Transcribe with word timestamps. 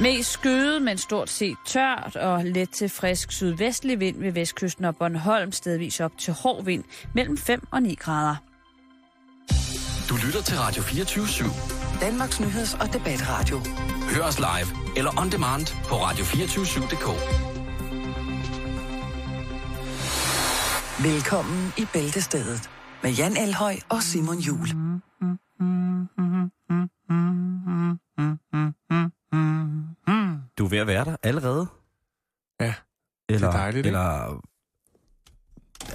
Mest 0.00 0.30
skyet, 0.30 0.82
men 0.82 0.98
stort 0.98 1.30
set 1.30 1.56
tørt 1.66 2.16
og 2.16 2.44
let 2.44 2.70
til 2.70 2.88
frisk 2.88 3.32
sydvestlig 3.32 4.00
vind 4.00 4.18
ved 4.18 4.32
vestkysten 4.32 4.84
og 4.84 4.96
Bornholm 4.96 5.52
stedvis 5.52 6.00
op 6.00 6.18
til 6.18 6.32
hård 6.32 6.64
vind 6.64 6.84
mellem 7.14 7.38
5 7.38 7.66
og 7.70 7.82
9 7.82 7.94
grader. 7.94 8.36
Du 10.08 10.16
lytter 10.26 10.42
til 10.42 10.58
Radio 10.58 10.82
24 10.82 11.24
/7. 11.24 12.00
Danmarks 12.00 12.40
Nyheds- 12.40 12.80
og 12.80 12.92
Debatradio. 12.92 13.60
Hør 14.14 14.22
os 14.22 14.38
live 14.38 14.96
eller 14.96 15.20
on 15.20 15.30
demand 15.30 15.66
på 15.88 15.94
radio247.dk. 15.94 17.08
Velkommen 21.04 21.72
i 21.78 21.86
Bæltestedet 21.92 22.70
med 23.02 23.10
Jan 23.10 23.36
Elhøj 23.36 23.76
og 23.88 24.02
Simon 24.02 24.38
Jul. 24.38 24.68
Du 30.58 30.64
er 30.64 30.68
ved 30.68 30.78
at 30.78 30.86
være 30.86 31.04
der 31.04 31.16
allerede? 31.22 31.66
Ja, 32.60 32.74
eller, 33.28 33.48
det 33.48 33.54
er 33.56 33.58
dejligt, 33.60 33.86
ikke? 33.86 33.88
Eller 33.88 34.40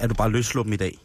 er 0.00 0.06
du 0.08 0.14
bare 0.14 0.30
løsluppen 0.30 0.72
i 0.72 0.76
dag? 0.76 0.98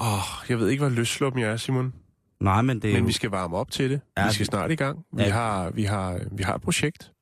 Åh, 0.00 0.12
oh, 0.14 0.20
jeg 0.48 0.58
ved 0.58 0.68
ikke, 0.68 0.80
hvad 0.84 0.90
løsluppen 0.90 1.42
er, 1.42 1.56
Simon. 1.56 1.94
Nej, 2.40 2.62
men 2.62 2.82
det 2.82 2.88
er 2.90 2.94
Men 2.94 3.02
jo, 3.02 3.06
vi 3.06 3.12
skal 3.12 3.30
varme 3.30 3.56
op 3.56 3.70
til 3.70 3.90
det. 3.90 4.00
Ja, 4.18 4.26
vi 4.26 4.32
skal 4.34 4.46
snart 4.46 4.70
i 4.70 4.74
gang. 4.74 5.04
Vi, 5.12 5.22
Ja. 5.22 5.30
har, 5.30 5.70
vi, 5.70 5.84
har, 5.84 6.20
vi 6.32 6.42
har 6.42 6.54
et 6.54 6.60
projekt. 6.62 7.12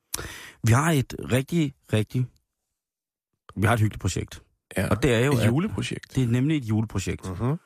vi 0.67 0.73
har 0.73 0.91
et 0.93 1.15
rigtig, 1.33 1.75
rigtig... 1.93 2.27
Vi 3.57 3.67
har 3.67 3.75
et 3.75 3.81
hyggeligt 3.81 4.01
projekt. 4.01 4.43
Ja. 4.77 4.89
Og 4.89 5.03
det 5.03 5.15
er 5.15 5.19
jo, 5.27 5.33
et 5.33 5.41
at- 5.41 5.47
juleprojekt. 5.49 6.15
Det 6.17 6.23
er 6.25 6.29
nemlig 6.29 6.57
et 6.57 6.65
juleprojekt. 6.65 7.27
Uh-huh. 7.27 7.57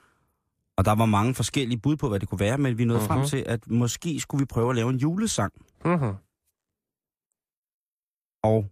Og 0.77 0.85
der 0.85 0.93
var 0.95 1.07
mange 1.07 1.35
forskellige 1.35 1.79
bud 1.81 1.97
på, 1.97 2.09
hvad 2.09 2.21
det 2.21 2.29
kunne 2.29 2.41
være, 2.41 2.59
men 2.59 2.79
vi 2.79 2.85
nåede 2.85 3.03
uh-huh. 3.03 3.07
frem 3.07 3.19
Mhm. 3.19 3.29
til, 3.29 3.45
at 3.47 3.71
måske 3.71 4.21
skulle 4.21 4.39
vi 4.43 4.45
prøve 4.47 4.71
at 4.71 4.77
lave 4.77 4.91
en 4.91 4.97
julesang. 4.97 5.53
Uh-huh. 5.85 6.24
Og 8.45 8.71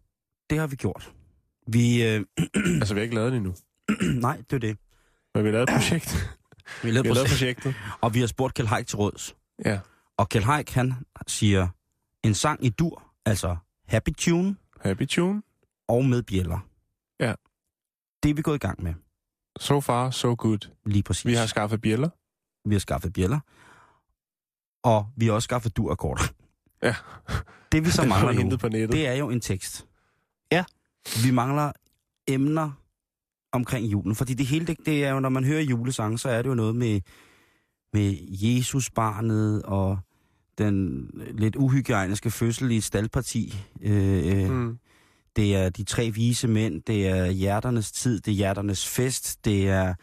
det 0.51 0.59
har 0.59 0.67
vi 0.67 0.77
gjort. 0.77 1.13
Vi... 1.67 2.03
Øh, 2.03 2.25
Altså, 2.81 2.95
vi 2.95 3.01
har 3.01 3.03
ikke 3.03 3.15
lavet 3.15 3.33
det 3.33 3.37
endnu. 3.37 3.55
nej, 4.29 4.37
det 4.37 4.53
er 4.53 4.59
det. 4.61 4.79
Men 5.35 5.45
vi 5.45 5.49
har 5.49 5.53
lavet 5.53 5.69
et 5.71 5.75
projekt. 5.77 6.15
Vi 6.83 6.89
har 6.89 6.93
lavet 6.93 7.05
vi 7.05 7.09
har 7.09 7.15
lavet 7.15 7.29
projekt, 7.29 7.61
projektet. 7.63 7.99
og 8.01 8.15
vi 8.15 8.21
har 8.21 8.27
spurgt 8.27 8.55
Kjell 8.55 8.69
Haik 8.69 8.87
til 8.87 8.97
råds. 8.97 9.37
Ja. 9.65 9.81
Og 10.17 10.29
Kjell 10.29 10.45
Haik, 10.45 10.71
han 10.71 10.95
siger 11.27 11.69
en 12.25 12.35
sang 12.35 12.65
i 12.65 12.69
dur, 12.69 13.03
altså 13.27 13.57
happy 13.89 14.11
tune 14.19 14.57
Happy 14.81 15.07
tune. 15.07 15.43
og 15.89 16.05
med 16.05 16.23
bjæller. 16.23 16.59
Ja. 17.21 17.35
Det 18.23 18.31
er 18.31 18.35
vi 18.35 18.43
gået 18.43 18.55
i 18.55 18.59
gang 18.59 18.83
med, 18.83 18.95
So 19.61 19.81
far, 19.81 20.11
so 20.11 20.35
good. 20.39 20.71
lige 20.87 21.03
præcis. 21.03 21.27
Vi 21.27 21.35
har 21.35 21.47
skaffet 21.47 21.81
bjæller. 21.81 22.09
vi 22.69 22.75
har 22.75 22.81
skaffet 22.81 23.13
bjæller, 23.13 23.41
og 24.85 25.07
vi 25.17 25.27
har 25.27 25.33
også 25.33 25.47
skaffet 25.47 25.77
dur-akkorder. 25.77 26.23
Ja. 26.83 26.95
Det 27.73 27.85
vi 27.85 27.91
så 27.91 28.03
Den 28.03 28.09
mangler 28.09 28.45
nu, 28.45 28.57
på 28.57 28.69
nettet. 28.69 28.93
det 28.93 29.07
er 29.07 29.15
jo 29.15 29.31
en 29.31 29.41
tekst. 29.41 29.87
Ja. 30.53 30.65
Vi 31.25 31.31
mangler 31.31 31.73
emner 32.29 32.71
omkring 33.53 33.87
julen, 33.87 34.15
fordi 34.15 34.35
det 34.35 34.47
hele, 34.47 34.67
det, 34.67 34.77
det 34.87 35.05
er 35.05 35.11
jo, 35.11 35.21
når 35.21 35.29
man 35.29 35.45
hører 35.45 35.61
julesange, 35.61 36.19
så 36.19 36.29
er 36.29 36.43
det 36.43 36.49
jo 36.49 36.55
noget 36.55 36.77
med, 36.77 37.01
med 37.93 38.17
Jesus-barnet 38.31 39.63
og 39.63 39.99
den 40.59 41.07
lidt 41.33 41.57
uhygiejniske 41.57 42.31
fødsel 42.31 42.71
i 42.71 42.77
et 42.77 42.85
staldparti. 42.85 43.55
Øh, 43.83 44.51
mm. 44.51 44.79
Det 45.37 45.57
er 45.57 45.69
de 45.69 45.85
tre 45.85 46.11
vise 46.11 46.49
mænd, 46.49 46.83
det 46.83 47.09
er 47.09 47.27
hjerternes 47.27 47.93
tid, 47.93 48.21
det 48.21 48.31
er 48.31 48.37
hjerternes 48.37 48.89
fest, 48.89 49.45
det 49.45 49.69
er 49.69 49.95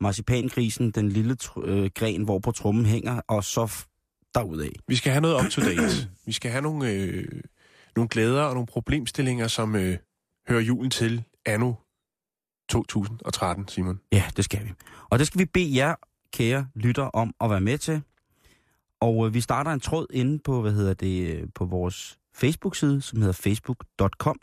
marcipankrisen, 0.00 0.90
den 0.90 1.08
lille 1.08 1.36
øh, 1.64 1.90
gren, 1.94 2.22
hvor 2.22 2.38
på 2.38 2.50
trummen 2.52 2.86
hænger, 2.86 3.20
og 3.28 3.44
så 3.44 3.86
derudad. 4.34 4.70
Vi 4.88 4.96
skal 4.96 5.12
have 5.12 5.20
noget 5.20 5.44
up 5.44 5.50
to 5.50 5.62
date. 5.62 6.08
Vi 6.26 6.32
skal 6.32 6.50
have 6.50 6.62
nogle, 6.62 6.90
øh, 6.92 7.24
nogle 7.96 8.08
glæder 8.08 8.42
og 8.42 8.54
nogle 8.54 8.66
problemstillinger, 8.66 9.48
som 9.48 9.76
øh, 9.76 9.96
hører 10.48 10.60
julen 10.60 10.90
til 10.90 11.24
anno 11.46 11.72
2013, 12.68 13.68
Simon. 13.68 14.00
Ja, 14.12 14.24
det 14.36 14.44
skal 14.44 14.64
vi. 14.64 14.72
Og 15.10 15.18
det 15.18 15.26
skal 15.26 15.38
vi 15.38 15.44
bede 15.44 15.76
jer, 15.76 15.94
kære 16.32 16.66
lytter, 16.74 17.02
om 17.02 17.34
at 17.40 17.50
være 17.50 17.60
med 17.60 17.78
til. 17.78 18.02
Og 19.00 19.26
øh, 19.26 19.34
vi 19.34 19.40
starter 19.40 19.70
en 19.70 19.80
tråd 19.80 20.06
inde 20.10 20.38
på, 20.38 20.60
hvad 20.62 20.72
hedder 20.72 20.94
det, 20.94 21.28
øh, 21.36 21.48
på 21.54 21.64
vores 21.64 22.18
Facebook-side, 22.34 23.00
som 23.02 23.18
hedder 23.18 23.32
facebook.com, 23.32 24.36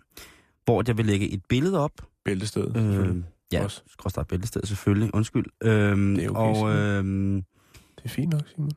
hvor 0.65 0.83
jeg 0.87 0.97
vil 0.97 1.05
lægge 1.05 1.29
et 1.29 1.41
billede 1.49 1.79
op. 1.79 1.91
Bæltestedet. 2.25 2.77
Øh, 2.77 3.23
ja, 3.51 3.63
Også. 3.63 3.83
skråstrej 3.87 4.23
bæltested 4.23 4.61
selvfølgelig, 4.65 5.15
undskyld. 5.15 5.45
Øhm, 5.63 6.15
Det 6.15 6.25
er 6.25 6.29
okay, 6.29 6.61
og 6.61 6.75
øhm, 6.75 7.43
Det 7.97 8.05
er 8.05 8.09
fint 8.09 8.29
nok, 8.29 8.41
Simon. 8.55 8.71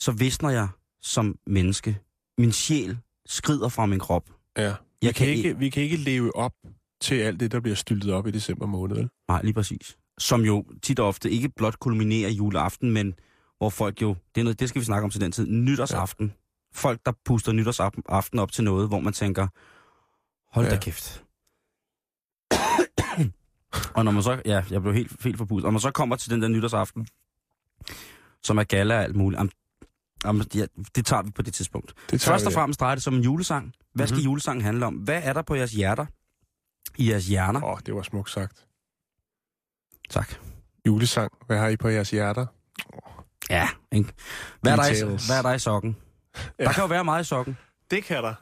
så 0.00 0.12
visner 0.12 0.50
jeg 0.50 0.68
som 1.02 1.38
menneske. 1.46 1.98
Min 2.38 2.52
sjæl 2.52 2.98
skrider 3.26 3.68
fra 3.68 3.86
min 3.86 3.98
krop. 3.98 4.30
Ja. 4.56 4.68
Vi 5.00 5.06
Jeg 5.06 5.14
kan, 5.14 5.26
kan 5.26 5.36
ikke, 5.36 5.58
vi 5.58 5.70
kan 5.70 5.82
ikke 5.82 5.96
leve 5.96 6.36
op 6.36 6.52
til 7.00 7.14
alt 7.14 7.40
det, 7.40 7.52
der 7.52 7.60
bliver 7.60 7.74
styltet 7.76 8.12
op 8.12 8.26
i 8.26 8.30
december 8.30 8.66
måned. 8.66 8.96
vel? 8.96 9.10
Nej, 9.28 9.42
lige 9.42 9.54
præcis. 9.54 9.96
Som 10.18 10.40
jo 10.42 10.64
tit 10.82 10.98
og 11.00 11.08
ofte 11.08 11.30
ikke 11.30 11.48
blot 11.48 11.78
kulminerer 11.78 12.30
juleaften, 12.30 12.90
men 12.90 13.14
hvor 13.58 13.70
folk 13.70 14.02
jo, 14.02 14.16
det, 14.34 14.40
er 14.40 14.44
noget, 14.44 14.60
det 14.60 14.68
skal 14.68 14.80
vi 14.80 14.84
snakke 14.84 15.04
om 15.04 15.10
til 15.10 15.20
den 15.20 15.32
tid, 15.32 15.46
nytårsaften. 15.46 16.26
Ja. 16.26 16.32
Folk, 16.76 17.00
der 17.06 17.12
puster 17.24 17.52
nytårsaften 17.52 18.02
op 18.40 18.52
til 18.52 18.64
noget, 18.64 18.88
hvor 18.88 19.00
man 19.00 19.12
tænker, 19.12 19.48
hold 20.54 20.66
ja. 20.66 20.70
da 20.74 20.78
kæft. 20.80 21.22
og 23.94 24.04
når 24.04 24.12
man 24.12 24.22
så, 24.22 24.42
ja, 24.44 24.62
jeg 24.70 24.82
blev 24.82 24.94
helt, 24.94 25.22
helt 25.22 25.38
forpustet. 25.38 25.64
Og 25.64 25.68
når 25.68 25.70
man 25.72 25.80
så 25.80 25.90
kommer 25.90 26.16
til 26.16 26.30
den 26.30 26.42
der 26.42 26.48
nytårsaften, 26.48 27.08
som 28.42 28.58
er 28.58 28.64
gala 28.64 28.96
og 28.96 29.02
alt 29.02 29.16
muligt, 29.16 29.40
am, 29.40 29.50
am, 30.24 30.42
ja, 30.54 30.66
det 30.96 31.06
tager 31.06 31.22
vi 31.22 31.30
på 31.30 31.42
det 31.42 31.54
tidspunkt. 31.54 31.94
Det 32.10 32.20
Først 32.20 32.46
og 32.46 32.50
vi. 32.50 32.54
fremmest 32.54 32.80
drejer 32.80 32.94
det 32.94 33.02
sig 33.02 33.10
om 33.12 33.16
en 33.16 33.24
julesang. 33.24 33.72
Hvad 33.92 34.06
skal 34.06 34.16
Mhm. 34.16 34.24
julesangen 34.24 34.64
handle 34.64 34.86
om? 34.86 34.94
Hvad 34.94 35.20
er 35.24 35.32
der 35.32 35.42
på 35.42 35.54
jeres 35.54 35.72
hjerter? 35.72 36.06
I 36.96 37.10
jeres 37.10 37.26
hjerner? 37.26 37.64
Åh, 37.64 37.72
oh, 37.72 37.78
det 37.86 37.94
var 37.94 38.02
smukt 38.02 38.30
sagt. 38.30 38.66
Tak. 40.10 40.34
Julesang. 40.86 41.32
Hvad 41.46 41.58
har 41.58 41.68
I 41.68 41.76
på 41.76 41.88
jeres 41.88 42.10
hjerter? 42.10 42.46
Ja, 43.50 43.68
ikke? 43.92 44.12
Hvad 44.60 44.72
er, 44.72 44.76
der 44.76 44.86
i, 45.04 45.26
hvad 45.26 45.38
er 45.38 45.42
der 45.42 45.52
i 45.52 45.58
sokken? 45.58 45.96
Ja. 46.58 46.64
Der 46.64 46.72
kan 46.72 46.82
jo 46.82 46.86
være 46.88 47.04
meget 47.04 47.24
i 47.24 47.26
sokken. 47.28 47.56
Det 47.90 48.04
kan 48.04 48.22
der. 48.22 48.34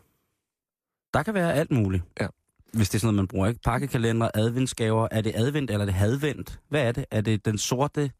Der 1.14 1.22
kan 1.22 1.34
være 1.34 1.54
alt 1.54 1.70
muligt. 1.70 2.02
Ja. 2.20 2.26
Hvis 2.72 2.88
det 2.88 2.94
er 2.94 3.00
sådan 3.00 3.06
noget, 3.06 3.16
man 3.16 3.28
bruger, 3.28 3.46
ikke? 3.46 3.60
Pakkekalender, 3.64 4.30
adventsgaver. 4.34 5.08
Er 5.10 5.20
det 5.20 5.32
advent, 5.34 5.70
eller 5.70 5.80
er 5.80 5.84
det 5.86 5.94
hadvent? 5.94 6.60
Hvad 6.68 6.82
er 6.88 6.92
det? 6.92 7.04
Er 7.10 7.20
det 7.20 7.44
den 7.44 7.58
sorte... 7.58 8.10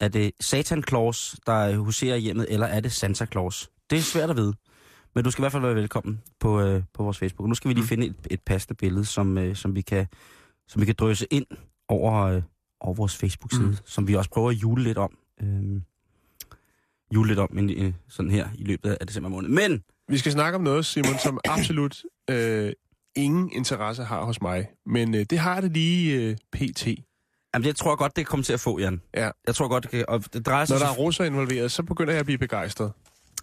Er 0.00 0.08
det 0.08 0.32
Satan 0.40 0.84
Claus, 0.88 1.36
der 1.46 1.76
huserer 1.76 2.16
hjemmet, 2.16 2.46
eller 2.50 2.66
er 2.66 2.80
det 2.80 2.92
Santa 2.92 3.26
Claus? 3.26 3.70
Det 3.90 3.98
er 3.98 4.02
svært 4.02 4.30
at 4.30 4.36
vide. 4.36 4.54
Men 5.14 5.24
du 5.24 5.30
skal 5.30 5.42
i 5.42 5.44
hvert 5.44 5.52
fald 5.52 5.62
være 5.62 5.74
velkommen 5.74 6.22
på, 6.40 6.60
øh, 6.60 6.82
på 6.94 7.02
vores 7.02 7.18
Facebook. 7.18 7.48
Nu 7.48 7.54
skal 7.54 7.68
vi 7.68 7.74
lige 7.74 7.82
Mm. 7.82 7.88
finde 7.88 8.06
et, 8.06 8.14
et 8.30 8.40
passende 8.46 8.74
billede, 8.74 9.04
som, 9.04 9.38
øh, 9.38 9.56
som, 9.56 9.74
vi 9.74 9.80
kan, 9.82 10.06
som 10.68 10.80
vi 10.80 10.86
kan 10.86 10.94
drøse 10.98 11.26
ind 11.30 11.46
over, 11.88 12.14
øh, 12.22 12.42
over 12.80 12.94
vores 12.94 13.16
Facebook-side, 13.16 13.66
Mm. 13.66 13.76
som 13.84 14.08
vi 14.08 14.14
også 14.14 14.30
prøver 14.30 14.50
at 14.50 14.56
jule 14.56 14.82
lidt 14.84 14.98
om. 14.98 15.18
Øh, 15.42 15.80
jule 17.14 17.28
lidt 17.28 17.38
om 17.38 17.48
men, 17.52 17.70
øh, 17.70 17.92
sådan 18.08 18.30
her 18.30 18.48
i 18.58 18.64
løbet 18.64 18.96
af 19.00 19.06
december 19.06 19.28
måned. 19.30 19.48
Men 19.50 19.82
Vi 20.08 20.18
skal 20.18 20.32
snakke 20.32 20.56
om 20.56 20.62
noget, 20.62 20.86
Simon, 20.86 21.18
som 21.18 21.40
absolut 21.54 22.02
øh, 22.30 22.72
ingen 23.16 23.52
interesse 23.52 24.04
har 24.04 24.24
hos 24.24 24.42
mig. 24.42 24.68
Men 24.86 25.14
øh, 25.14 25.26
det 25.30 25.38
har 25.38 25.60
det 25.60 25.72
lige 25.72 26.14
øh, 26.22 26.36
pt. 26.52 26.86
Jamen, 27.54 27.64
det 27.68 27.76
tror 27.76 27.90
jeg 27.90 27.98
godt, 27.98 28.16
det 28.16 28.26
kommer 28.26 28.44
til 28.44 28.52
at 28.52 28.60
få, 28.60 28.78
Jan. 28.78 29.00
Ja. 29.14 29.30
Jeg 29.46 29.54
tror 29.54 29.68
godt, 29.68 29.82
det 29.82 29.90
kan... 29.90 30.04
Og 30.08 30.32
det 30.32 30.46
drejer 30.46 30.64
sig 30.64 30.74
Når 30.78 30.86
der 30.86 30.92
er 30.92 30.96
russer 30.96 31.24
involveret, 31.24 31.72
så 31.72 31.82
begynder 31.82 32.12
jeg 32.12 32.20
at 32.20 32.26
blive 32.26 32.38
begejstret. 32.38 32.92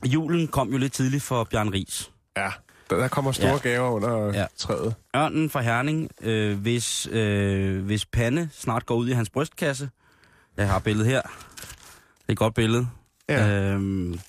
Julen 0.06 0.48
kom 0.48 0.71
jo 0.71 0.77
lidt 0.77 0.94
tidligt 0.94 1.24
for 1.24 1.44
Bjørn 1.44 1.74
Ries. 1.74 2.12
Ja, 2.38 2.50
der, 2.89 2.98
der 2.98 3.07
kommer 3.07 3.31
store 3.31 3.50
Ja. 3.51 3.57
gaver 3.57 3.89
under 3.89 4.39
ja. 4.39 4.45
træet. 4.57 4.95
Ørnen 5.16 5.50
fra 5.50 5.62
Herning, 5.62 6.09
øh, 6.21 6.57
hvis, 6.59 7.07
øh, 7.12 7.86
hvis 7.86 8.06
pande 8.06 8.50
snart 8.51 8.86
går 8.86 8.95
ud 8.95 9.09
i 9.09 9.12
hans 9.12 9.30
brystkasse. 9.30 9.89
Jeg 10.57 10.69
har 10.69 10.80
billedet 10.80 11.07
her. 11.07 11.21
Det 11.21 12.27
er 12.27 12.31
et 12.31 12.38
godt 12.38 12.54
billede. 12.54 12.88
Ja. 13.30 13.74
Øhm, 13.74 14.20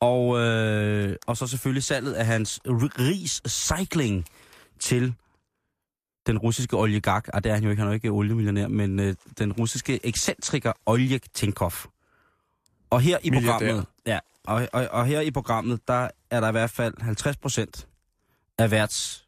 og, 0.00 0.38
øh, 0.38 1.16
og 1.26 1.36
så 1.36 1.46
selvfølgelig 1.46 1.82
salget 1.82 2.12
af 2.12 2.26
hans 2.26 2.60
Ries 2.66 3.42
Cycling 3.48 4.26
til 4.80 5.14
den 6.26 6.38
russiske 6.38 6.76
oligark, 6.76 7.28
og 7.32 7.44
det 7.44 7.50
er 7.50 7.54
han 7.54 7.64
jo 7.64 7.70
ikke, 7.70 7.80
han 7.80 7.86
er 7.86 7.92
jo 7.92 7.94
ikke 7.94 8.08
oliemillionær, 8.08 8.68
men 8.68 9.00
øh, 9.00 9.14
den 9.38 9.52
russiske 9.52 10.06
ekscentriker 10.06 10.72
Oleg 10.86 11.20
Tinkov. 11.34 11.72
Og 12.90 13.00
her 13.00 13.18
i 13.22 13.30
programmet, 13.30 13.86
ja, 14.06 14.18
og, 14.46 14.68
og, 14.72 14.88
og 14.90 15.06
her 15.06 15.20
i 15.20 15.30
programmet, 15.30 15.88
der 15.88 16.08
er 16.30 16.40
der 16.40 16.48
i 16.48 16.52
hvert 16.52 16.70
fald 16.70 16.94
50 17.00 17.36
procent 17.36 17.88
af, 18.58 18.70
værts, 18.70 19.26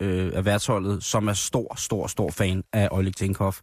øh, 0.00 0.32
af 0.34 0.44
værtsholdet, 0.44 1.04
som 1.04 1.28
er 1.28 1.32
stor, 1.32 1.74
stor, 1.76 2.06
stor 2.06 2.30
fan 2.30 2.64
af 2.72 2.88
Oleg 2.90 3.16
Tinkov. 3.16 3.54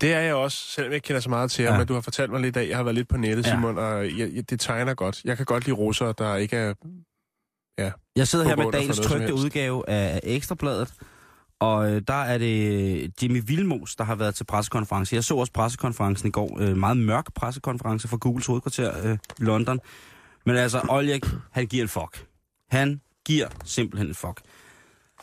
Det 0.00 0.12
er 0.12 0.20
jeg 0.20 0.34
også, 0.34 0.58
selvom 0.58 0.90
jeg 0.90 0.94
ikke 0.94 1.06
kender 1.06 1.20
så 1.20 1.30
meget 1.30 1.50
til 1.50 1.64
ham, 1.64 1.72
Ja. 1.74 1.78
men 1.78 1.86
du 1.86 1.94
har 1.94 2.00
fortalt 2.00 2.30
mig 2.30 2.40
lidt 2.40 2.56
af, 2.56 2.68
jeg 2.68 2.76
har 2.76 2.84
været 2.84 2.94
lidt 2.94 3.08
på 3.08 3.16
nettet, 3.16 3.46
Ja. 3.46 3.50
Simon, 3.50 3.78
og 3.78 4.18
jeg, 4.18 4.30
jeg, 4.34 4.50
det 4.50 4.60
tegner 4.60 4.94
godt. 4.94 5.20
Jeg 5.24 5.36
kan 5.36 5.46
godt 5.46 5.64
lide 5.64 5.76
russere, 5.76 6.14
der 6.18 6.36
ikke 6.36 6.56
er... 6.56 6.74
Jeg 8.16 8.28
sidder 8.28 8.44
her 8.44 8.56
med 8.56 8.72
dagens 8.72 8.98
trygte 9.00 9.34
udgave 9.34 9.88
af 9.88 10.20
Ekstrabladet, 10.22 10.94
og 11.60 11.92
øh, 11.92 12.02
der 12.08 12.22
er 12.22 12.38
det 12.38 13.22
Jimmy 13.22 13.42
Vilmos, 13.46 13.96
der 13.96 14.04
har 14.04 14.14
været 14.14 14.34
til 14.34 14.44
pressekonference. 14.44 15.14
Jeg 15.14 15.24
så 15.24 15.34
også 15.36 15.52
pressekonferencen 15.52 16.28
i 16.28 16.30
går. 16.30 16.58
Øh, 16.60 16.76
meget 16.76 16.96
mørk 16.96 17.34
pressekonference 17.34 18.08
fra 18.08 18.16
Googles 18.16 18.46
hovedkvarter 18.46 19.06
øh, 19.06 19.18
i 19.40 19.42
London. 19.42 19.80
Men 20.46 20.56
altså, 20.56 20.80
Oleg, 20.88 21.20
han 21.50 21.66
giver 21.66 21.82
en 21.82 21.88
fuck. 21.88 22.26
Han 22.70 23.00
giver 23.26 23.48
simpelthen 23.64 24.08
en 24.08 24.14
fuck. 24.14 24.40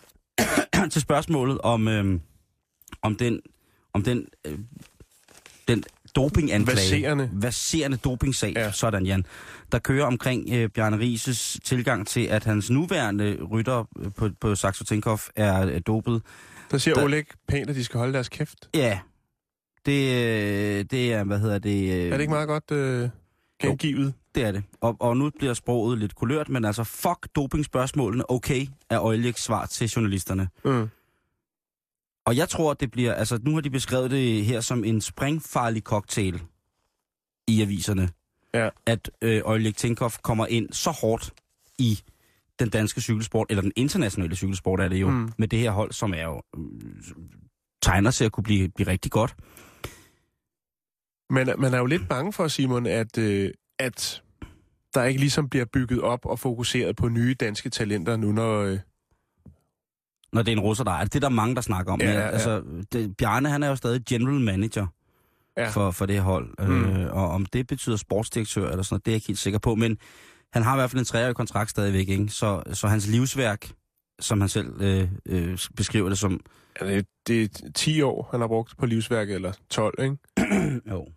til 0.92 1.02
spørgsmålet 1.02 1.62
om, 1.62 1.88
øh, 1.88 2.20
om 3.02 3.16
den, 3.16 3.42
om 3.94 4.04
den, 4.04 4.28
øh, 4.48 4.58
den 5.68 5.84
dopinganklage. 6.16 6.78
Verserende. 6.78 7.30
Verserende 7.34 7.98
dopingsag, 7.98 8.54
ja. 8.56 8.72
Sådan 8.72 9.06
Jan. 9.06 9.26
Der 9.72 9.80
kører 9.80 10.06
omkring 10.06 10.50
øh, 10.54 10.70
Bjarne 10.70 11.00
Rises 11.00 11.60
tilgang 11.64 12.08
til, 12.08 12.22
at 12.26 12.44
hans 12.44 12.70
nuværende 12.70 13.38
rytter 13.52 13.86
øh, 14.00 14.12
på, 14.18 14.30
på 14.40 14.56
Saxo 14.56 14.84
Tinkoff 14.84 15.28
er 15.36 15.66
øh, 15.68 15.82
dopet. 15.88 16.22
Der 16.72 16.78
siger 16.78 16.96
Der- 16.96 17.04
Oleg 17.04 17.26
pænt, 17.48 17.70
at 17.70 17.76
de 17.76 17.84
skal 17.84 17.98
holde 17.98 18.14
deres 18.14 18.30
kæft. 18.30 18.70
Ja, 18.74 19.00
det, 19.86 20.02
øh, 20.16 20.86
det 20.92 21.14
er, 21.14 21.24
hvad 21.24 21.40
hedder 21.40 21.60
det? 21.60 21.92
Øh, 21.92 22.06
Er 22.06 22.10
det 22.12 22.20
ikke 22.22 22.32
meget 22.34 22.48
godt 22.48 22.72
øh, 22.72 23.10
gengivet? 23.62 24.14
Det 24.36 24.44
er 24.44 24.52
det. 24.52 24.64
Og, 24.82 24.96
og 25.00 25.18
nu 25.18 25.32
bliver 25.40 25.54
sproget 25.54 25.98
lidt 26.00 26.16
kulørt, 26.16 26.50
men 26.50 26.66
altså, 26.66 26.84
fuck 26.84 27.28
dopingspørgsmålene, 27.36 28.32
okay, 28.32 28.68
er 28.90 29.02
Øjlægs 29.02 29.42
svar 29.44 29.66
til 29.66 29.88
journalisterne. 29.90 30.48
Mm. 30.66 30.90
Og 32.26 32.38
jeg 32.38 32.50
tror, 32.50 32.74
det 32.74 32.92
bliver, 32.92 33.14
altså 33.14 33.40
nu 33.44 33.54
har 33.54 33.62
de 33.62 33.70
beskrevet 33.70 34.12
det 34.12 34.46
her 34.46 34.62
som 34.62 34.84
en 34.84 35.02
springfarlig 35.02 35.82
cocktail 35.84 36.42
i 37.48 37.62
aviserne. 37.62 38.10
Ja. 38.54 38.70
At 38.86 39.12
øh, 39.22 39.42
Oleg 39.46 39.76
Tinkoff 39.76 40.18
kommer 40.18 40.48
ind 40.48 40.74
så 40.74 40.92
hårdt 40.92 41.34
i 41.78 42.00
den 42.60 42.70
danske 42.70 43.02
cykelsport, 43.02 43.48
eller 43.50 43.62
den 43.62 43.72
internationale 43.76 44.36
cykelsport 44.36 44.80
er 44.80 44.88
det 44.88 45.02
jo, 45.02 45.10
Mm. 45.10 45.32
med 45.38 45.48
det 45.48 45.60
her 45.60 45.72
hold, 45.72 45.92
som 45.92 46.14
er 46.14 46.24
jo 46.24 46.42
øh, 46.58 46.64
tegner 47.82 48.12
til 48.12 48.26
at 48.26 48.32
kunne 48.32 48.44
blive, 48.44 48.70
blive 48.70 48.88
rigtig 48.88 49.12
godt. 49.12 49.36
Men 51.30 51.50
man 51.62 51.74
er 51.74 51.78
jo 51.78 51.86
lidt 51.86 52.10
bange 52.10 52.34
for, 52.34 52.48
Simon, 52.48 52.86
at, 52.86 53.18
øh, 53.18 53.52
at 53.80 54.24
der 54.94 55.04
ikke 55.04 55.20
ligesom 55.20 55.50
bliver 55.50 55.66
bygget 55.66 56.02
op 56.02 56.26
og 56.26 56.40
fokuseret 56.40 56.96
på 56.96 57.08
nye 57.10 57.34
danske 57.34 57.70
talenter 57.70 58.18
nu, 58.18 58.32
når... 58.32 58.62
Øh, 58.62 58.80
Når 60.34 60.42
det 60.42 60.52
er 60.52 60.56
en 60.56 60.60
russer, 60.60 60.84
der 60.84 60.92
er 60.92 61.04
det. 61.04 61.16
Er 61.16 61.20
der 61.20 61.30
mange, 61.30 61.56
der 61.56 61.62
snakker 61.62 61.94
om. 61.94 62.02
Ja, 62.02 62.12
ja, 62.12 62.20
ja. 62.20 62.28
Altså, 62.28 62.62
det, 62.94 63.18
Bjarne, 63.18 63.50
han 63.50 63.64
er 63.64 63.68
jo 63.68 63.76
stadig 63.76 64.02
general 64.10 64.40
manager 64.40 64.88
ja. 65.58 65.70
for, 65.70 65.92
for 65.92 66.06
det 66.06 66.20
hold. 66.20 66.68
Mm. 66.68 66.74
Mm. 66.74 66.96
Øh, 66.96 67.14
og 67.14 67.30
om 67.30 67.46
det 67.46 67.68
betyder 67.68 67.96
sportsdirektør 67.96 68.70
eller 68.70 68.84
sådan 68.84 68.94
noget, 68.94 69.06
det 69.06 69.12
er 69.12 69.14
jeg 69.14 69.18
ikke 69.18 69.28
helt 69.28 69.40
sikker 69.40 69.60
på. 69.60 69.76
Men 69.76 69.98
han 70.54 70.64
har 70.64 70.76
i 70.76 70.78
hvert 70.78 70.92
fald 70.92 71.00
en 71.00 71.06
treårig 71.06 71.36
kontrakt 71.36 71.70
stadigvæk, 71.70 72.10
ikke? 72.10 72.30
Så, 72.30 72.64
så 72.74 72.88
hans 72.88 73.08
livsværk, 73.08 73.72
som 74.20 74.42
han 74.42 74.50
selv 74.50 74.82
øh, 74.82 75.08
øh, 75.26 75.58
beskriver 75.76 76.10
det 76.10 76.18
som... 76.18 76.40
Ja, 76.82 76.96
det, 76.96 77.08
det 77.28 77.44
er 77.44 77.72
10 77.76 78.02
år, 78.02 78.28
han 78.32 78.40
har 78.40 78.48
brugt 78.48 78.78
på 78.78 78.86
livsværket, 78.86 79.36
eller 79.36 79.52
12, 79.70 80.04
ikke? 80.04 80.18
jo. 80.92 81.08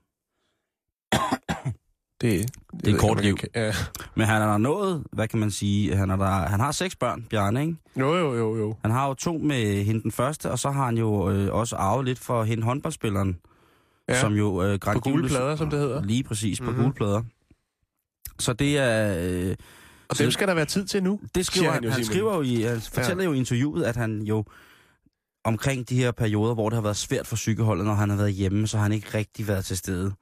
Det, 2.25 2.51
Det 2.85 2.95
er 2.95 2.99
kort 2.99 3.23
liv. 3.23 3.37
kan- 3.37 3.49
Ja. 3.55 3.73
Men 4.15 4.27
han 4.27 4.43
er 4.43 4.47
der 4.47 4.59
nået, 4.59 5.05
hvad 5.13 5.29
kan 5.29 5.39
man 5.39 5.51
sige, 5.51 5.97
han, 5.97 6.11
er 6.11 6.17
der, 6.17 6.27
han 6.27 6.61
har 6.61 6.73
seks 6.73 6.97
børn, 6.97 7.23
Bjarne, 7.31 7.61
ikke? 7.61 7.77
Jo, 7.97 8.17
jo, 8.17 8.35
jo, 8.35 8.57
jo. 8.57 8.77
Han 8.83 8.91
har 8.91 9.09
jo 9.09 9.15
to 9.15 9.39
med 9.39 9.85
hende 9.85 10.03
den 10.03 10.13
første, 10.13 10.51
og 10.51 10.59
så 10.59 10.71
har 10.71 10.85
han 10.85 10.99
jo 10.99 11.31
øh, 11.31 11.55
også 11.55 11.77
arvet 11.77 12.05
lidt 12.05 12.19
for 12.19 12.45
hende 12.45 12.63
håndboldspilleren, 12.63 13.37
Ja. 14.09 14.21
som 14.21 14.33
jo 14.35 14.63
øh, 14.63 14.79
På 14.81 15.01
gule 15.01 15.29
plader, 15.29 15.57
som 15.57 15.71
det 15.71 15.79
hedder. 15.79 16.03
Lige 16.03 16.23
præcis, 16.25 16.61
på 16.61 16.65
Mhm. 16.65 16.71
mm-hmm. 16.73 16.85
gule 16.85 16.95
plader. 16.95 17.23
Så 18.39 18.53
det 18.53 18.79
er... 18.79 19.17
Øh, 19.51 19.55
Og 20.09 20.17
Så- 20.17 20.23
dem 20.23 20.31
skal 20.31 20.49
der 20.49 20.55
være 20.55 20.65
tid 20.65 20.85
til 20.87 21.03
nu. 21.03 21.21
det 21.35 21.47
skriver 21.47 21.67
han, 21.71 21.75
han 21.75 21.85
jo, 21.85 21.91
han, 21.91 22.05
skriver 22.05 22.35
jo 22.35 22.43
i, 22.43 22.63
han 22.63 22.81
fortæller 22.81 23.23
ja. 23.23 23.29
jo 23.29 23.33
i 23.35 23.39
interviewet, 23.39 23.85
at 23.85 23.97
han 23.97 24.23
jo 24.23 24.45
omkring 25.45 25.89
de 25.89 25.97
her 25.97 26.11
perioder, 26.13 26.55
hvor 26.55 26.69
det 26.69 26.75
har 26.77 26.83
været 26.83 26.97
svært 26.97 27.27
for 27.27 27.37
cykelholdet, 27.37 27.87
når 27.87 27.95
han 27.95 28.11
har 28.11 28.17
været 28.17 28.33
hjemme, 28.33 28.67
så 28.67 28.77
har 28.77 28.83
han 28.83 28.93
ikke 28.93 29.09
rigtig 29.19 29.49
været 29.49 29.65
til 29.65 29.77
stede. 29.77 30.13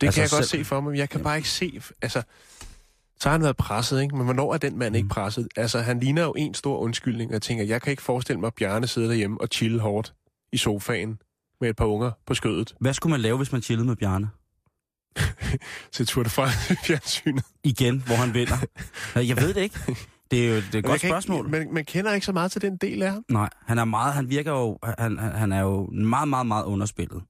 Det 0.00 0.06
Altså 0.06 0.16
kan 0.20 0.22
jeg 0.22 0.30
godt 0.30 0.48
selv- 0.48 0.60
se 0.60 0.64
for 0.68 0.80
mig, 0.80 0.90
men 0.90 0.98
jeg 0.98 1.08
kan 1.10 1.22
bare 1.22 1.36
ikke 1.36 1.48
se... 1.48 1.80
Altså, 2.02 2.22
så 3.20 3.28
har 3.28 3.32
han 3.32 3.42
været 3.42 3.56
presset, 3.56 4.02
ikke? 4.02 4.16
Men 4.16 4.24
hvornår 4.24 4.54
er 4.54 4.58
den 4.58 4.78
mand 4.78 4.92
Mm. 4.92 4.96
ikke 4.96 5.08
presset? 5.08 5.48
Altså, 5.56 5.80
han 5.80 6.00
ligner 6.00 6.22
jo 6.22 6.34
en 6.36 6.54
stor 6.54 6.78
undskyldning, 6.78 7.30
og 7.30 7.32
jeg 7.32 7.42
tænker, 7.42 7.64
jeg 7.64 7.82
kan 7.82 7.90
ikke 7.90 8.02
forestille 8.02 8.40
mig, 8.40 8.46
at 8.46 8.54
Bjarne 8.54 8.86
sidder 8.86 9.08
derhjemme 9.08 9.40
og 9.40 9.48
chille 9.52 9.80
hårdt 9.80 10.14
i 10.52 10.56
sofaen 10.56 11.18
med 11.60 11.70
et 11.70 11.76
par 11.76 11.84
unger 11.84 12.10
på 12.26 12.34
skødet 12.34 12.74
Hvad 12.80 12.94
skulle 12.94 13.10
man 13.10 13.20
lave, 13.20 13.36
hvis 13.36 13.52
man 13.52 13.62
chillede 13.62 13.86
med 13.88 13.96
Bjarne? 13.96 14.28
til 15.92 16.06
Tour 16.06 16.22
de 16.24 16.30
France 16.30 16.76
fjernsynet. 16.84 17.44
Igen, 17.64 18.02
hvor 18.06 18.14
han 18.16 18.34
vinder. 18.34 18.56
jeg 19.30 19.36
ved 19.36 19.54
det 19.54 19.60
ikke. 19.60 19.96
Det 20.30 20.44
er 20.46 20.48
jo 20.50 20.56
det 20.56 20.74
er 20.74 20.78
et 20.78 20.84
godt 20.84 21.00
spørgsmål. 21.00 21.46
Ikke, 21.46 21.58
men 21.58 21.74
man 21.74 21.84
kender 21.84 22.12
ikke 22.12 22.26
så 22.26 22.32
meget 22.32 22.52
til 22.52 22.62
den 22.62 22.76
del 22.76 23.02
af 23.02 23.10
ham. 23.12 23.24
Nej, 23.30 23.48
han 23.66 23.78
er 23.78 23.84
meget, 23.84 24.14
han 24.14 24.30
virker 24.30 24.50
jo, 24.52 24.78
han, 24.98 25.18
han 25.18 25.32
han 25.32 25.52
er 25.52 25.60
jo 25.60 25.86
meget, 25.92 26.28
meget, 26.28 26.46
meget 26.46 26.64
underspillet. 26.64 27.22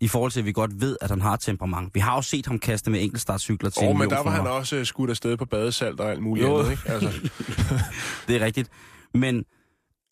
I 0.00 0.08
forhold 0.08 0.32
til, 0.32 0.40
at 0.40 0.46
vi 0.46 0.52
godt 0.52 0.80
ved, 0.80 0.96
at 1.00 1.10
han 1.10 1.20
har 1.20 1.36
temperament. 1.36 1.94
Vi 1.94 2.00
har 2.00 2.14
jo 2.14 2.22
set 2.22 2.46
ham 2.46 2.58
kaste 2.58 2.90
med 2.90 3.02
enkeltstartcykler 3.02 3.70
til 3.70 3.84
Åh, 3.84 3.90
en 3.90 3.98
men 3.98 4.10
der 4.10 4.22
var 4.22 4.30
han 4.30 4.46
også 4.46 4.76
øh, 4.76 4.86
skudt 4.86 5.10
afsted 5.10 5.36
på 5.36 5.44
badesalt 5.44 6.00
og 6.00 6.10
alt 6.10 6.22
muligt 6.22 6.46
Jo. 6.46 6.58
andet, 6.58 6.70
ikke? 6.70 6.82
Altså, 6.88 7.30
Det 8.28 8.36
er 8.36 8.40
rigtigt. 8.44 8.68
Men 9.14 9.44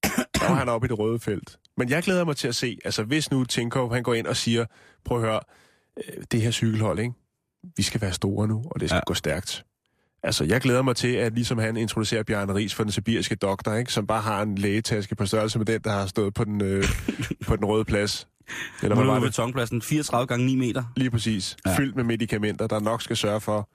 der 0.02 0.49
var 0.49 0.55
han 0.55 0.69
oppe 0.69 0.87
i 0.87 0.88
det 0.88 0.99
røde 0.99 1.19
felt. 1.20 1.58
Men 1.76 1.88
jeg 1.90 2.02
glæder 2.02 2.25
mig 2.25 2.37
til 2.37 2.49
at 2.49 2.55
se, 2.55 2.79
altså 2.85 3.02
hvis 3.02 3.31
nu 3.31 3.44
Tinkoff, 3.44 3.93
han 3.94 4.02
går 4.02 4.14
ind 4.14 4.26
og 4.26 4.37
siger, 4.37 4.64
prøv 5.05 5.19
at 5.19 5.25
høre, 5.25 5.40
øh, 5.96 6.23
det 6.32 6.43
her 6.43 6.50
cykelhold, 6.50 6.99
ikke? 6.99 7.12
Vi 7.76 7.82
skal 7.82 8.00
være 8.00 8.12
store 8.12 8.49
nu, 8.49 8.64
og 8.70 8.81
det 8.81 8.88
skal. 8.88 8.96
Ja. 8.96 9.00
gå 9.06 9.14
stærkt. 9.14 9.64
Altså, 10.23 10.44
jeg 10.44 10.61
glæder 10.61 10.82
mig 10.82 10.96
til, 10.96 11.08
at 11.14 11.35
ligesom 11.35 11.58
han 11.58 11.76
introducerer 11.76 12.23
Bjarne 12.23 12.55
Ries 12.55 12.75
for 12.75 12.82
den 12.82 12.93
sibiriske 12.93 13.35
doktor, 13.35 13.75
ikke? 13.75 13.93
Som 13.93 14.06
bare 14.06 14.23
har 14.23 14.43
en 14.43 14.59
lægetaske 14.59 15.14
på 15.14 15.26
størrelse 15.26 15.59
med 15.59 15.66
den, 15.66 15.80
der 15.85 15.90
har 15.92 16.07
stået 16.07 16.35
på 16.35 16.45
den, 16.45 16.62
øh, 16.62 16.85
på 17.47 17.57
den 17.57 17.64
røde 17.64 17.85
plads. 17.85 18.28
Eller 18.83 18.97
hvad 18.97 19.05
var 19.07 19.14
det? 19.14 19.23
betonpladsen 19.23 19.83
34 19.83 20.26
gange 20.26 20.47
9 20.47 20.55
meter. 20.57 20.85
Lige 20.97 21.11
præcis. 21.11 21.57
Ja. 21.67 21.71
Ja. 21.71 21.76
Fyldt 21.78 21.97
med 21.97 22.05
medicamenter, 22.05 22.67
der 22.67 22.81
nok 22.81 23.02
skal 23.02 23.17
sørge 23.17 23.40
for, 23.40 23.69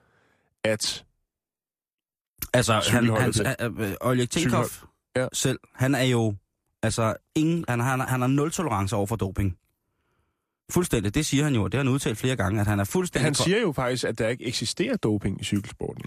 at... 0.64 1.04
Altså, 2.52 2.72
han, 2.72 2.82
Cykelholdet 2.82 3.46
han, 3.60 3.76
øh, 3.82 3.90
øh, 3.90 3.94
Oleg 4.00 4.30
Tinkov 4.30 4.64
Ja. 5.16 5.22
ja. 5.22 5.28
selv, 5.32 5.58
han 5.74 5.94
er 5.94 6.02
jo, 6.02 6.34
altså, 6.82 7.14
ingen, 7.34 7.64
han, 7.68 7.80
han, 7.80 8.00
han 8.00 8.20
har 8.20 8.28
nul 8.28 8.50
tolerance 8.52 8.96
over 8.96 9.06
for 9.06 9.16
doping. 9.16 9.56
Fuldstændig, 10.72 11.14
det 11.14 11.26
siger 11.26 11.44
han 11.44 11.54
jo, 11.54 11.64
det 11.64 11.74
har 11.74 11.78
han 11.84 11.88
udtalt 11.88 12.18
flere 12.18 12.36
gange, 12.36 12.60
at 12.60 12.66
han 12.66 12.80
er 12.80 12.84
fuldstændig... 12.84 13.24
Han 13.26 13.34
siger 13.34 13.60
jo 13.60 13.72
faktisk, 13.72 14.04
at 14.04 14.18
der 14.18 14.28
ikke 14.28 14.44
eksisterer 14.44 14.96
doping 14.96 15.40
i 15.40 15.44
cykelsporten. 15.44 16.04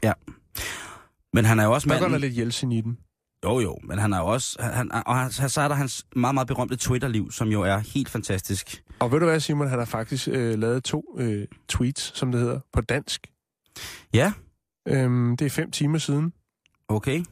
Men 1.33 1.45
han 1.45 1.59
er 1.59 1.63
jo 1.63 1.71
også 1.73 1.89
Der 1.89 1.95
går 1.95 2.01
manden... 2.01 2.21
der 2.21 2.27
lidt 2.27 2.37
Jeltsin 2.37 2.71
i 2.71 2.81
den. 2.81 2.97
Jo, 3.45 3.59
jo, 3.59 3.77
men 3.83 3.99
han 3.99 4.13
er 4.13 4.17
jo 4.19 4.25
også... 4.25 4.61
Han, 4.61 4.91
og 5.05 5.15
han, 5.17 5.31
så 5.31 5.61
er 5.61 5.67
der 5.67 5.75
hans 5.75 6.05
meget, 6.15 6.33
meget 6.33 6.47
berømte 6.47 6.75
Twitter-liv, 6.75 7.31
som 7.31 7.47
jo 7.47 7.61
er 7.61 7.77
helt 7.77 8.09
fantastisk. 8.09 8.83
Og 8.99 9.11
ved 9.11 9.19
du 9.19 9.25
hvad, 9.25 9.39
Simon? 9.39 9.67
Han 9.67 9.79
har 9.79 9.85
faktisk 9.85 10.27
øh, 10.31 10.59
lavet 10.59 10.83
to 10.83 11.15
øh, 11.19 11.47
tweets, 11.69 12.17
som 12.17 12.31
det 12.31 12.41
hedder, 12.41 12.59
på 12.73 12.81
dansk. 12.81 13.27
Ja, 14.13 14.33
Øhm, 14.89 15.37
det 15.37 15.45
er 15.45 15.49
fem 15.49 15.71
timer 15.71 15.97
siden. 15.97 16.33
okay. 16.87 17.23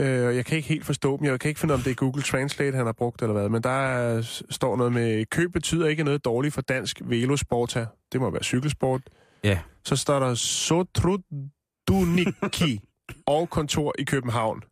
Øh, 0.00 0.26
og 0.26 0.36
jeg 0.36 0.46
kan 0.46 0.56
ikke 0.56 0.68
helt 0.68 0.84
forstå 0.86 1.16
dem. 1.16 1.24
Jeg 1.26 1.40
kan 1.40 1.48
ikke 1.48 1.60
finde, 1.60 1.74
om 1.74 1.80
det 1.80 1.90
er 1.90 1.94
Google 1.94 2.22
Translate, 2.22 2.76
han 2.76 2.86
har 2.86 2.92
brugt 2.92 3.22
eller 3.22 3.32
hvad. 3.32 3.48
Men 3.48 3.62
der 3.62 3.70
er, 3.70 4.22
står 4.50 4.76
noget 4.76 4.92
med, 4.92 5.26
køb 5.26 5.52
betyder 5.52 5.86
ikke 5.86 6.04
noget 6.04 6.24
dårligt 6.24 6.54
for 6.54 6.60
dansk 6.60 7.00
velosporta. 7.04 7.86
Det 8.12 8.20
må 8.20 8.30
være 8.30 8.42
cykelsport. 8.42 9.00
Ja. 9.44 9.58
Så 9.84 9.96
står 9.96 10.18
der 10.18 10.34
Sotruduniki 10.34 12.80
og 13.26 13.50
kontor 13.50 13.94
i 13.98 14.04
København. 14.04 14.62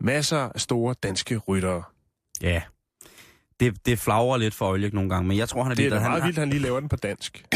Masser 0.00 0.38
af 0.38 0.60
store 0.60 0.94
danske 1.02 1.36
ryttere. 1.36 1.82
Ja. 2.42 2.62
Det, 3.60 3.86
det 3.86 3.98
flagrer 3.98 4.36
lidt 4.36 4.54
for 4.54 4.68
Oleg 4.72 4.94
nogle 4.94 5.10
gange, 5.10 5.28
men 5.28 5.36
jeg 5.36 5.48
tror, 5.48 5.62
han 5.62 5.72
er, 5.72 5.74
Det 5.74 5.82
er 5.82 5.90
lidt... 5.90 5.94
da 5.94 5.98
han, 5.98 6.10
meget 6.10 6.24
vildt, 6.24 6.38
han 6.38 6.50
lige 6.50 6.60
laver 6.62 6.80
den 6.80 6.88
på 6.88 6.96
dansk. 6.96 7.46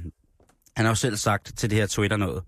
han 0.76 0.84
har 0.84 0.88
jo 0.88 0.94
selv 0.94 1.16
sagt 1.16 1.52
til 1.56 1.70
det 1.70 1.78
her 1.78 1.86
Twitter 1.86 2.16
noget, 2.16 2.42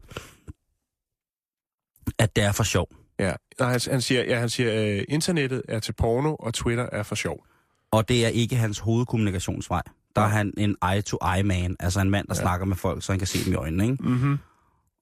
at 2.19 2.37
det 2.37 2.45
er 2.45 2.53
for 2.53 2.65
sjov. 2.65 2.89
Ja, 3.19 3.35
Nej, 3.61 3.71
han, 3.71 3.81
han 3.91 4.01
siger, 4.01 4.25
ja, 4.25 4.39
han 4.39 4.49
siger 4.49 4.83
øh, 4.83 5.05
internettet 5.09 5.63
er 5.69 5.81
til 5.81 5.93
porno, 5.93 6.35
og 6.35 6.55
Twitter 6.55 6.89
er 6.93 7.03
for 7.03 7.15
sjov. 7.15 7.47
Og 7.91 8.09
det 8.09 8.25
er 8.25 8.29
ikke 8.29 8.57
hans 8.57 8.79
hovedkommunikationsvej. 8.79 9.83
Der 10.17 10.23
er 10.23 10.27
han 10.27 10.55
en 10.57 10.77
eye-to-eye-man, 10.93 11.77
altså 11.81 12.01
en 12.01 12.11
mand, 12.11 12.27
der 12.29 12.35
ja. 12.35 12.41
snakker 12.41 12.67
med 12.67 12.77
folk, 12.77 13.03
så 13.03 13.13
han 13.13 13.19
kan 13.19 13.27
se 13.27 13.45
dem 13.45 13.53
i 13.53 13.57
øjnene. 13.57 13.85
Ikke? 13.85 14.03
Mm-hmm. 14.03 14.39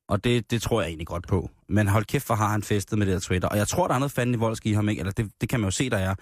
Og 0.08 0.24
det, 0.24 0.50
det 0.50 0.62
tror 0.62 0.80
jeg 0.80 0.88
egentlig 0.88 1.06
godt 1.06 1.26
på. 1.28 1.50
Men 1.68 1.88
hold 1.88 2.04
kæft, 2.04 2.26
hvor 2.26 2.34
har 2.34 2.48
han 2.48 2.62
festet 2.62 2.98
med 2.98 3.06
det 3.06 3.14
der 3.14 3.20
Twitter. 3.20 3.48
Og 3.48 3.56
jeg 3.56 3.68
tror, 3.68 3.86
der 3.86 3.94
er 3.94 3.98
noget 3.98 4.12
fanden 4.12 4.34
i 4.34 4.38
voldsk 4.38 4.66
i 4.66 4.72
ham, 4.72 4.88
ikke? 4.88 5.00
Eller 5.00 5.12
det, 5.12 5.30
det 5.40 5.48
kan 5.48 5.60
man 5.60 5.66
jo 5.66 5.70
se, 5.70 5.90
der 5.90 5.96
er. 5.96 6.14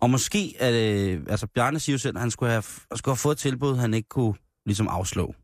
Og 0.00 0.10
måske, 0.10 0.54
at, 0.58 0.74
øh, 0.74 1.22
altså 1.28 1.46
Bjarne 1.46 1.80
siger 1.80 1.94
jo 1.94 1.98
selv, 1.98 2.16
at 2.16 2.20
han 2.20 2.30
skulle 2.30 2.52
have, 2.52 2.62
skulle 2.94 3.12
have 3.12 3.16
fået 3.16 3.34
et 3.34 3.38
tilbud, 3.38 3.76
han 3.76 3.94
ikke 3.94 4.08
kunne 4.08 4.34
ligesom 4.66 4.88
afslå. 4.88 5.34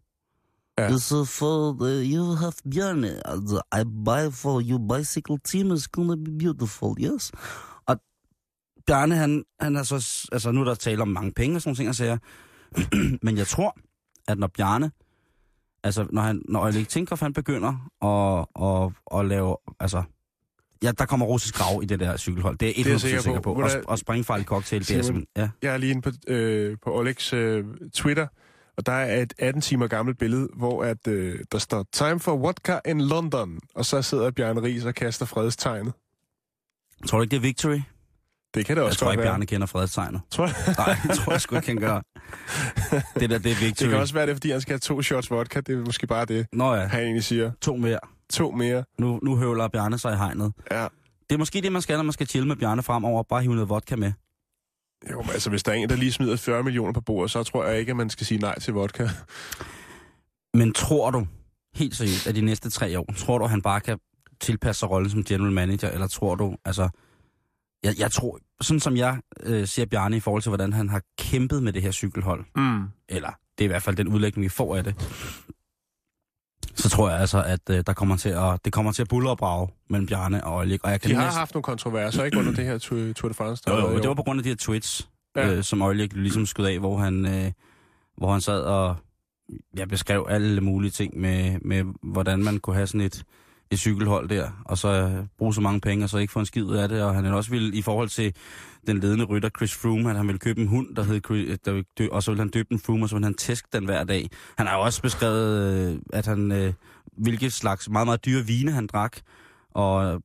Ja. 0.78 0.98
Så 0.98 1.24
for 1.24 1.70
uh, 1.70 2.12
you 2.12 2.34
have 2.34 2.52
Bjarne, 2.72 3.28
altså, 3.28 3.60
I 3.80 3.84
buy 4.04 4.32
for 4.32 4.62
you 4.70 4.88
bicycle 4.88 5.38
team 5.44 5.72
is 5.72 5.88
gonna 5.88 6.16
be 6.16 6.38
beautiful, 6.38 6.96
yes. 7.00 7.32
Og 7.86 7.96
Bjarne, 8.86 9.16
han, 9.16 9.44
han 9.60 9.76
er 9.76 9.82
så, 9.82 10.28
altså 10.32 10.50
nu 10.52 10.60
er 10.60 10.64
der 10.64 10.74
tale 10.74 11.02
om 11.02 11.08
mange 11.08 11.32
penge 11.32 11.56
og 11.56 11.62
sådan 11.62 11.68
nogle 11.70 11.76
ting, 11.76 11.86
jeg 11.86 11.94
siger. 11.94 12.18
Men 13.26 13.36
jeg 13.36 13.46
tror, 13.46 13.76
at 14.28 14.38
når 14.38 14.46
Bjarne, 14.46 14.90
altså 15.86 16.06
når, 16.10 16.22
han, 16.22 16.42
når 16.48 16.60
Oleg 16.60 16.88
Tinkoff, 16.88 17.22
han 17.22 17.32
begynder 17.32 17.88
at, 18.02 18.46
at, 18.66 19.18
at 19.18 19.26
lave, 19.26 19.56
altså, 19.80 20.02
ja, 20.82 20.92
der 20.98 21.06
kommer 21.06 21.26
russisk 21.26 21.54
grav 21.54 21.82
i 21.82 21.86
det 21.86 22.00
der 22.00 22.16
cykelhold. 22.16 22.58
Det 22.58 22.68
er 22.68 22.72
jeg 22.76 22.94
100% 22.94 22.98
sikker 22.98 23.20
sikker 23.20 23.40
på. 23.40 23.54
på. 23.54 23.62
Og, 23.62 23.70
og 23.84 23.98
springfarlig 23.98 24.46
cocktail, 24.46 24.80
det 24.80 24.90
er 24.90 25.02
Simon, 25.02 25.04
simpelthen, 25.04 25.52
ja. 25.62 25.68
Jeg 25.68 25.74
er 25.74 25.78
lige 25.78 25.90
inde 25.90 26.02
på, 26.02 26.10
øh, 26.28 26.76
på 26.84 26.98
Olegs 26.98 27.32
øh, 27.32 27.64
Twitter, 27.94 28.26
og 28.76 28.86
der 28.86 28.92
er 28.92 29.22
et 29.22 29.34
18 29.38 29.62
timer 29.62 29.86
gammelt 29.86 30.18
billede, 30.18 30.48
hvor 30.56 30.84
at, 30.84 31.08
øh, 31.08 31.38
der 31.52 31.58
står 31.58 31.86
Time 31.92 32.20
for 32.20 32.36
vodka 32.36 32.78
in 32.86 33.00
London, 33.00 33.58
og 33.74 33.84
så 33.84 34.02
sidder 34.02 34.30
Bjarne 34.30 34.62
Ries 34.62 34.84
og 34.84 34.94
kaster 34.94 35.26
fredstegnet. 35.26 35.92
Tror 37.06 37.18
du 37.18 37.22
ikke, 37.22 37.30
det 37.30 37.36
er 37.36 37.42
victory? 37.42 37.80
Det 38.56 38.66
kan 38.66 38.76
det 38.76 38.80
Jeg 38.80 38.86
også 38.86 38.98
tror 38.98 39.06
godt 39.06 39.14
ikke, 39.14 39.22
være. 39.22 39.30
Bjarne 39.32 39.46
kender 39.46 39.66
fredstegnet. 39.66 40.20
Tror 40.30 40.46
jeg. 40.46 40.54
Nej, 40.78 40.96
det 41.02 41.16
tror 41.18 41.32
jeg 41.32 41.40
sgu 41.40 41.56
ikke, 41.56 41.68
han 41.68 41.76
gør. 41.76 42.00
Det 43.20 43.30
der, 43.30 43.38
det 43.38 43.52
er 43.52 43.56
victory. 43.60 43.84
Det 43.84 43.90
kan 43.90 43.98
også 43.98 44.14
være, 44.14 44.26
det 44.26 44.30
er, 44.30 44.34
fordi 44.34 44.50
han 44.50 44.60
skal 44.60 44.72
have 44.72 44.78
to 44.78 45.02
shots 45.02 45.30
vodka. 45.30 45.60
Det 45.60 45.74
er 45.74 45.84
måske 45.84 46.06
bare 46.06 46.24
det, 46.24 46.46
Nå 46.52 46.74
ja, 46.74 46.86
han 46.86 47.00
egentlig 47.00 47.24
siger. 47.24 47.50
to 47.60 47.76
mere. 47.76 47.98
To 48.32 48.50
mere. 48.50 48.84
Nu, 48.98 49.20
nu 49.22 49.36
høvler 49.36 49.68
Bjarne 49.68 49.98
sig 49.98 50.12
i 50.12 50.16
hegnet. 50.16 50.52
Ja. 50.70 50.86
Det 51.30 51.34
er 51.34 51.38
måske 51.38 51.60
det, 51.60 51.72
man 51.72 51.82
skal, 51.82 51.96
når 51.96 52.02
man 52.02 52.12
skal 52.12 52.26
chille 52.26 52.48
med 52.48 52.56
Bjarne 52.56 52.82
fremover. 52.82 53.22
Bare 53.22 53.42
hive 53.42 53.54
noget 53.54 53.68
vodka 53.68 53.96
med. 53.96 54.12
Jo, 55.10 55.22
men 55.22 55.30
altså, 55.30 55.50
hvis 55.50 55.62
der 55.62 55.72
er 55.72 55.76
en, 55.76 55.88
der 55.88 55.96
lige 55.96 56.12
smider 56.12 56.36
40 56.36 56.62
millioner 56.62 56.92
på 56.92 57.00
bordet, 57.00 57.30
så 57.30 57.42
tror 57.42 57.64
jeg 57.66 57.78
ikke, 57.80 57.90
at 57.90 57.96
man 57.96 58.10
skal 58.10 58.26
sige 58.26 58.38
nej 58.38 58.58
til 58.58 58.74
vodka. 58.74 59.08
Men 60.54 60.72
tror 60.72 61.10
du, 61.10 61.26
helt 61.74 61.96
seriøst, 61.96 62.26
at 62.26 62.34
de 62.34 62.40
næste 62.40 62.70
tre 62.70 62.98
år, 62.98 63.06
tror 63.16 63.38
du, 63.38 63.46
han 63.46 63.62
bare 63.62 63.80
kan 63.80 63.98
tilpasse 64.40 64.80
sig 64.80 64.90
rollen 64.90 65.10
som 65.10 65.24
general 65.24 65.52
manager, 65.52 65.90
eller 65.90 66.06
tror 66.06 66.34
du, 66.34 66.56
altså... 66.64 66.88
Jeg, 67.82 67.94
jeg 67.98 68.10
tror, 68.12 68.38
sådan 68.60 68.80
som 68.80 68.96
jeg 68.96 69.18
øh, 69.42 69.68
ser 69.68 69.86
Bjarne 69.86 70.16
i 70.16 70.20
forhold 70.20 70.42
til, 70.42 70.50
hvordan 70.50 70.72
han 70.72 70.88
har 70.88 71.02
kæmpet 71.18 71.62
med 71.62 71.72
det 71.72 71.82
her 71.82 71.90
cykelhold, 71.92 72.44
Mm. 72.56 72.84
eller 73.08 73.30
det 73.58 73.64
er 73.64 73.64
i 73.64 73.68
hvert 73.68 73.82
fald 73.82 73.96
den 73.96 74.08
udlægning, 74.08 74.44
vi 74.44 74.48
får 74.48 74.76
af 74.76 74.84
det, 74.84 74.94
så 76.74 76.88
tror 76.88 77.10
jeg 77.10 77.18
altså, 77.20 77.42
at 77.42 77.60
øh, 77.70 77.82
der 77.86 77.92
kommer 77.92 78.16
til 78.16 78.28
at, 78.28 78.64
det 78.64 78.72
kommer 78.72 78.92
til 78.92 79.02
at 79.02 79.08
bulle 79.08 79.30
og 79.30 79.38
brage 79.38 79.68
mellem 79.90 80.06
Bjarne 80.06 80.44
og 80.44 80.56
Oleg. 80.56 80.78
Og 80.84 80.90
jeg 80.90 81.00
kan 81.00 81.10
De 81.10 81.14
har 81.16 81.24
næsten- 81.24 81.38
haft 81.38 81.54
nogle 81.54 81.62
kontroverser, 81.62 82.24
ikke 82.24 82.38
under 82.38 82.52
det 82.52 82.64
her 82.64 82.78
Tour, 82.78 83.12
Tour 83.12 83.28
de 83.28 83.34
France? 83.34 83.62
der 83.66 83.74
Jo, 83.74 83.90
jo, 83.90 83.96
i 83.96 84.00
det 84.00 84.08
var 84.08 84.14
på 84.14 84.22
grund 84.22 84.40
af 84.40 84.42
de 84.44 84.48
her 84.48 84.56
tweets, 84.56 85.08
Ja. 85.36 85.54
øh, 85.54 85.62
som 85.64 85.82
Oleg 85.82 86.12
ligesom 86.14 86.46
skød 86.46 86.64
af, 86.66 86.78
hvor 86.78 86.98
han, 86.98 87.26
øh, 87.26 87.52
hvor 88.16 88.32
han 88.32 88.40
sad 88.40 88.60
og 88.62 88.96
ja, 89.76 89.84
beskrev 89.84 90.26
alle 90.28 90.60
mulige 90.60 90.90
ting 90.90 91.20
med, 91.20 91.58
med, 91.62 91.84
hvordan 92.02 92.44
man 92.44 92.58
kunne 92.58 92.76
have 92.76 92.86
sådan 92.86 93.00
et, 93.00 93.24
et 93.70 93.78
cykelhold 93.78 94.28
der, 94.28 94.50
og 94.64 94.78
så 94.78 94.88
øh, 94.88 95.26
bruge 95.38 95.54
så 95.54 95.60
mange 95.60 95.80
penge, 95.80 96.04
og 96.04 96.08
så 96.10 96.18
ikke 96.18 96.32
få 96.32 96.38
en 96.40 96.46
skid 96.46 96.68
af 96.70 96.88
det. 96.88 97.02
Og 97.02 97.14
han 97.14 97.24
også 97.26 97.50
ville, 97.50 97.76
i 97.76 97.82
forhold 97.82 98.08
til 98.08 98.34
den 98.86 98.98
ledende 99.00 99.24
rytter 99.24 99.48
Chris 99.56 99.74
Froome, 99.74 100.10
at 100.10 100.16
han 100.16 100.26
ville 100.26 100.38
købe 100.38 100.60
en 100.60 100.66
hund, 100.68 100.94
der 100.96 101.02
hed 101.02 101.20
Chris, 101.26 101.58
der, 101.64 101.72
ville 101.72 101.84
dø- 101.98 102.08
og 102.12 102.22
så 102.22 102.30
ville 102.30 102.40
han 102.40 102.48
døbe 102.48 102.68
den 102.70 102.78
Froome, 102.78 103.04
og 103.04 103.08
så 103.08 103.14
ville 103.16 103.24
han 103.26 103.34
tæske 103.34 103.68
den 103.72 103.84
hver 103.84 104.04
dag. 104.04 104.30
Han 104.58 104.66
har 104.66 104.76
jo 104.76 104.82
også 104.82 105.02
beskrevet, 105.02 105.90
øh, 105.92 105.98
at 106.12 106.26
han, 106.26 106.52
øh, 106.52 106.72
hvilke 107.18 107.50
slags 107.50 107.88
meget, 107.90 108.06
meget 108.06 108.24
dyre 108.24 108.42
vine 108.42 108.72
han 108.72 108.86
drak, 108.86 109.16
og 109.70 110.04
øh, 110.04 110.20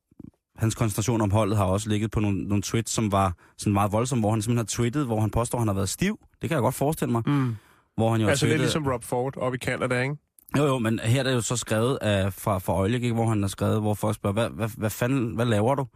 hans 0.56 0.74
koncentration 0.74 1.20
om 1.20 1.30
holdet 1.30 1.56
har 1.56 1.64
også 1.64 1.88
ligget 1.88 2.10
på 2.10 2.20
nogle, 2.20 2.42
nogle 2.44 2.62
tweets, 2.62 2.92
som 2.92 3.12
var 3.12 3.34
sådan 3.58 3.72
meget 3.72 3.92
voldsomme, 3.92 4.22
hvor 4.22 4.30
han 4.30 4.42
simpelthen 4.42 4.58
har 4.58 4.82
tweetet, 4.82 5.06
hvor 5.06 5.20
han 5.20 5.30
påstår, 5.30 5.58
at 5.58 5.60
han 5.60 5.68
har 5.68 5.74
været 5.74 5.88
stiv. 5.88 6.18
Det 6.42 6.50
kan 6.50 6.54
jeg 6.54 6.62
godt 6.62 6.74
forestille 6.74 7.12
mig. 7.12 7.22
Mm. 7.26 7.56
Hvor 7.96 8.10
han 8.12 8.20
jo 8.20 8.28
Altså, 8.28 8.46
tweetet- 8.46 8.60
ligesom 8.60 8.86
Rob 8.86 9.04
Ford 9.04 9.36
oppe 9.36 9.56
i 9.56 9.58
Canada, 9.58 10.00
ikke? 10.02 10.16
Jo, 10.58 10.64
jo, 10.66 10.78
men 10.78 10.98
her 10.98 11.18
er 11.20 11.22
det 11.24 11.32
jo 11.34 11.40
så 11.40 11.56
skrevet 11.56 11.98
af, 12.00 12.32
fra, 12.32 12.58
fra 12.58 12.72
Øjlik, 12.72 13.02
ikke, 13.02 13.14
hvor 13.14 13.26
han 13.28 13.42
har 13.42 13.48
skrevet, 13.48 13.80
hvor 13.80 13.94
folk 13.94 14.14
spørger, 14.16 14.32
hvad, 14.34 14.48
hvad, 14.50 14.68
hvad 14.76 14.90
fanden, 14.90 15.34
hvad 15.34 15.46
laver 15.46 15.74
du? 15.74 15.86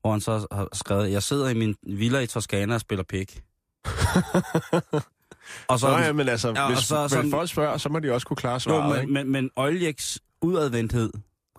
Hvor 0.00 0.10
han 0.10 0.20
så 0.20 0.46
har 0.52 0.68
skrevet, 0.72 1.12
jeg 1.12 1.22
sidder 1.22 1.48
i 1.48 1.54
min 1.54 1.74
villa 1.86 2.18
i 2.18 2.26
Toskana 2.26 2.74
og 2.74 2.80
spiller 2.80 3.04
pik. 3.04 3.42
og 5.68 5.80
så, 5.80 5.86
Nå 5.90 5.98
ja, 5.98 6.12
men 6.12 6.28
altså, 6.28 6.48
Ja, 6.48 6.62
og 6.62 6.68
hvis, 6.68 6.78
så- 6.78 6.84
så, 6.84 7.08
sådan- 7.08 7.24
hvis 7.24 7.34
folk 7.34 7.50
spørger, 7.50 7.76
så 7.78 7.88
må 7.88 7.98
de 7.98 8.12
også 8.12 8.26
kunne 8.26 8.36
klare 8.36 8.52
jo, 8.54 8.58
svaret, 8.58 8.92
men, 8.94 9.00
ikke? 9.00 9.12
men, 9.12 9.32
men 9.32 9.50
Øjliks 9.56 10.18
udadvendthed, 10.42 11.10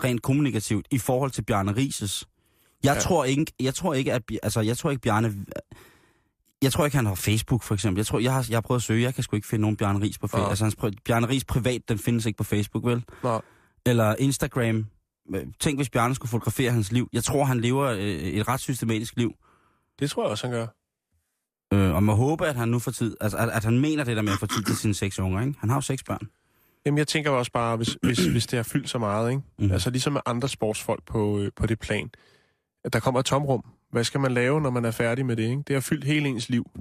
rent 0.03 0.22
kommunikativt, 0.22 0.88
i 0.91 0.98
forhold 0.98 1.31
til 1.31 1.41
Bjarne 1.41 1.75
Rises, 1.75 2.25
jeg, 2.84 2.93
Ja. 2.96 3.00
tror 3.00 3.25
ikke, 3.25 3.46
jeg 3.60 3.75
tror 3.75 3.93
ikke, 3.93 4.13
at, 4.13 4.22
altså, 4.43 4.62
jeg 4.62 4.77
tror 4.77 4.89
ikke, 4.89 5.01
Bjarne, 5.01 5.34
jeg 6.62 6.72
tror 6.72 6.86
ikke, 6.86 6.98
han 6.98 7.06
har 7.06 7.15
Facebook, 7.15 7.63
for 7.63 7.74
eksempel. 7.74 8.00
Jeg 8.00 8.06
tror, 8.06 8.20
jeg 8.20 8.34
har, 8.34 8.46
jeg 8.50 8.56
har 8.56 8.62
prøvet 8.62 8.80
at 8.80 8.84
søge, 8.84 9.03
jeg 9.03 9.15
kan 9.15 9.24
sgu 9.24 9.36
ikke 9.36 9.48
finde 9.48 9.62
nogen 9.62 9.77
Bjarne 9.77 10.00
Ries 10.00 10.18
på 10.18 10.27
Facebook. 10.27 10.50
Altså, 10.50 10.63
hans, 10.63 10.75
Bjarne 11.06 11.27
Ries 11.30 11.46
privat, 11.46 11.82
den 11.89 12.00
findes 12.00 12.25
ikke 12.25 12.38
på 12.38 12.44
Facebook, 12.44 12.86
vel? 12.86 13.03
Nå. 13.24 13.41
eller 13.86 14.15
Instagram. 14.20 14.86
Øh, 15.36 15.46
Tænk, 15.60 15.80
hvis 15.80 15.89
Bjarne 15.89 16.15
skulle 16.15 16.30
fotografere 16.30 16.72
hans 16.72 16.91
liv. 16.91 17.10
Jeg 17.13 17.24
tror, 17.24 17.46
han 17.46 17.60
lever 17.62 17.86
øh, 17.86 18.00
et 18.00 18.48
ret 18.48 18.60
systematisk 18.60 19.13
liv. 19.18 19.34
Det 20.00 20.10
tror 20.10 20.24
jeg 20.24 20.32
også, 20.32 20.48
han 20.48 20.56
gør. 20.56 20.68
Øh, 21.74 21.96
og 21.96 22.03
man 22.03 22.15
håber, 22.15 22.46
at 22.46 22.56
han 22.56 22.68
nu 22.68 22.80
får 22.80 22.91
tid, 22.91 23.18
altså 23.22 23.38
at, 23.38 23.50
at 23.50 23.63
han 23.63 23.80
mener 23.80 24.03
det 24.03 24.15
der 24.15 24.22
med 24.22 24.34
at 24.34 24.39
få 24.39 24.46
tid 24.46 24.63
til 24.63 24.75
sine 24.75 24.94
seks 24.94 25.20
unger, 25.20 25.41
ikke? 25.41 25.53
Han 25.60 25.70
har 25.70 25.77
jo 25.77 25.82
seks 25.82 26.03
børn. 26.03 26.27
Jamen, 26.86 26.98
jeg 26.98 27.08
tænker 27.08 27.32
også 27.32 27.51
bare, 27.51 27.77
hvis, 27.77 27.98
hvis, 28.03 28.25
hvis 28.25 28.48
det 28.48 28.58
har 28.58 28.63
fyldt 28.63 28.89
så 28.89 28.98
meget, 28.98 29.30
ikke? 29.30 29.41
Mm. 29.60 29.72
Altså, 29.72 29.89
ligesom 29.89 30.13
med 30.13 30.22
andre 30.25 30.50
sportsfolk 30.50 31.06
på, 31.06 31.39
øh, 31.39 31.51
på 31.56 31.65
det 31.65 31.80
plan, 31.80 32.10
at 32.84 32.94
der 32.94 33.00
kommer 33.00 33.20
et 33.20 33.25
tomrum. 33.25 33.65
Hvad 33.91 34.03
skal 34.03 34.19
man 34.19 34.31
lave, 34.31 34.62
når 34.62 34.69
man 34.69 34.86
er 34.86 34.91
færdig 34.91 35.25
med 35.25 35.36
det, 35.36 35.43
ikke? 35.43 35.63
Det 35.67 35.74
har 35.75 35.81
fyldt 35.81 36.03
hele 36.05 36.29
ens 36.29 36.50
liv. 36.50 36.71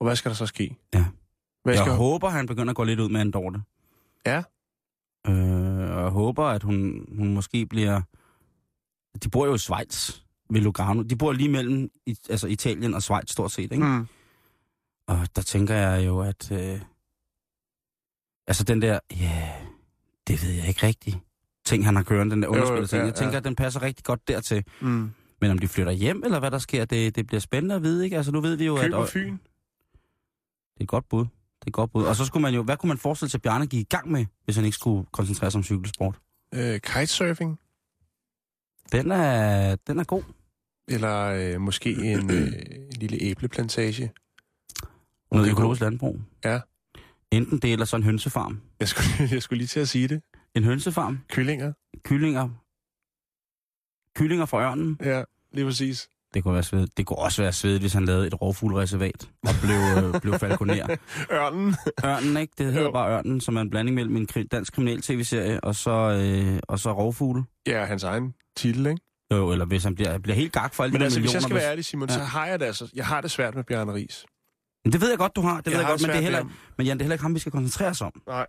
Og 0.00 0.06
hvad 0.06 0.16
skal 0.16 0.28
der 0.28 0.34
så 0.34 0.46
ske? 0.46 0.76
Ja. 0.94 1.04
Hvad 1.64 1.74
Jeg 1.74 1.84
skal... 1.84 1.92
håber, 1.92 2.28
han 2.28 2.46
begynder 2.46 2.70
at 2.70 2.76
gå 2.76 2.84
lidt 2.84 3.00
ud 3.00 3.08
med 3.08 3.20
en 3.22 3.30
Dorte. 3.30 3.60
Ja. 4.26 4.42
Øh, 5.26 5.96
og 5.96 6.02
jeg 6.02 6.10
håber, 6.10 6.44
at 6.44 6.62
hun, 6.62 7.06
hun 7.18 7.34
måske 7.34 7.66
bliver... 7.66 8.00
De 9.22 9.28
bor 9.28 9.46
jo 9.46 9.54
i 9.54 9.58
Schweiz 9.58 10.20
ved 10.50 10.60
Lugano. 10.60 11.02
De 11.02 11.16
bor 11.16 11.32
lige 11.32 11.48
mellem 11.48 11.88
i, 12.06 12.16
altså 12.30 12.46
Italien 12.46 12.94
og 12.94 13.02
Schweiz 13.02 13.30
stort 13.30 13.52
set, 13.52 13.72
ikke? 13.72 13.84
Mm. 13.86 14.06
Og 15.08 15.28
der 15.36 15.42
tænker 15.42 15.74
jeg 15.74 16.06
jo, 16.06 16.20
at... 16.20 16.52
Øh, 16.52 16.80
altså 18.46 18.64
den 18.64 18.82
der... 18.82 18.98
Ja, 19.10 19.16
yeah, 19.24 19.66
det 20.28 20.42
ved 20.42 20.50
jeg 20.50 20.68
ikke 20.68 20.86
rigtigt. 20.86 21.16
Ting, 21.64 21.84
han 21.84 21.96
har 21.96 22.02
kørende, 22.02 22.34
den 22.34 22.42
der 22.42 22.48
underspillet 22.48 22.90
ting. 22.90 23.00
ja, 23.00 23.06
Jeg 23.06 23.14
tænker, 23.14 23.32
ja. 23.32 23.38
at 23.38 23.44
den 23.44 23.56
passer 23.56 23.82
rigtig 23.82 24.04
godt 24.04 24.28
dertil. 24.28 24.64
Mm. 24.80 25.10
Men 25.40 25.50
om 25.50 25.58
de 25.58 25.68
flytter 25.68 25.92
hjem, 25.92 26.22
eller 26.24 26.38
hvad 26.38 26.50
der 26.50 26.58
sker, 26.58 26.84
det, 26.84 27.16
det 27.16 27.26
bliver 27.26 27.40
spændende 27.40 27.74
at 27.74 27.82
vide, 27.82 28.04
ikke? 28.04 28.16
Altså 28.16 28.32
nu 28.32 28.40
ved 28.40 28.56
vi 28.56 28.66
jo, 28.66 28.76
at... 28.76 28.82
Køber 28.82 29.06
Fyn. 29.06 29.32
Det 29.32 30.80
er 30.80 30.84
et 30.84 30.88
godt 30.88 31.08
bud. 31.08 31.20
Det 31.24 31.64
er 31.66 31.66
et 31.66 31.72
godt 31.72 31.92
bud. 31.92 32.04
Og 32.04 32.16
så 32.16 32.24
skulle 32.24 32.42
man 32.42 32.54
jo... 32.54 32.62
Hvad 32.62 32.76
kunne 32.76 32.88
man 32.88 32.98
forestille 32.98 33.30
sig, 33.30 33.38
at 33.38 33.42
Bjarne 33.42 33.66
gik 33.66 33.80
i 33.80 33.86
gang 33.90 34.10
med, 34.10 34.26
hvis 34.44 34.56
han 34.56 34.64
ikke 34.64 34.74
skulle 34.74 35.06
koncentrere 35.12 35.50
sig 35.50 35.58
om 35.58 35.62
cykelsport? 35.64 36.18
Øh, 36.54 36.80
kitesurfing. 36.80 37.58
Den 38.92 39.10
er, 39.10 39.76
den 39.86 39.98
er 39.98 40.04
god. 40.04 40.22
Eller 40.88 41.24
øh, 41.24 41.60
måske 41.60 41.90
en, 41.90 42.30
øh, 42.30 42.46
en 42.46 42.92
lille 42.92 43.18
æbleplantage. 43.20 44.12
Noget 45.32 45.50
økologisk 45.50 45.80
landbrug. 45.80 46.20
Ja. 46.44 46.60
Enten 47.30 47.58
det, 47.58 47.72
eller 47.72 47.84
så 47.84 47.96
en 47.96 48.02
hønsefarm. 48.02 48.60
Jeg 48.80 48.88
skulle, 48.88 49.08
jeg 49.34 49.42
skulle 49.42 49.58
lige 49.58 49.68
til 49.68 49.80
at 49.80 49.88
sige 49.88 50.08
det. 50.08 50.22
En 50.54 50.64
hønsefarm, 50.64 51.18
Kyllinger. 51.28 51.72
kyllinger, 52.04 52.48
kyllinger 54.18 54.46
fra 54.46 54.62
ørnen. 54.62 54.98
Ja, 55.04 55.22
lige 55.52 55.64
præcis. 55.66 56.08
Det 56.34 56.42
kunne, 56.42 56.54
være 56.54 56.62
svedigt. 56.62 56.96
det 56.96 57.06
kunne 57.06 57.18
også 57.18 57.42
være 57.42 57.52
svedigt, 57.52 57.80
hvis 57.82 57.92
han 57.92 58.04
lavede 58.04 58.26
et 58.26 58.40
rovfuglereservat 58.42 59.28
og 59.42 59.54
blev, 59.62 60.04
øh, 60.14 60.20
blev 60.22 60.38
falconer. 60.38 60.96
Ørnen. 61.32 61.74
Ørnen, 62.04 62.36
ikke? 62.36 62.52
Det 62.58 62.66
hedder 62.66 62.82
Jo. 62.82 62.90
bare 62.92 63.10
Ørnen, 63.18 63.40
som 63.40 63.56
er 63.56 63.60
en 63.60 63.70
blanding 63.70 63.94
mellem 63.94 64.16
en 64.16 64.28
kri- 64.36 64.46
dansk 64.52 64.72
kriminal-tv-serie 64.72 65.60
og 65.64 65.74
så, 65.74 65.90
øh, 65.90 66.58
og 66.68 66.78
så 66.78 66.92
rovfugle. 66.92 67.44
Ja, 67.66 67.84
hans 67.84 68.02
egen 68.04 68.34
titel, 68.56 68.86
ikke? 68.86 69.00
Jo, 69.32 69.52
eller 69.52 69.64
hvis 69.64 69.84
han 69.84 69.94
bliver, 69.94 70.18
bliver 70.18 70.36
helt 70.36 70.52
gak 70.52 70.74
for 70.74 70.82
alle 70.84 70.92
Men 70.92 71.00
de 71.00 71.04
altså, 71.04 71.18
der 71.18 71.22
hvis 71.24 71.34
jeg 71.34 71.42
skal 71.42 71.48
millioner. 71.48 71.62
være 71.64 71.70
ærlig, 71.72 71.84
Simon, 71.84 72.08
Ja. 72.08 72.14
så 72.14 72.20
har 72.20 72.46
jeg 72.46 72.60
det 72.60 72.66
altså... 72.66 72.90
Jeg 72.94 73.06
har 73.06 73.20
det 73.20 73.30
svært 73.30 73.54
med 73.54 73.64
Bjarne 73.64 73.94
Ries. 73.94 74.26
Men 74.84 74.92
det 74.92 75.00
ved 75.00 75.08
jeg 75.08 75.18
godt, 75.18 75.36
du 75.36 75.40
har. 75.40 75.56
Det 75.56 75.66
ved 75.66 75.72
jeg, 75.72 75.80
har 75.86 75.92
godt, 75.92 76.02
men, 76.02 76.10
det 76.10 76.16
er 76.16 76.20
heller, 76.22 76.44
men 76.78 76.86
Jan, 76.86 76.96
det 76.98 77.02
er 77.02 77.04
heller 77.04 77.14
ikke 77.14 77.22
ham, 77.22 77.34
vi 77.34 77.38
skal 77.40 77.52
koncentrere 77.52 77.88
os 77.88 78.00
om. 78.00 78.12
Nej. 78.26 78.46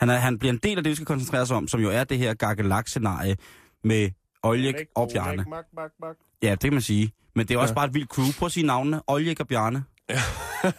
Han, 0.00 0.10
er, 0.10 0.14
han 0.16 0.38
bliver 0.38 0.52
en 0.52 0.60
del 0.62 0.76
af 0.78 0.84
det, 0.84 0.90
vi 0.90 0.94
skal 0.94 1.06
koncentrere 1.06 1.42
os 1.42 1.50
om, 1.50 1.68
som 1.68 1.80
jo 1.80 1.90
er 1.90 2.04
det 2.04 2.18
her 2.18 2.34
gakkelak-scenarie 2.34 3.36
med 3.84 4.10
Oljek 4.44 4.74
og 4.94 5.08
Bjarne. 5.12 5.36
Mak, 5.48 5.64
mak, 5.74 5.90
mak. 6.00 6.16
Ja, 6.42 6.50
det 6.50 6.60
kan 6.60 6.72
man 6.72 6.82
sige. 6.82 7.12
Men 7.34 7.46
det 7.48 7.54
er 7.54 7.58
også 7.58 7.72
Ja. 7.72 7.74
bare 7.74 7.86
et 7.86 7.94
vildt 7.94 8.08
crew. 8.10 8.24
Prøv 8.38 8.46
at 8.46 8.52
sige 8.52 8.66
navnene. 8.66 9.02
Oljek 9.06 9.40
og 9.40 9.48
Bjarne. 9.48 9.84
Ja. 10.10 10.20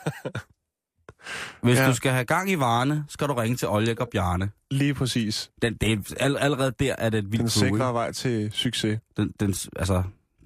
Hvis 1.63 1.77
Ja. 1.77 1.88
du 1.88 1.93
skal 1.95 2.12
have 2.12 2.25
gang 2.25 2.50
i 2.51 2.55
varerne, 2.55 3.05
skal 3.10 3.27
du 3.27 3.34
ringe 3.34 3.57
til 3.57 3.67
Oljek 3.67 4.00
og 4.00 4.07
Bjarne. 4.10 4.50
Lige 4.72 4.93
præcis. 4.93 5.51
Den, 5.62 5.74
det 5.81 5.91
er, 5.91 6.15
all, 6.19 6.38
allerede 6.38 6.72
der 6.79 6.95
er 6.98 7.10
det 7.10 7.17
et 7.17 7.31
vildt 7.31 7.39
Den 7.41 7.50
crew. 7.50 7.63
sikre 7.63 7.75
ikke? 7.75 7.93
vej 7.93 8.12
til 8.12 8.51
succes. 8.51 9.00
Den, 9.17 9.34
den, 9.39 9.53
altså, 9.75 10.03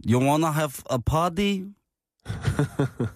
you 0.10 0.22
wanna 0.24 0.48
have 0.48 0.72
a 0.90 0.98
party? 0.98 1.60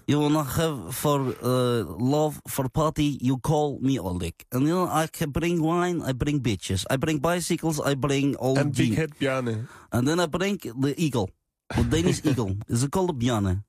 You 0.07 0.19
wanna 0.19 0.43
have 0.43 0.95
for 0.95 1.19
uh, 1.43 1.83
love 1.99 2.39
for 2.47 2.69
party, 2.69 3.17
you 3.21 3.37
call 3.37 3.79
me 3.81 3.99
Oleg. 3.99 4.33
And 4.51 4.67
you 4.67 4.73
know, 4.73 4.87
I 5.03 5.07
can 5.07 5.31
bring 5.31 5.61
wine, 5.61 6.01
I 6.09 6.13
bring 6.13 6.41
bitches. 6.47 6.85
I 6.89 6.97
bring 6.97 7.19
bicycles, 7.21 7.79
I 7.79 7.95
bring 7.95 8.35
all 8.39 8.57
And 8.59 8.75
Big. 8.75 8.95
Head 8.95 9.09
Bjarne. 9.19 9.67
And 9.91 10.07
then 10.07 10.19
I 10.19 10.25
bring 10.27 10.59
the 10.83 10.93
eagle. 10.97 11.29
The 11.75 11.83
Danish 11.91 12.25
eagle. 12.29 12.57
Is 12.69 12.83
it 12.83 12.91
called 12.91 13.09
a 13.09 13.13
bjørne? 13.13 13.61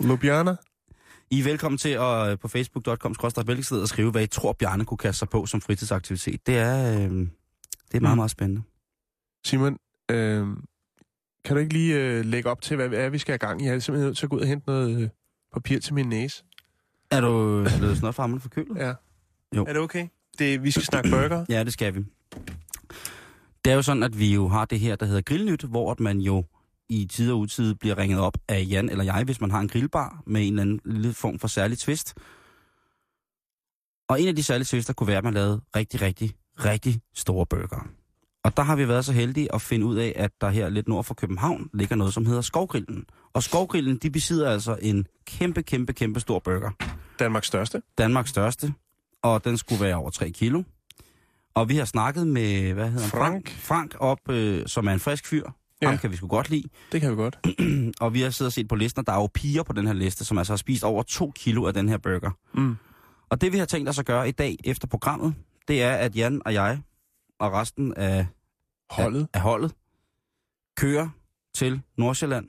Lubiana. 0.00 0.56
I 1.30 1.38
er 1.40 1.44
velkommen 1.44 1.78
til 1.78 1.88
at 1.88 2.40
på 2.40 2.48
facebook.com 2.48 3.14
at 3.82 3.88
skrive, 3.88 4.10
hvad 4.10 4.22
I 4.22 4.26
tror, 4.26 4.52
Bjarne 4.52 4.84
kunne 4.84 4.98
kaste 4.98 5.18
sig 5.18 5.28
på 5.28 5.46
som 5.46 5.60
fritidsaktivitet. 5.60 6.46
Det 6.46 6.58
er, 6.58 6.94
øh, 6.94 7.00
det 7.00 7.06
er 7.06 8.00
meget, 8.00 8.12
Mm. 8.12 8.16
meget 8.16 8.30
spændende. 8.30 8.62
Simon, 9.46 9.76
øh, 10.10 10.46
kan 11.44 11.56
du 11.56 11.60
ikke 11.60 11.72
lige 11.72 11.94
øh, 11.96 12.24
lægge 12.24 12.50
op 12.50 12.62
til, 12.62 12.76
hvad 12.76 12.88
er, 12.92 13.08
vi 13.08 13.18
skal 13.18 13.32
have 13.32 13.38
gang 13.38 13.62
i? 13.62 13.64
Jeg 13.64 13.74
er 13.74 13.78
simpelthen 13.78 14.06
nødt 14.06 14.16
til 14.16 14.26
at 14.26 14.30
gå 14.30 14.36
ud 14.36 14.40
og 14.40 14.46
hente 14.46 14.66
noget 14.66 15.02
øh, 15.02 15.08
papir 15.52 15.78
til 15.80 15.94
min 15.94 16.08
næse. 16.08 16.44
Er 17.10 17.20
du 17.20 17.28
blevet 17.62 17.70
sådan 17.70 18.00
noget 18.00 18.14
fremmede 18.14 18.40
for 18.40 18.48
kølet? 18.48 18.76
Ja. 18.76 18.94
Jo. 19.56 19.64
Er 19.64 19.72
det 19.72 19.82
okay? 19.82 20.08
Det, 20.38 20.62
vi 20.62 20.70
skal 20.70 20.82
snakke 20.82 21.10
burger. 21.10 21.44
Ja, 21.48 21.64
det 21.64 21.72
skal 21.72 21.94
vi. 21.94 22.04
Det 23.64 23.70
er 23.70 23.74
jo 23.74 23.82
sådan, 23.82 24.02
at 24.02 24.18
vi 24.18 24.34
jo 24.34 24.48
har 24.48 24.64
det 24.64 24.80
her, 24.80 24.96
der 24.96 25.06
hedder 25.06 25.22
Grillnyt, 25.22 25.62
hvor 25.62 25.92
at 25.92 26.00
man 26.00 26.18
jo 26.18 26.44
i 26.88 27.06
tid 27.06 27.32
og 27.32 27.38
utid 27.38 27.74
bliver 27.74 27.98
ringet 27.98 28.20
op 28.20 28.38
af 28.48 28.66
Jan 28.68 28.88
eller 28.88 29.04
jeg, 29.04 29.24
hvis 29.24 29.40
man 29.40 29.50
har 29.50 29.60
en 29.60 29.68
grillbar 29.68 30.22
med 30.26 30.40
en 30.46 30.52
eller 30.52 30.62
anden 30.62 30.80
lille 30.84 31.12
form 31.12 31.38
for 31.38 31.48
særlig 31.48 31.78
twist. 31.78 32.14
Og 34.08 34.20
en 34.20 34.28
af 34.28 34.36
de 34.36 34.42
særlige 34.42 34.66
twister 34.66 34.92
kunne 34.92 35.06
være, 35.06 35.18
at 35.18 35.24
man 35.24 35.34
lavede 35.34 35.60
rigtig, 35.76 36.02
rigtig, 36.02 36.32
rigtig 36.64 37.00
store 37.14 37.46
burger. 37.46 37.88
Og 38.44 38.56
der 38.56 38.62
har 38.62 38.76
vi 38.76 38.88
været 38.88 39.04
så 39.04 39.12
heldige 39.12 39.54
at 39.54 39.62
finde 39.62 39.86
ud 39.86 39.96
af, 39.96 40.12
at 40.16 40.30
der 40.40 40.50
her 40.50 40.68
lidt 40.68 40.88
nord 40.88 41.04
for 41.04 41.14
København 41.14 41.70
ligger 41.74 41.96
noget, 41.96 42.14
som 42.14 42.26
hedder 42.26 42.40
Skovgrillen. 42.40 43.04
Og 43.32 43.42
Skovgrillen, 43.42 43.96
de 43.96 44.10
besidder 44.10 44.50
altså 44.50 44.76
en 44.82 45.06
kæmpe, 45.26 45.62
kæmpe, 45.62 45.92
kæmpe 45.92 46.20
stor 46.20 46.38
burger. 46.38 46.70
Danmarks 47.18 47.46
største. 47.46 47.82
Danmarks 47.98 48.30
største, 48.30 48.74
og 49.22 49.44
den 49.44 49.56
skulle 49.56 49.84
være 49.84 49.94
over 49.94 50.10
3 50.10 50.30
kilo. 50.30 50.62
Og 51.54 51.68
vi 51.68 51.76
har 51.76 51.84
snakket 51.84 52.26
med, 52.26 52.72
hvad 52.72 52.90
hedder 52.90 53.02
han? 53.02 53.10
Frank. 53.10 53.50
Frank 53.50 53.94
op, 53.98 54.30
øh, 54.30 54.66
som 54.66 54.86
er 54.86 54.92
en 54.92 55.00
frisk 55.00 55.26
fyr. 55.26 55.44
Ja. 55.82 55.88
Ham 55.88 55.98
kan 55.98 56.10
vi 56.10 56.16
sgu 56.16 56.26
godt 56.26 56.50
lide. 56.50 56.68
Det 56.92 57.00
kan 57.00 57.10
vi 57.10 57.16
godt. 57.16 57.38
Og 58.00 58.14
vi 58.14 58.20
har 58.20 58.30
siddet 58.30 58.48
og 58.48 58.52
set 58.52 58.68
på 58.68 58.74
listen, 58.74 59.00
og 59.00 59.06
der 59.06 59.12
er 59.12 59.16
jo 59.16 59.28
piger 59.34 59.62
på 59.62 59.72
den 59.72 59.86
her 59.86 59.94
liste, 59.94 60.24
som 60.24 60.38
altså 60.38 60.52
har 60.52 60.56
spist 60.56 60.84
over 60.84 61.02
2 61.02 61.32
kilo 61.34 61.66
af 61.66 61.74
den 61.74 61.88
her 61.88 61.98
burger. 61.98 62.30
Mm. 62.54 62.76
Og 63.30 63.40
det 63.40 63.52
vi 63.52 63.58
har 63.58 63.66
tænkt 63.66 63.88
os 63.88 63.98
at 63.98 64.06
gøre 64.06 64.28
i 64.28 64.32
dag 64.32 64.56
efter 64.64 64.88
programmet, 64.88 65.34
det 65.68 65.82
er, 65.82 65.92
at 65.92 66.16
Jan 66.16 66.42
og 66.44 66.54
jeg 66.54 66.80
og 67.40 67.52
resten 67.52 67.94
af, 67.94 68.26
Holdet. 68.90 69.28
af 69.34 69.40
holdet 69.40 69.72
kører 70.76 71.08
til 71.54 71.82
Nordsjælland 71.98 72.48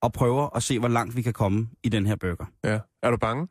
og 0.00 0.12
prøver 0.12 0.56
at 0.56 0.62
se, 0.62 0.78
hvor 0.78 0.88
langt 0.88 1.16
vi 1.16 1.22
kan 1.22 1.32
komme 1.32 1.68
i 1.82 1.88
den 1.88 2.06
her 2.06 2.16
burger. 2.16 2.44
Ja. 2.64 2.78
Er 3.02 3.10
du 3.10 3.16
bange? 3.16 3.48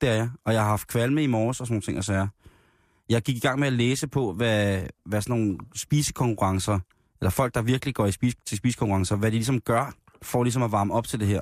Det 0.00 0.08
er 0.08 0.14
jeg, 0.14 0.30
og 0.44 0.52
jeg 0.52 0.62
har 0.62 0.68
haft 0.68 0.88
kvalme 0.88 1.22
i 1.22 1.26
morges 1.26 1.60
og 1.60 1.66
sådan 1.66 1.74
nogle 1.74 1.82
ting 1.82 1.98
og 1.98 2.04
sager. 2.04 2.28
Jeg 3.08 3.22
gik 3.22 3.36
i 3.36 3.40
gang 3.40 3.58
med 3.58 3.66
at 3.66 3.72
læse 3.72 4.08
på, 4.08 4.32
hvad, 4.32 4.82
hvad 5.04 5.22
sådan 5.22 5.40
nogle 5.40 5.58
spisekonkurrencer, 5.74 6.78
eller 7.20 7.30
folk, 7.30 7.54
der 7.54 7.62
virkelig 7.62 7.94
går 7.94 8.06
i 8.06 8.12
spis, 8.12 8.34
til 8.46 8.56
spisekonkurrencer, 8.56 9.16
hvad 9.16 9.30
de 9.30 9.36
ligesom 9.36 9.60
gør, 9.60 9.94
for 10.22 10.42
ligesom 10.42 10.62
at 10.62 10.72
varme 10.72 10.94
op 10.94 11.06
til 11.06 11.20
det 11.20 11.28
her. 11.28 11.40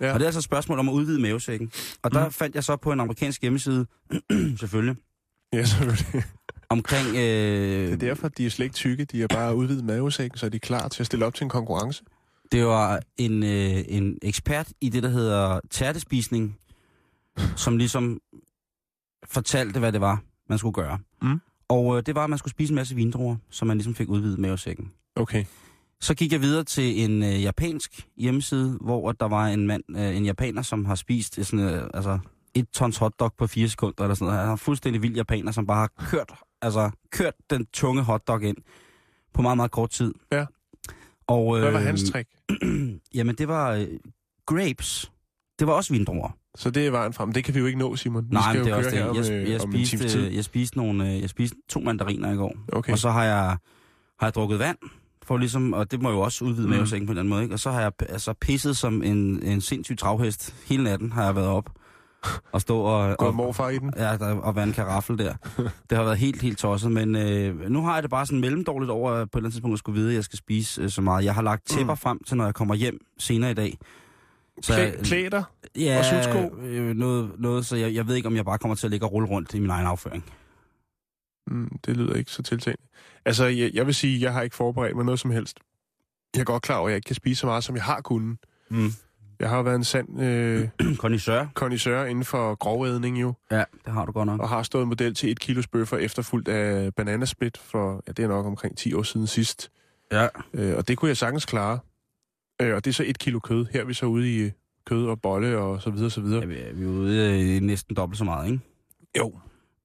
Ja. 0.00 0.06
Ja. 0.06 0.12
Og 0.12 0.20
det 0.20 0.24
er 0.24 0.28
altså 0.28 0.38
et 0.38 0.44
spørgsmål 0.44 0.78
om 0.78 0.88
at 0.88 0.92
udvide 0.92 1.20
mavesækken. 1.20 1.72
Og 2.02 2.12
der 2.12 2.24
mm. 2.24 2.32
fandt 2.32 2.54
jeg 2.54 2.64
så 2.64 2.76
på 2.76 2.92
en 2.92 3.00
amerikansk 3.00 3.40
hjemmeside, 3.42 3.86
selvfølgelig, 4.60 4.96
Ja, 5.52 5.64
selvfølgelig. 5.64 6.24
Omkring... 6.72 7.08
Øh, 7.08 7.14
Det 7.14 7.92
er 7.92 7.96
derfor, 7.96 8.28
de 8.28 8.46
er 8.46 8.50
slet 8.50 8.64
ikke 8.64 8.74
tykke. 8.74 9.04
De 9.04 9.22
er 9.22 9.26
bare 9.26 9.56
udvidet 9.56 9.84
mavesækken, 9.84 10.38
så 10.38 10.46
er 10.46 10.50
de 10.50 10.58
klar 10.58 10.88
til 10.88 11.02
at 11.02 11.06
stille 11.06 11.26
op 11.26 11.34
til 11.34 11.44
en 11.44 11.50
konkurrence. 11.50 12.04
Det 12.52 12.64
var 12.64 13.00
en, 13.16 13.42
øh, 13.42 13.84
en 13.88 14.18
ekspert 14.22 14.68
i 14.80 14.88
det, 14.88 15.02
der 15.02 15.08
hedder 15.08 15.60
tærtespisning, 15.70 16.58
som 17.56 17.76
ligesom 17.76 18.20
fortalte, 19.24 19.78
hvad 19.80 19.92
det 19.92 20.00
var, 20.00 20.22
man 20.48 20.58
skulle 20.58 20.72
gøre. 20.74 20.98
Mm. 21.22 21.40
Og 21.68 21.96
øh, 21.96 22.02
det 22.06 22.14
var, 22.14 22.24
at 22.24 22.30
man 22.30 22.38
skulle 22.38 22.50
spise 22.50 22.70
en 22.72 22.74
masse 22.74 22.94
vindruer, 22.94 23.36
så 23.50 23.64
man 23.64 23.76
ligesom 23.76 23.94
fik 23.94 24.08
udvidet 24.08 24.38
mavesækken. 24.38 24.92
Okay. 25.16 25.44
Så 26.00 26.14
gik 26.14 26.32
jeg 26.32 26.40
videre 26.40 26.64
til 26.64 27.04
en 27.04 27.22
øh, 27.22 27.42
japansk 27.42 28.06
hjemmeside, 28.16 28.78
hvor 28.80 29.12
der 29.12 29.28
var 29.28 29.46
en 29.46 29.66
mand, 29.66 29.82
øh, 29.96 30.16
en 30.16 30.24
japaner, 30.24 30.62
som 30.62 30.84
har 30.84 30.94
spist 30.94 31.44
sådan, 31.44 31.60
øh, 31.60 31.90
altså, 31.94 32.18
et 32.54 32.68
tons 32.68 32.96
hotdog 32.96 33.32
på 33.38 33.46
fire 33.46 33.68
sekunder 33.68 34.02
eller 34.04 34.14
sådan 34.14 34.26
noget. 34.26 34.38
Han 34.40 34.48
er 34.48 34.52
en 34.52 34.58
fuldstændig 34.58 35.02
vild 35.02 35.14
japaner, 35.16 35.52
som 35.52 35.66
bare 35.66 35.78
har 35.78 36.06
kørt, 36.06 36.32
altså, 36.62 36.90
kørt 37.10 37.34
den 37.50 37.66
tunge 37.72 38.02
hotdog 38.02 38.42
ind 38.42 38.56
på 39.34 39.42
meget, 39.42 39.56
meget 39.56 39.70
kort 39.70 39.90
tid. 39.90 40.14
Ja. 40.32 40.44
Og, 41.26 41.58
Hvad 41.58 41.70
var 41.70 41.80
øh, 41.80 41.86
hans 41.86 42.10
trick? 42.10 42.28
Jamen, 43.14 43.34
det 43.34 43.48
var 43.48 43.70
øh, 43.72 43.86
grapes. 44.46 45.12
Det 45.58 45.66
var 45.66 45.72
også 45.72 45.92
vindruer. 45.92 46.30
Så 46.54 46.70
det 46.70 46.86
er 46.86 46.90
vejen 46.90 47.12
frem. 47.12 47.32
Det 47.32 47.44
kan 47.44 47.54
vi 47.54 47.58
jo 47.60 47.66
ikke 47.66 47.78
nå, 47.78 47.96
Simon. 47.96 48.24
Vi 48.24 48.34
Nej, 48.34 48.52
skal 48.52 48.64
det 48.64 48.72
er 48.72 48.76
også 48.76 48.90
det. 48.90 48.96
Jeg, 48.96 49.42
øh, 49.42 49.50
jeg, 49.50 49.60
times 49.60 49.88
spiste, 49.88 50.08
tid. 50.08 50.30
jeg, 50.30 50.44
spiste 50.44 50.76
nogle, 50.76 51.10
øh, 51.12 51.20
jeg 51.20 51.30
spiste 51.30 51.56
to 51.68 51.80
mandariner 51.80 52.32
i 52.32 52.36
går. 52.36 52.56
Okay. 52.72 52.92
Og 52.92 52.98
så 52.98 53.10
har 53.10 53.24
jeg, 53.24 53.56
har 54.18 54.26
jeg 54.26 54.34
drukket 54.34 54.58
vand, 54.58 54.78
for 55.22 55.36
ligesom, 55.36 55.72
og 55.72 55.90
det 55.90 56.02
må 56.02 56.10
jo 56.10 56.20
også 56.20 56.44
udvide 56.44 56.66
Mm. 56.66 56.70
mm. 56.70 56.76
mavesækken 56.76 57.06
på 57.06 57.10
en 57.10 57.14
eller 57.18 57.20
anden 57.22 57.30
måde. 57.30 57.42
Ikke? 57.42 57.54
Og 57.54 57.60
så 57.60 57.70
har 57.70 57.80
jeg 57.80 57.92
altså 58.08 58.32
pisset 58.32 58.76
som 58.76 59.02
en, 59.02 59.42
en 59.42 59.60
sindssyg 59.60 59.98
travhest. 59.98 60.54
Hele 60.66 60.84
natten 60.84 61.12
har 61.12 61.24
jeg 61.24 61.36
været 61.36 61.48
op 61.48 61.70
og 62.52 62.60
stå 62.60 62.78
og, 62.80 63.16
Gået 63.18 63.28
og, 63.28 63.34
morfar 63.34 63.68
i 63.68 63.78
den. 63.78 63.92
ja, 63.96 64.16
der, 64.16 64.34
og 64.34 64.56
vand 64.56 64.74
karaffel 64.74 65.18
der. 65.18 65.34
Det 65.90 65.98
har 65.98 66.04
været 66.04 66.18
helt, 66.18 66.42
helt 66.42 66.58
tosset, 66.58 66.92
men 66.92 67.16
øh, 67.16 67.70
nu 67.70 67.82
har 67.82 67.94
jeg 67.94 68.02
det 68.02 68.10
bare 68.10 68.26
sådan 68.26 68.40
mellemdårligt 68.40 68.90
over 68.90 69.10
på 69.10 69.20
et 69.20 69.20
eller 69.22 69.38
andet 69.38 69.52
tidspunkt 69.52 69.74
at 69.74 69.78
skulle 69.78 70.00
vide, 70.00 70.10
at 70.10 70.14
jeg 70.14 70.24
skal 70.24 70.38
spise 70.38 70.82
øh, 70.82 70.90
så 70.90 71.00
meget. 71.00 71.24
Jeg 71.24 71.34
har 71.34 71.42
lagt 71.42 71.66
tæpper 71.66 71.92
mm. 71.94 71.98
frem 71.98 72.24
til, 72.26 72.36
når 72.36 72.44
jeg 72.44 72.54
kommer 72.54 72.74
hjem 72.74 72.98
senere 73.18 73.50
i 73.50 73.54
dag. 73.54 73.78
Klæ, 74.62 74.90
klæ 75.02 75.28
dig. 75.30 75.44
ja, 75.76 75.98
og 75.98 76.04
sudsko. 76.04 76.56
øh, 76.62 76.96
noget, 76.96 77.30
noget, 77.38 77.66
så 77.66 77.76
jeg, 77.76 77.94
jeg 77.94 78.06
ved 78.08 78.14
ikke, 78.14 78.28
om 78.28 78.36
jeg 78.36 78.44
bare 78.44 78.58
kommer 78.58 78.74
til 78.74 78.86
at 78.86 78.90
ligge 78.90 79.06
og 79.06 79.12
rulle 79.12 79.28
rundt 79.28 79.54
i 79.54 79.60
min 79.60 79.70
egen 79.70 79.86
afføring. 79.86 80.24
Mm, 81.46 81.78
det 81.86 81.96
lyder 81.96 82.14
ikke 82.14 82.30
så 82.30 82.42
tiltagende. 82.42 82.82
Altså, 83.24 83.44
jeg, 83.46 83.70
jeg 83.74 83.86
vil 83.86 83.94
sige, 83.94 84.20
jeg 84.20 84.32
har 84.32 84.42
ikke 84.42 84.56
forberedt 84.56 84.96
mig 84.96 85.04
noget 85.04 85.20
som 85.20 85.30
helst. 85.30 85.58
Jeg 86.34 86.40
er 86.40 86.44
godt 86.44 86.62
klar 86.62 86.76
over, 86.76 86.88
at 86.88 86.90
jeg 86.90 86.96
ikke 86.96 87.06
kan 87.06 87.16
spise 87.16 87.40
så 87.40 87.46
meget, 87.46 87.64
som 87.64 87.74
jeg 87.76 87.84
har 87.84 88.00
kunnet. 88.00 88.38
Mm. 88.70 88.92
Jeg 89.42 89.50
har 89.50 89.56
jo 89.56 89.62
været 89.62 89.76
en 89.76 89.84
sand 89.84 90.20
øh, 90.22 90.68
Connoisseur. 90.96 91.48
kondisør 91.54 92.04
inden 92.04 92.24
for 92.24 92.54
grovædning 92.54 93.20
jo, 93.20 93.34
Ja, 93.50 93.64
det 93.84 93.92
har 93.92 94.04
du 94.06 94.12
godt 94.12 94.26
nok. 94.26 94.40
og 94.40 94.48
har 94.48 94.62
stået 94.62 94.88
model 94.88 95.14
til 95.14 95.30
et 95.30 95.40
kilos 95.40 95.66
bøffer 95.68 95.96
efterfulgt 95.96 96.48
af 96.48 96.94
bananasplit 96.94 97.58
for, 97.58 98.02
ja, 98.06 98.12
det 98.12 98.22
er 98.24 98.28
nok 98.28 98.46
omkring 98.46 98.76
10 98.76 98.94
år 98.94 99.02
siden 99.02 99.26
sidst. 99.26 99.70
Ja. 100.12 100.28
Øh, 100.54 100.76
og 100.76 100.88
det 100.88 100.98
kunne 100.98 101.08
jeg 101.08 101.16
sagtens 101.16 101.44
klare. 101.46 101.78
Øh, 102.62 102.74
og 102.74 102.84
det 102.84 102.90
er 102.90 102.94
så 102.94 103.04
et 103.06 103.18
kilo 103.18 103.38
kød. 103.40 103.66
Her 103.72 103.80
er 103.80 103.84
vi 103.84 103.94
så 103.94 104.06
ude 104.06 104.46
i 104.46 104.50
kød 104.86 105.06
og 105.06 105.20
bolle 105.20 105.58
og 105.58 105.82
så 105.82 105.90
videre, 105.90 106.10
så 106.10 106.20
videre. 106.20 106.40
Ja, 106.40 106.46
vi 106.46 106.58
er 106.58 106.72
vi 106.72 106.84
er 106.84 106.88
ude 106.88 107.56
i 107.56 107.60
næsten 107.60 107.96
dobbelt 107.96 108.18
så 108.18 108.24
meget, 108.24 108.46
ikke? 108.52 108.60
Jo. 109.18 109.32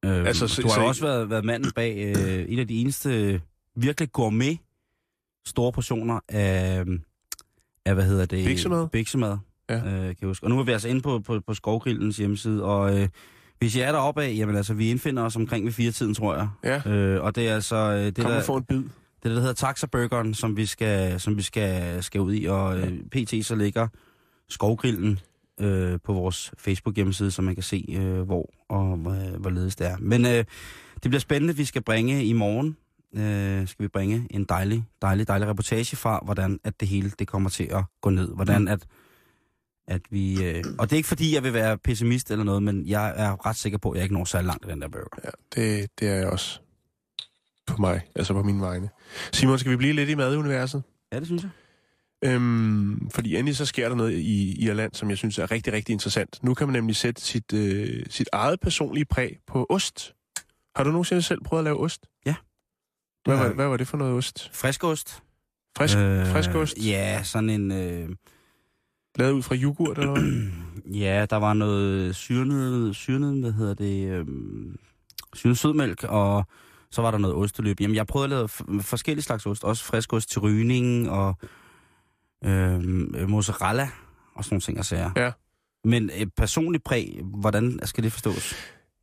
Øh, 0.06 0.12
Altså, 0.28 0.48
så- 0.48 0.62
du 0.62 0.68
har 0.68 0.76
så- 0.76 0.82
også 0.82 1.02
været, 1.06 1.30
været 1.30 1.46
manden 1.46 1.72
bag 1.72 2.16
øh, 2.18 2.46
en 2.54 2.60
af 2.60 2.68
de 2.68 2.82
eneste 2.82 3.42
virkelig 3.76 4.12
gourmet 4.12 4.58
store 5.46 5.72
portioner 5.72 6.20
af, 6.30 6.86
af 7.86 7.94
hvad 7.94 8.06
hedder 8.06 8.26
det? 8.26 8.46
Biksemad? 8.46 8.88
Biksemad, 8.88 9.38
Ja. 9.70 9.76
øh, 9.76 9.84
kan 9.84 10.16
jeg 10.22 10.28
huske. 10.28 10.46
Og 10.46 10.50
nu 10.50 10.60
er 10.60 10.64
vi 10.64 10.72
altså 10.72 10.88
inde 10.90 11.02
på, 11.02 11.20
på, 11.20 11.40
på 11.48 11.54
Skovgrillens 11.54 12.18
hjemmeside, 12.18 12.64
og 12.64 13.00
øh, 13.00 13.08
hvis 13.60 13.78
jeg 13.78 13.88
er 13.88 13.92
deroppe 13.92 14.24
af, 14.24 14.34
jamen 14.38 14.56
altså, 14.56 14.74
vi 14.74 14.90
indfinder 14.90 15.24
os 15.24 15.36
omkring 15.36 15.66
ved 15.66 15.72
fire 15.72 15.92
tiden, 15.92 16.14
tror 16.14 16.36
jeg. 16.36 16.50
Ja, 16.86 16.92
Øh, 16.92 17.24
og 17.24 17.36
det 17.36 17.48
er 17.50 17.56
altså 17.56 17.76
øh, 17.76 18.06
det, 18.06 18.16
kom 18.16 18.26
der, 18.32 18.38
og 18.38 18.44
få 18.44 18.58
en 18.58 18.64
bid. 18.64 18.78
det, 18.78 18.90
der 19.24 19.30
hedder 19.40 19.54
taxaburgeren, 19.54 20.34
som 20.34 20.58
vi 20.58 20.66
skal, 20.66 21.20
som 21.20 21.38
vi 21.38 21.42
skal, 21.42 22.04
skal 22.04 22.22
ud 22.22 22.34
i, 22.34 22.46
og 22.46 22.80
øh, 22.80 22.92
pt. 23.12 23.46
så 23.46 23.56
ligger 23.56 23.88
Skovgrillen 24.50 25.20
øh, 25.62 26.00
på 26.04 26.14
vores 26.14 26.52
Facebook-hjemmeside, 26.58 27.32
så 27.32 27.42
man 27.42 27.54
kan 27.56 27.64
se, 27.64 27.86
øh, 27.98 28.22
hvor 28.22 28.50
og 28.70 29.00
øh, 29.00 29.40
hvorledes 29.42 29.76
det 29.76 29.88
er. 29.88 29.98
Men 30.00 30.26
øh, 30.26 30.32
det 30.32 30.46
bliver 31.04 31.20
spændende. 31.20 31.56
Vi 31.56 31.66
skal 31.66 31.82
bringe 31.84 32.26
i 32.26 32.34
morgen, 32.34 32.78
øh, 33.16 33.68
skal 33.68 33.84
vi 33.84 33.88
bringe 33.88 34.28
en 34.30 34.44
dejlig, 34.44 34.84
dejlig, 35.02 35.28
dejlig 35.28 35.48
reportage 35.48 35.96
fra, 35.96 36.22
hvordan 36.26 36.60
at 36.64 36.80
det 36.80 36.88
hele 36.88 37.12
det 37.20 37.28
kommer 37.28 37.50
til 37.50 37.64
at 37.72 37.84
gå 38.02 38.10
ned. 38.10 38.30
Hvordan 38.36 38.62
Mm. 38.62 38.68
at, 38.68 38.86
at 39.88 40.02
vi... 40.10 40.44
Øh, 40.44 40.64
og 40.80 40.90
det 40.90 40.96
er 40.96 40.98
ikke 40.98 41.08
fordi, 41.08 41.36
jeg 41.36 41.44
vil 41.44 41.54
være 41.54 41.78
pessimist 41.78 42.32
eller 42.32 42.44
noget, 42.44 42.64
men 42.64 42.88
jeg 42.88 43.14
er 43.18 43.46
ret 43.46 43.56
sikker 43.56 43.78
på, 43.78 43.92
at 43.92 43.96
jeg 43.96 44.04
ikke 44.04 44.16
når 44.16 44.26
så 44.26 44.42
langt 44.42 44.66
i 44.66 44.70
den 44.70 44.82
der 44.82 44.88
burger. 44.88 45.20
Ja, 45.24 45.30
det, 45.56 45.90
det 46.00 46.08
er 46.08 46.16
jeg 46.16 46.28
også 46.28 46.60
på 47.68 47.78
mig, 47.82 48.02
altså 48.16 48.34
på 48.34 48.44
mine 48.44 48.62
vegne. 48.62 48.90
Simon, 49.34 49.60
skal 49.60 49.72
vi 49.72 49.76
blive 49.76 49.94
lidt 49.94 50.10
i 50.10 50.16
maduniverset? 50.16 50.84
Ja, 51.12 51.20
det 51.20 51.26
synes 51.26 51.44
jeg. 51.44 51.52
Øhm, 52.26 53.10
fordi 53.10 53.36
endelig 53.36 53.58
så 53.58 53.66
sker 53.66 53.90
der 53.90 53.96
noget 53.96 54.14
i, 54.14 54.66
Irland, 54.66 54.94
som 54.94 55.10
jeg 55.10 55.18
synes 55.18 55.38
er 55.38 55.52
rigtig, 55.52 55.74
rigtig 55.74 55.94
interessant. 55.94 56.44
Nu 56.44 56.54
kan 56.54 56.68
man 56.68 56.74
nemlig 56.74 56.96
sætte 56.96 57.22
sit, 57.22 57.54
øh, 57.54 58.06
sit 58.10 58.30
eget 58.34 58.60
personlige 58.60 59.06
præg 59.06 59.38
på 59.48 59.66
ost. 59.70 60.14
Har 60.76 60.84
du 60.84 60.90
nogensinde 60.90 61.22
selv 61.22 61.44
prøvet 61.44 61.62
at 61.62 61.64
lave 61.64 61.80
ost? 61.80 62.06
Ja. 62.26 62.36
Hvad 63.26 63.38
var, 63.38 63.54
hvad 63.54 63.68
var 63.68 63.78
det 63.78 63.88
for 63.88 63.98
noget 63.98 64.14
ost? 64.14 64.50
Friskost. 64.54 65.24
Frisk, 65.78 65.98
øh, 65.98 66.28
frisk 66.28 66.50
ost? 66.50 66.78
Ja, 66.78 67.24
sådan 67.24 67.50
en... 67.50 67.72
Øh, 67.72 68.10
Lavet 69.18 69.32
ud 69.32 69.42
fra 69.42 69.56
yoghurt 69.56 69.98
eller 69.98 70.12
hvad? 70.12 70.32
Ja, 70.94 71.26
der 71.30 71.36
var 71.36 71.54
noget 71.54 72.16
syrnet, 72.16 72.96
syrnet 72.96 73.40
hvad 73.42 73.52
hedder 73.52 73.74
det, 73.74 74.10
øhm, 74.10 74.76
syrnet 75.34 75.58
sødmælk, 75.58 76.04
og 76.04 76.46
så 76.92 77.02
var 77.02 77.12
der 77.12 77.18
noget 77.18 77.36
osteløb. 77.36 77.80
Jamen, 77.82 77.96
jeg 77.96 78.08
prøvede 78.08 78.26
at 78.26 78.30
lave 78.30 78.46
f- 78.46 78.82
forskellige 78.82 79.24
slags 79.24 79.46
ost, 79.46 79.64
også 79.64 79.84
frisk 79.84 80.14
ost 80.14 80.30
til 80.32 80.42
rygning, 80.42 81.10
og 81.10 81.36
øhm, 82.46 83.16
mozzarella, 83.28 83.90
og 84.36 84.44
sådan 84.44 84.54
nogle 84.54 84.62
ting 84.62 84.80
og 84.80 84.86
sager. 84.86 85.12
Ja. 85.16 85.32
Men 85.84 86.10
øh, 86.20 86.28
personligt 86.38 86.84
præg, 86.84 87.20
hvordan 87.24 87.80
skal 87.84 88.04
det 88.04 88.12
forstås? 88.12 88.54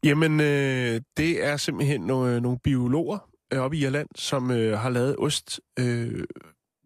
Jamen, 0.05 0.41
øh, 0.41 1.01
det 1.17 1.45
er 1.47 1.57
simpelthen 1.57 2.01
nogle, 2.01 2.41
nogle 2.41 2.59
biologer 2.65 3.19
øh, 3.53 3.61
oppe 3.61 3.77
i 3.77 3.81
Irland, 3.85 4.09
som 4.15 4.51
øh, 4.51 4.79
har 4.79 4.91
lavet 4.91 5.17
ost 5.19 5.61
øh, 5.79 6.25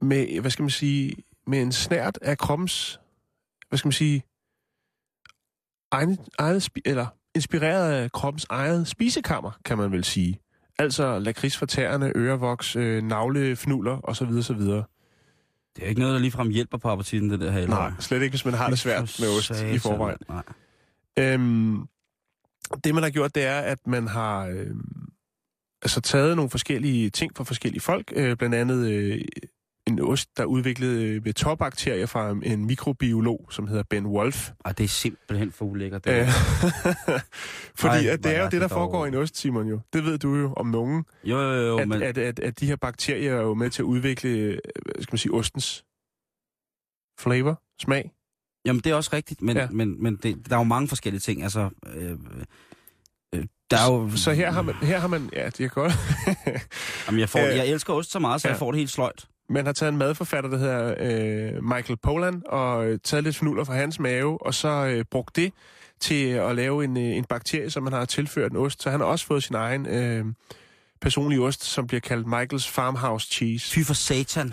med, 0.03 0.41
hvad 0.41 0.51
skal 0.51 0.63
man 0.63 0.71
sige, 0.71 1.15
med 1.47 1.63
en 1.63 1.73
snært 1.73 2.19
af 2.23 2.39
kroppens, 2.39 3.01
hvad 3.69 3.79
skal 3.79 3.87
man 3.87 3.93
sige, 3.93 4.23
egen, 5.91 6.19
egen, 6.39 6.63
eller 6.85 7.07
inspireret 7.35 7.93
af 7.93 8.13
kroppens 8.13 8.47
eget 8.51 8.89
spisekammer, 8.89 9.51
kan 9.65 9.79
man 9.79 9.93
vel 9.93 10.05
sige. 10.05 10.41
Altså 10.79 11.19
lakrids 11.19 11.57
fra 11.57 11.67
tæerne, 11.67 12.13
ørevoks, 12.17 12.77
øh, 12.77 13.03
navlefnuller 13.03 14.01
osv. 14.03 14.29
osv. 14.29 14.61
Det 15.77 15.85
er 15.85 15.89
ikke 15.89 16.01
noget, 16.01 16.15
der 16.15 16.21
ligefrem 16.21 16.51
hjælper 16.51 16.79
på 16.79 16.89
appetitten, 16.89 17.31
det 17.31 17.41
der 17.41 17.51
her. 17.51 17.67
Nej, 17.67 17.93
slet 17.99 18.23
ikke, 18.23 18.33
hvis 18.33 18.45
man 18.45 18.55
har 18.55 18.69
det 18.71 18.79
svært 18.79 19.17
med 19.21 19.29
ost 19.39 19.63
i 19.63 19.79
forvejen. 19.79 20.19
Nej. 20.29 20.43
Øhm, 21.19 21.89
det, 22.85 22.95
man 22.95 23.03
har 23.03 23.11
gjort, 23.11 23.35
det 23.35 23.45
er, 23.45 23.61
at 23.61 23.87
man 23.87 24.09
har 24.09 24.47
øh, 24.47 24.77
altså 25.83 26.01
taget 26.01 26.37
nogle 26.37 26.51
forskellige 26.51 27.11
ting 27.11 27.37
fra 27.37 27.45
forskellige 27.45 27.81
folk. 27.81 28.13
Øh, 28.17 28.37
blandt 28.37 28.55
andet 28.55 28.91
øh, 28.91 29.21
en 29.99 30.05
ost, 30.05 30.37
der 30.37 30.43
er 30.43 30.47
udviklet 30.47 30.89
øh, 30.89 31.25
ved 31.25 31.33
topbakterier 31.33 32.07
fra 32.07 32.31
en 32.31 32.67
mikrobiolog, 32.67 33.49
som 33.51 33.67
hedder 33.67 33.83
Ben 33.91 34.07
Wolf. 34.07 34.51
Ej, 34.65 34.73
det 34.73 34.85
er 34.85 34.89
simpelthen 34.89 35.53
for 35.53 35.65
ulækkert. 35.65 36.05
Det. 36.05 36.11
Øh, 36.13 36.19
Øh. 37.09 37.21
fordi 37.75 38.07
Ej, 38.07 38.13
at 38.13 38.25
det 38.25 38.37
er 38.37 38.43
jo 38.43 38.49
det, 38.51 38.61
der 38.61 38.69
foregår 38.69 39.05
i 39.05 39.09
en 39.09 39.15
ost, 39.15 39.37
Simon 39.37 39.67
jo. 39.69 39.81
Det 39.93 40.05
ved 40.05 40.19
du 40.19 40.35
jo 40.35 40.53
om 40.53 40.67
nogen. 40.67 41.05
Jo, 41.25 41.41
jo, 41.41 41.67
jo, 41.67 41.79
At, 41.79 41.89
men... 41.89 42.03
at, 42.03 42.19
at, 42.19 42.39
at 42.39 42.61
de 42.61 42.67
her 42.67 42.77
bakterier 42.77 43.35
er 43.35 43.43
jo 43.43 43.55
med 43.55 43.71
til 43.71 43.83
at 43.83 43.87
udvikle, 43.87 44.31
øh, 44.31 44.59
skal 45.01 45.13
man 45.13 45.19
sige, 45.19 45.33
ostens 45.33 45.85
flavor, 47.21 47.63
smag. 47.81 48.11
Jamen, 48.65 48.81
det 48.81 48.91
er 48.93 48.95
også 48.95 49.11
rigtigt, 49.13 49.43
men, 49.43 49.57
Ja. 49.57 49.69
men, 49.71 50.03
men 50.03 50.17
det, 50.17 50.51
der 50.51 50.57
er 50.57 50.61
jo 50.61 50.65
mange 50.65 50.89
forskellige 50.89 51.21
ting. 51.21 51.43
Altså, 51.43 51.71
øh, 51.87 52.11
øh, 53.35 53.45
der 53.71 53.77
er 53.77 53.93
jo... 53.93 54.11
Så 54.17 54.33
her 54.33 54.51
har 54.51 54.63
man, 54.63 54.75
her 54.75 54.99
har 54.99 55.09
man 55.09 55.31
ja, 55.33 55.47
det 55.47 55.61
er 55.61 55.69
godt. 55.69 55.93
Jamen, 57.07 57.21
jeg, 57.21 57.29
får, 57.29 57.39
Øh, 57.49 57.57
jeg 57.57 57.67
elsker 57.69 57.93
ost 57.93 58.11
så 58.11 58.19
meget, 58.19 58.41
så 58.41 58.49
ja. 58.49 58.53
jeg 58.53 58.59
får 58.59 58.71
det 58.73 58.79
helt 58.79 58.91
sløjt. 58.91 59.29
Man 59.51 59.67
har 59.67 59.73
taget 59.73 59.93
en 59.93 59.99
madforfatter, 59.99 60.51
der 60.51 60.59
hedder 60.59 60.95
øh, 60.99 61.65
Michael 61.65 61.97
Pollan, 62.03 62.43
og 62.47 62.87
øh, 62.87 62.99
taget 63.05 63.25
lidt 63.25 63.37
fnuller 63.37 63.65
fra 63.65 63.75
hans 63.75 64.01
mave, 64.01 64.47
og 64.47 64.55
så 64.55 64.69
øh, 64.69 65.05
brugt 65.11 65.37
det 65.37 65.53
til 66.01 66.25
at 66.29 66.57
lave 66.57 66.85
en, 66.85 66.97
øh, 66.97 67.03
en 67.03 67.25
bakterie, 67.25 67.71
som 67.71 67.83
man 67.83 67.93
har 67.93 68.05
tilført 68.05 68.51
en 68.51 68.57
ost. 68.57 68.83
Så 68.83 68.91
han 68.91 69.01
har 69.01 69.07
også 69.07 69.27
fået 69.27 69.43
sin 69.43 69.55
egen 69.55 69.87
øh, 69.87 70.25
personlige 71.01 71.41
ost, 71.41 71.65
som 71.65 71.87
bliver 71.87 72.01
kaldt 72.01 72.27
Michaels 72.27 72.69
Farmhouse 72.69 73.29
Cheese. 73.33 73.71
Fy 73.75 73.79
for 73.87 73.95
satan. 73.95 74.53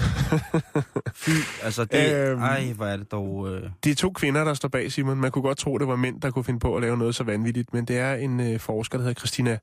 Fy, 1.24 1.30
altså 1.64 1.86
det... 1.86 2.16
Øhm. 2.16 2.42
Ej, 2.42 2.74
hvor 2.74 2.86
er 2.86 2.98
det 2.98 3.12
dog... 3.12 3.54
Øh, 3.54 3.70
Det 3.84 3.92
er 3.92 3.96
to 3.96 4.10
kvinder, 4.10 4.44
der 4.44 4.54
står 4.54 4.70
bag, 4.70 4.92
Simon. 4.92 5.18
Man 5.18 5.32
kunne 5.32 5.42
godt 5.42 5.58
tro, 5.58 5.78
det 5.78 5.88
var 5.88 5.96
mænd, 5.96 6.22
der 6.22 6.32
kunne 6.32 6.44
finde 6.46 6.60
på 6.60 6.76
at 6.76 6.82
lave 6.82 6.98
noget 6.98 7.16
så 7.16 7.24
vanvittigt, 7.24 7.74
men 7.74 7.86
det 7.86 7.98
er 7.98 8.14
en 8.14 8.40
øh, 8.40 8.60
forsker, 8.60 8.98
der 8.98 9.04
hedder 9.04 9.20
Christina 9.20 9.58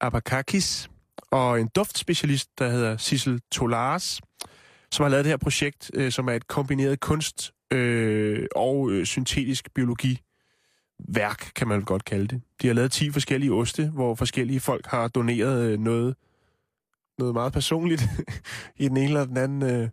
Abakakis, 0.00 0.90
og 1.30 1.60
en 1.60 1.68
duftspecialist, 1.76 2.48
der 2.58 2.70
hedder 2.70 2.96
Sissel 2.96 3.40
Tolares, 3.52 4.20
som 4.94 5.02
har 5.02 5.10
lavet 5.10 5.24
det 5.24 5.32
her 5.32 5.36
projekt, 5.36 5.90
øh, 5.94 6.12
som 6.12 6.28
er 6.28 6.32
et 6.32 6.46
kombineret 6.46 7.00
kunst 7.00 7.52
øh, 7.70 8.46
og 8.56 8.90
øh, 8.90 9.06
syntetisk 9.06 9.74
biologi 9.74 10.20
værk, 11.08 11.50
kan 11.56 11.68
man 11.68 11.82
godt 11.82 12.04
kalde 12.04 12.26
det. 12.26 12.42
De 12.62 12.66
har 12.66 12.74
lavet 12.74 12.92
10 12.92 13.10
forskellige 13.10 13.52
oste, 13.52 13.90
hvor 13.90 14.14
forskellige 14.14 14.60
folk 14.60 14.86
har 14.86 15.08
doneret 15.08 15.70
øh, 15.70 15.78
noget, 15.78 16.14
noget 17.18 17.34
meget 17.34 17.52
personligt 17.52 18.02
i 18.76 18.88
den 18.88 18.96
ene 18.96 19.06
eller 19.06 19.24
den 19.24 19.36
anden 19.36 19.62
øh, 19.62 19.88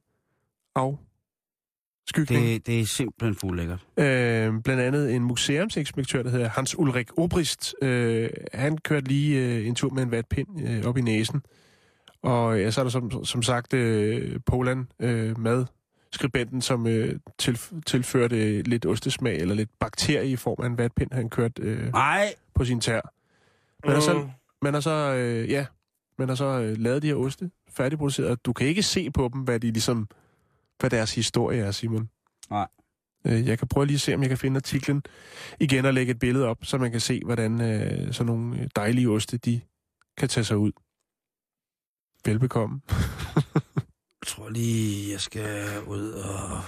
afskygning. 0.75 2.45
det, 2.45 2.67
det 2.67 2.79
er 2.79 2.85
simpelthen 2.85 3.35
for 3.35 3.47
ulækkert. 3.47 3.79
Øh, 3.97 4.61
blandt 4.63 4.81
andet 4.81 5.15
en 5.15 5.23
museumsinspektør, 5.23 6.23
der 6.23 6.29
hedder 6.29 6.49
Hans 6.49 6.79
Ulrik 6.79 7.17
Obrist. 7.17 7.75
Øh, 7.81 8.29
han 8.53 8.77
kørte 8.77 9.07
lige 9.07 9.39
øh, 9.39 9.67
en 9.67 9.75
tur 9.75 9.89
med 9.89 10.03
en 10.03 10.11
vatpind 10.11 10.69
øh, 10.69 10.85
op 10.85 10.97
i 10.97 11.01
næsen. 11.01 11.41
Og 12.23 12.59
ja, 12.59 12.71
så 12.71 12.81
er 12.81 12.83
der 12.83 12.89
som, 12.89 13.23
som 13.25 13.43
sagt 13.43 13.73
øh, 13.73 14.39
Poland 14.45 14.87
øh, 14.99 15.39
med 15.39 15.65
skribenten, 16.11 16.61
som 16.61 16.87
øh, 16.87 17.19
til, 17.37 17.59
tilførte 17.85 18.61
lidt 18.61 18.85
ostesmag 18.85 19.37
eller 19.37 19.55
lidt 19.55 19.69
bakterie 19.79 20.29
i 20.29 20.35
form 20.35 20.63
af 20.63 20.67
en 20.67 20.77
vatpind, 20.77 21.11
han 21.11 21.29
kørte 21.29 21.61
øh, 21.61 21.91
Nej! 21.91 22.33
på 22.55 22.65
sin 22.65 22.79
tær. 22.79 23.01
Man 23.85 23.95
har 23.95 24.01
så, 24.01 24.29
man 24.61 24.73
har 24.73 24.81
så, 24.81 25.13
øh, 25.13 25.49
ja, 25.49 25.65
man 26.17 26.27
har 26.27 26.35
så 26.35 26.45
øh, 26.45 26.77
lavet 26.77 27.01
de 27.01 27.07
her 27.07 27.15
oste, 27.15 27.51
færdigproduceret. 27.69 28.45
Du 28.45 28.53
kan 28.53 28.67
ikke 28.67 28.83
se 28.83 29.11
på 29.11 29.29
dem, 29.33 29.41
hvad 29.41 29.59
de 29.59 29.71
ligesom, 29.71 30.07
hvad 30.79 30.89
deres 30.89 31.15
historie 31.15 31.61
er, 31.61 31.71
Simon. 31.71 32.09
Nej. 32.49 32.67
Øh, 33.25 33.47
jeg 33.47 33.59
kan 33.59 33.67
prøve 33.67 33.85
lige 33.85 33.95
at 33.95 34.01
se, 34.01 34.13
om 34.13 34.21
jeg 34.21 34.29
kan 34.29 34.37
finde 34.37 34.57
artiklen 34.57 35.03
igen 35.59 35.85
og 35.85 35.93
lægge 35.93 36.11
et 36.11 36.19
billede 36.19 36.47
op, 36.47 36.57
så 36.63 36.77
man 36.77 36.91
kan 36.91 36.99
se, 36.99 37.21
hvordan 37.25 37.61
øh, 37.61 38.13
sådan 38.13 38.25
nogle 38.25 38.69
dejlige 38.75 39.09
oste, 39.09 39.37
de 39.37 39.61
kan 40.17 40.29
tage 40.29 40.43
sig 40.43 40.57
ud. 40.57 40.71
Velbekomme. 42.25 42.81
Jeg 44.21 44.27
tror 44.27 44.49
lige, 44.49 45.11
jeg 45.11 45.21
skal 45.21 45.65
ud 45.87 46.11
og... 46.11 46.61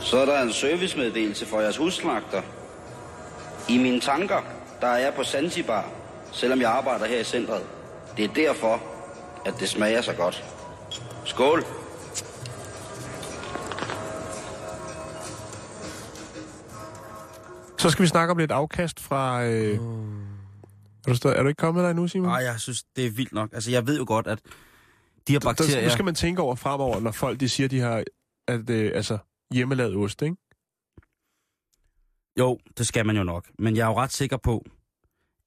Så 0.00 0.18
er 0.18 0.24
der 0.24 0.42
en 0.42 0.52
servicemeddelelse 0.52 1.46
fra 1.46 1.58
jeres 1.58 1.76
husslagter. 1.76 2.42
I 3.68 3.78
mine 3.78 4.00
tanker, 4.00 4.40
der 4.80 4.86
er 4.86 4.98
jeg 4.98 5.14
på 5.14 5.24
Zanzibar, 5.24 5.90
selvom 6.32 6.60
jeg 6.60 6.70
arbejder 6.70 7.06
her 7.06 7.20
i 7.20 7.24
centret. 7.24 7.62
Det 8.16 8.24
er 8.24 8.34
derfor, 8.34 8.82
at 9.46 9.54
det 9.60 9.68
smager 9.68 10.02
så 10.02 10.12
godt. 10.12 10.44
Skål! 11.24 11.64
Så 17.82 17.90
skal 17.90 18.02
vi 18.02 18.08
snakke 18.08 18.30
om 18.30 18.38
lidt 18.38 18.50
afkast 18.50 19.00
fra... 19.00 19.44
Øh, 19.44 19.74
er, 19.74 19.78
du 21.06 21.14
stadig, 21.14 21.36
er 21.36 21.42
du 21.42 21.48
ikke 21.48 21.58
kommet 21.58 21.84
der 21.84 21.90
endnu, 21.90 22.08
Simon? 22.08 22.28
Ej, 22.28 22.36
jeg 22.36 22.60
synes, 22.60 22.84
det 22.96 23.06
er 23.06 23.10
vildt 23.10 23.32
nok. 23.32 23.52
Altså, 23.52 23.70
jeg 23.70 23.86
ved 23.86 23.98
jo 23.98 24.04
godt, 24.06 24.26
at 24.26 24.40
de 25.28 25.32
her 25.32 25.38
Der, 25.38 25.48
bakterier... 25.48 25.84
nu 25.84 25.90
skal 25.90 26.04
man 26.04 26.14
tænke 26.14 26.42
over 26.42 26.54
fremover, 26.54 27.00
når 27.00 27.10
folk 27.10 27.40
de 27.40 27.48
siger, 27.48 27.68
de 27.68 27.80
har 27.80 28.04
at, 28.48 28.70
øh, 28.70 28.92
altså, 28.94 29.18
hjemmelavet 29.54 29.96
ost, 29.96 30.22
ikke? 30.22 30.36
Jo, 32.38 32.58
det 32.78 32.86
skal 32.86 33.06
man 33.06 33.16
jo 33.16 33.22
nok. 33.22 33.48
Men 33.58 33.76
jeg 33.76 33.82
er 33.82 33.86
jo 33.86 33.96
ret 33.96 34.12
sikker 34.12 34.36
på, 34.36 34.64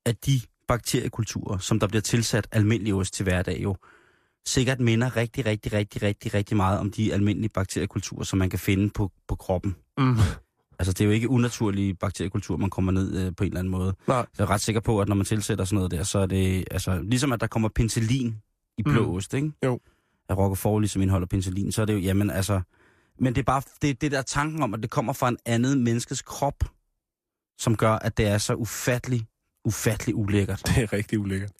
at 0.05 0.25
de 0.25 0.41
bakteriekulturer, 0.67 1.57
som 1.57 1.79
der 1.79 1.87
bliver 1.87 2.01
tilsat 2.01 2.47
almindelig 2.51 2.93
ost 2.93 3.13
til 3.13 3.23
hverdag 3.23 3.59
jo, 3.63 3.75
sikkert 4.45 4.79
minder 4.79 5.15
rigtig, 5.15 5.45
rigtig, 5.45 5.73
rigtig, 5.73 6.03
rigtig, 6.03 6.33
rigtig 6.33 6.57
meget 6.57 6.79
om 6.79 6.91
de 6.91 7.13
almindelige 7.13 7.49
bakteriekulturer, 7.49 8.23
som 8.23 8.39
man 8.39 8.49
kan 8.49 8.59
finde 8.59 8.89
på, 8.89 9.11
på 9.27 9.35
kroppen. 9.35 9.75
Mm. 9.97 10.15
Altså, 10.79 10.93
det 10.93 11.01
er 11.01 11.05
jo 11.05 11.11
ikke 11.11 11.29
unaturlige 11.29 11.93
bakteriekulturer, 11.93 12.57
man 12.57 12.69
kommer 12.69 12.91
ned 12.91 13.25
øh, 13.25 13.35
på 13.37 13.43
en 13.43 13.47
eller 13.47 13.59
anden 13.59 13.71
måde. 13.71 13.95
Nej. 14.07 14.17
Jeg 14.17 14.43
er 14.43 14.49
ret 14.49 14.61
sikker 14.61 14.81
på, 14.81 15.01
at 15.01 15.07
når 15.07 15.15
man 15.15 15.25
tilsætter 15.25 15.65
sådan 15.65 15.75
noget 15.75 15.91
der, 15.91 16.03
så 16.03 16.19
er 16.19 16.25
det, 16.25 16.65
altså, 16.71 17.01
ligesom 17.01 17.31
at 17.31 17.41
der 17.41 17.47
kommer 17.47 17.69
penicillin 17.69 18.35
i 18.77 18.83
blå 18.83 19.05
Mm. 19.05 19.15
ost, 19.15 19.33
ikke? 19.33 19.51
Jo. 19.65 19.79
At 20.29 20.37
Roquefort 20.37 20.81
ligesom 20.81 21.01
indeholder 21.01 21.27
penicillin, 21.27 21.71
så 21.71 21.81
er 21.81 21.85
det 21.85 21.93
jo, 21.93 21.99
jamen 21.99 22.29
altså... 22.29 22.61
Men 23.19 23.35
det 23.35 23.39
er 23.41 23.45
bare 23.45 23.61
det, 23.81 24.01
det 24.01 24.11
der 24.11 24.21
tanken 24.21 24.63
om, 24.63 24.73
at 24.73 24.79
det 24.81 24.89
kommer 24.89 25.13
fra 25.13 25.29
en 25.29 25.37
andet 25.45 25.77
menneskes 25.77 26.21
krop, 26.21 26.63
som 27.57 27.75
gør, 27.77 27.91
at 27.91 28.17
det 28.17 28.27
er 28.27 28.37
så 28.37 28.53
ufattelig, 28.53 29.27
ufattelig 29.65 30.15
ulækkert. 30.15 30.61
Det 30.67 30.83
er 30.83 30.93
rigtig 30.93 31.19
ulækkert. 31.19 31.51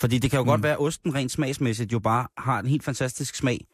Fordi 0.00 0.18
det 0.18 0.30
kan 0.30 0.38
jo. 0.38 0.44
Mm. 0.44 0.48
godt 0.48 0.62
være, 0.62 0.72
at 0.72 0.80
osten 0.80 1.14
rent 1.14 1.32
smagsmæssigt 1.32 1.92
jo 1.92 1.98
bare 1.98 2.28
har 2.38 2.60
en 2.60 2.66
helt 2.66 2.84
fantastisk 2.84 3.34
smag. 3.34 3.66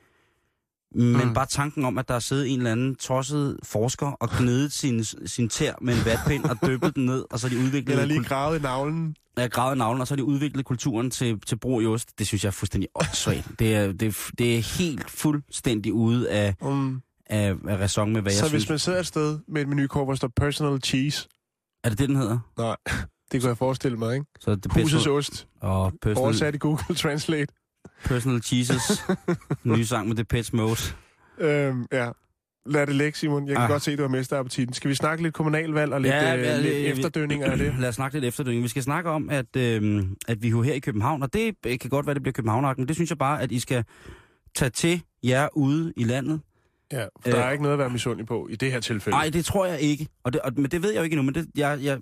Men 0.94 1.28
Mm. 1.28 1.34
bare 1.34 1.46
tanken 1.46 1.84
om, 1.84 1.98
at 1.98 2.08
der 2.08 2.14
er 2.14 2.18
siddet 2.18 2.48
en 2.50 2.58
eller 2.58 2.72
anden 2.72 2.94
tosset 2.94 3.58
forsker 3.62 4.06
og 4.06 4.28
gnedet 4.38 4.72
sin, 4.72 5.04
sin 5.04 5.48
tær 5.48 5.72
med 5.80 5.94
en 5.94 6.04
vatpind 6.04 6.44
og 6.44 6.56
dyppet 6.66 6.94
den 6.96 7.06
ned, 7.06 7.24
og 7.30 7.38
så 7.40 7.48
de 7.48 7.58
udviklet, 7.58 7.90
Eller 7.92 8.04
lige 8.04 8.24
gravet 8.24 8.58
i 8.58 8.62
navlen. 8.62 9.16
ja, 9.38 9.46
gravet 9.46 9.78
navlen, 9.78 10.00
og 10.00 10.06
så 10.06 10.14
har 10.14 10.16
de 10.16 10.24
udviklet 10.24 10.64
kulturen 10.64 11.10
til, 11.10 11.40
til 11.40 11.56
brug 11.58 11.82
i 11.82 11.86
ost. 11.86 12.18
Det 12.18 12.26
synes 12.26 12.44
jeg 12.44 12.48
er 12.48 12.52
fuldstændig 12.52 12.88
åndssvagt. 12.94 13.48
Det 13.58 13.74
er, 13.74 13.92
det, 13.92 14.08
er, 14.08 14.30
det 14.38 14.56
er 14.58 14.78
helt 14.78 15.10
fuldstændig 15.10 15.92
ude 15.92 16.30
af, 16.30 16.54
Mm. 16.62 17.00
af, 17.26 17.54
af 17.68 17.76
ræson 17.80 18.12
med, 18.12 18.22
hvad 18.22 18.32
Så 18.32 18.44
jeg 18.44 18.50
hvis 18.50 18.62
synes. 18.62 18.68
man 18.68 18.78
sidder 18.78 18.98
et 19.00 19.06
sted 19.06 19.38
med 19.48 19.62
et 19.62 19.68
menukort, 19.68 20.06
hvor 20.06 20.12
der 20.12 20.16
står 20.16 20.30
personal 20.36 20.80
cheese, 20.82 21.28
Er 21.84 21.88
det 21.88 21.98
det, 21.98 22.08
den 22.08 22.16
hedder? 22.16 22.38
nej, 22.58 22.76
det 23.32 23.40
kunne 23.40 23.48
jeg 23.48 23.58
forestille 23.58 23.96
mig, 23.98 24.14
ikke? 24.14 24.26
Så 24.40 24.54
det 24.54 24.72
Husets 24.72 25.06
ost, 25.06 25.46
og 25.60 25.92
personal, 26.02 26.18
oversat 26.24 26.54
i 26.54 26.58
Google 26.58 26.94
Translate. 26.96 27.52
Personal 28.04 28.40
Jesus. 28.52 29.02
Nye 29.64 29.84
sang 29.84 30.08
med 30.08 30.16
Depeche 30.16 30.56
Mode. 30.56 30.76
Øhm, 31.38 31.86
ja. 31.92 32.10
Lad 32.66 32.86
det 32.86 32.94
ligge, 32.94 33.18
Simon. 33.18 33.46
Jeg 33.48 33.56
kan 33.56 33.62
Ah. 33.62 33.68
godt 33.70 33.82
se, 33.82 33.92
at 33.92 33.98
du 33.98 34.02
har 34.02 34.08
mistet 34.08 34.36
appetitten. 34.36 34.74
Skal 34.74 34.88
vi 34.88 34.94
snakke 34.94 35.22
lidt 35.22 35.34
kommunalvalg 35.34 35.92
og 35.92 36.00
lidt, 36.00 36.14
ja, 36.14 36.36
øh, 36.56 36.62
lidt 36.62 36.74
øh, 36.74 36.80
efterdønninger 36.80 37.50
af 37.50 37.58
det? 37.58 37.74
Lad 37.78 37.88
os 37.88 37.94
snakke 37.94 38.16
lidt 38.16 38.24
efterdønning. 38.24 38.62
Vi 38.62 38.68
skal 38.68 38.82
snakke 38.82 39.10
om, 39.10 39.30
at, 39.30 39.56
øh, 39.56 40.02
at 40.28 40.42
vi 40.42 40.48
er 40.48 40.62
her 40.62 40.72
i 40.74 40.78
København, 40.78 41.22
og 41.22 41.32
det 41.32 41.54
øh, 41.66 41.78
kan 41.78 41.90
godt 41.90 42.06
være, 42.06 42.14
det 42.14 42.22
bliver 42.22 42.32
københavn 42.32 42.74
men 42.78 42.88
det 42.88 42.96
synes 42.96 43.10
jeg 43.10 43.18
bare, 43.18 43.42
at 43.42 43.52
I 43.52 43.58
skal 43.60 43.84
tage 44.54 44.70
til 44.70 45.02
jer 45.24 45.48
ude 45.56 45.92
i 45.96 46.04
landet. 46.04 46.40
Ja, 46.92 47.02
for 47.04 47.30
der 47.30 47.38
Øh. 47.38 47.46
er 47.46 47.50
ikke 47.50 47.62
noget 47.62 47.72
at 47.72 47.78
være 47.78 47.90
misundelig 47.90 48.26
på 48.26 48.48
i 48.50 48.56
det 48.56 48.72
her 48.72 48.80
tilfælde. 48.80 49.16
Nej, 49.16 49.30
det 49.32 49.44
tror 49.44 49.66
jeg 49.66 49.80
ikke. 49.80 50.08
Og 50.24 50.32
det, 50.32 50.40
og, 50.40 50.52
men 50.56 50.64
det 50.70 50.82
ved 50.82 50.90
jeg 50.90 50.98
jo 50.98 51.04
ikke 51.04 51.14
endnu. 51.14 51.22
Men 51.22 51.34
det, 51.34 51.46
jeg, 51.56 51.78
jeg, 51.82 51.98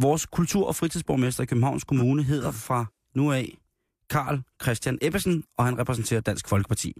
vores 0.00 0.26
kultur- 0.26 0.66
og 0.66 0.76
fritidsborgmester 0.76 1.42
i 1.42 1.46
Københavns 1.46 1.84
Kommune 1.84 2.22
hedder 2.22 2.50
fra 2.50 2.84
nu 3.14 3.32
af 3.32 3.58
Karl 4.10 4.42
Christian 4.62 4.98
Ebbesen, 5.02 5.44
og 5.58 5.64
han 5.64 5.78
repræsenterer 5.78 6.20
Dansk 6.20 6.48
Folkeparti. 6.48 6.92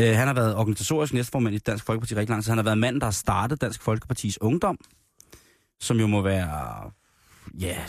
Øh, 0.00 0.16
han 0.16 0.26
har 0.26 0.34
været 0.34 0.56
organisatorisk 0.56 1.14
næstformand 1.14 1.54
i 1.54 1.58
Dansk 1.58 1.84
Folkeparti 1.84 2.14
rigtig 2.14 2.30
lang 2.30 2.44
tid. 2.44 2.50
Han 2.50 2.58
har 2.58 2.64
været 2.64 2.78
manden, 2.78 3.00
der 3.00 3.06
har 3.06 3.12
startet 3.12 3.60
Dansk 3.60 3.82
Folkepartis 3.82 4.40
Ungdom, 4.40 4.78
som 5.80 6.00
jo 6.00 6.06
må 6.06 6.22
være, 6.22 6.90
ja, 7.60 7.84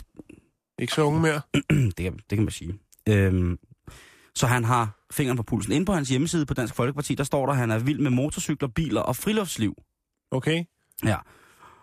Ikke 0.80 0.94
så 0.94 1.02
unge 1.02 1.22
mere. 1.22 1.42
det, 1.70 1.96
kan, 1.96 2.14
det 2.14 2.38
kan 2.38 2.44
man 2.44 2.52
sige. 2.52 2.80
Øhm, 3.10 3.60
så 4.36 4.48
han 4.48 4.64
har 4.64 5.06
fingeren 5.12 5.38
på 5.38 5.44
pulsen. 5.44 5.74
Inde 5.74 5.86
på 5.86 5.94
hans 5.94 6.10
hjemmeside 6.10 6.46
på 6.46 6.54
Dansk 6.54 6.76
Folkeparti, 6.76 7.16
der 7.16 7.24
står 7.24 7.46
der, 7.46 7.54
at 7.54 7.60
han 7.60 7.72
er 7.72 7.80
vild 7.80 8.00
med 8.00 8.12
motorcykler, 8.12 8.68
biler 8.68 9.02
og 9.02 9.16
friluftsliv. 9.16 9.76
Okay. 10.32 10.64
Ja. 11.06 11.18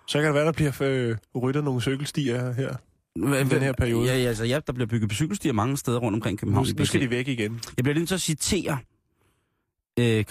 Så 0.07 0.19
kan 0.19 0.27
det 0.27 0.35
være, 0.35 0.45
der 0.45 0.53
bliver 0.53 0.73
øh, 0.81 1.17
ryddet 1.43 1.65
nogle 1.65 1.81
cykelstier 1.81 2.53
her. 2.53 2.77
I 3.17 3.45
den 3.45 3.63
her 3.63 3.73
periode. 3.73 4.07
Ja, 4.09 4.17
ja, 4.19 4.29
altså, 4.29 4.45
ja, 4.45 4.61
der 4.67 4.73
bliver 4.73 4.87
bygget 4.87 5.13
cykelstier 5.13 5.53
mange 5.53 5.77
steder 5.77 5.99
rundt 5.99 6.17
omkring 6.17 6.35
Nu, 6.35 6.39
København. 6.41 6.67
nu 6.79 6.85
skal 6.85 7.01
de 7.01 7.11
væk 7.11 7.29
igen. 7.29 7.61
Jeg 7.77 7.85
bliver 7.85 7.95
nødt 7.95 8.09
til 8.09 8.15
at 8.15 8.21
citere 8.21 8.79
øh, 9.99 10.25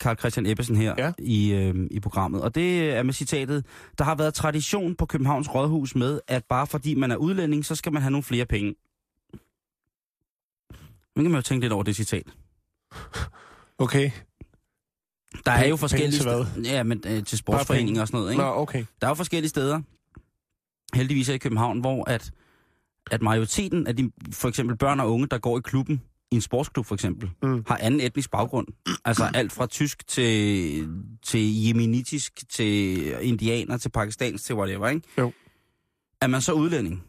Karl 0.00 0.18
Christian 0.18 0.46
Ebbesen 0.46 0.76
her 0.76 0.94
Ja. 0.98 1.12
i, 1.18 1.52
øh, 1.52 1.74
i 1.90 2.00
programmet. 2.00 2.42
Og 2.42 2.54
det 2.54 2.90
er 2.90 3.02
med 3.02 3.12
citatet, 3.14 3.64
der 3.98 4.04
har 4.04 4.14
været 4.14 4.34
tradition 4.34 4.94
på 4.94 5.06
Københavns 5.06 5.54
Rådhus 5.54 5.94
med, 5.94 6.20
at 6.28 6.44
bare 6.44 6.66
fordi 6.66 6.94
man 6.94 7.10
er 7.10 7.16
udlænding, 7.16 7.64
så 7.64 7.74
skal 7.74 7.92
man 7.92 8.02
have 8.02 8.10
nogle 8.10 8.22
flere 8.22 8.46
penge. 8.46 8.74
Nu 11.16 11.22
kan 11.22 11.30
man 11.30 11.34
jo 11.38 11.42
tænke 11.42 11.64
lidt 11.64 11.72
over 11.72 11.82
det 11.82 11.96
citat. 11.96 12.22
Okay. 13.78 14.10
Der 15.46 15.52
er 15.52 15.68
jo 15.68 15.76
forskellige 15.76 16.20
steder. 16.20 16.46
Ja, 16.64 16.82
men 16.82 17.02
øh, 17.06 17.24
til 17.24 17.38
sportsforeninger 17.38 18.00
og 18.00 18.08
sådan 18.08 18.18
noget, 18.20 18.32
ikke? 18.32 18.42
Nå, 18.42 18.48
okay. 18.50 18.84
Der 19.00 19.06
er 19.06 19.10
jo 19.10 19.14
forskellige 19.14 19.48
steder, 19.48 19.80
heldigvis 20.94 21.28
er 21.28 21.34
i 21.34 21.38
København, 21.38 21.80
hvor 21.80 22.10
at, 22.10 22.30
at 23.10 23.22
majoriteten 23.22 23.86
af 23.86 23.96
de 23.96 24.10
for 24.32 24.48
eksempel 24.48 24.76
børn 24.76 25.00
og 25.00 25.12
unge, 25.12 25.26
der 25.26 25.38
går 25.38 25.58
i 25.58 25.60
klubben, 25.64 26.02
i 26.30 26.34
en 26.34 26.40
sportsklub 26.40 26.86
for 26.86 26.94
eksempel, 26.94 27.30
Mm. 27.42 27.64
har 27.66 27.76
anden 27.82 28.00
etnisk 28.00 28.30
baggrund. 28.30 28.66
Altså 29.04 29.30
alt 29.34 29.52
fra 29.52 29.66
tysk 29.66 30.06
til, 30.06 30.88
til 31.22 31.64
jemenitisk, 31.66 32.48
til 32.48 33.12
indianer, 33.26 33.76
til 33.76 33.88
pakistansk, 33.88 34.44
til 34.44 34.54
whatever, 34.54 34.88
ikke? 34.88 35.02
Jo. 35.18 35.32
Er 36.20 36.26
man 36.26 36.40
så 36.40 36.52
udlænding? 36.52 37.04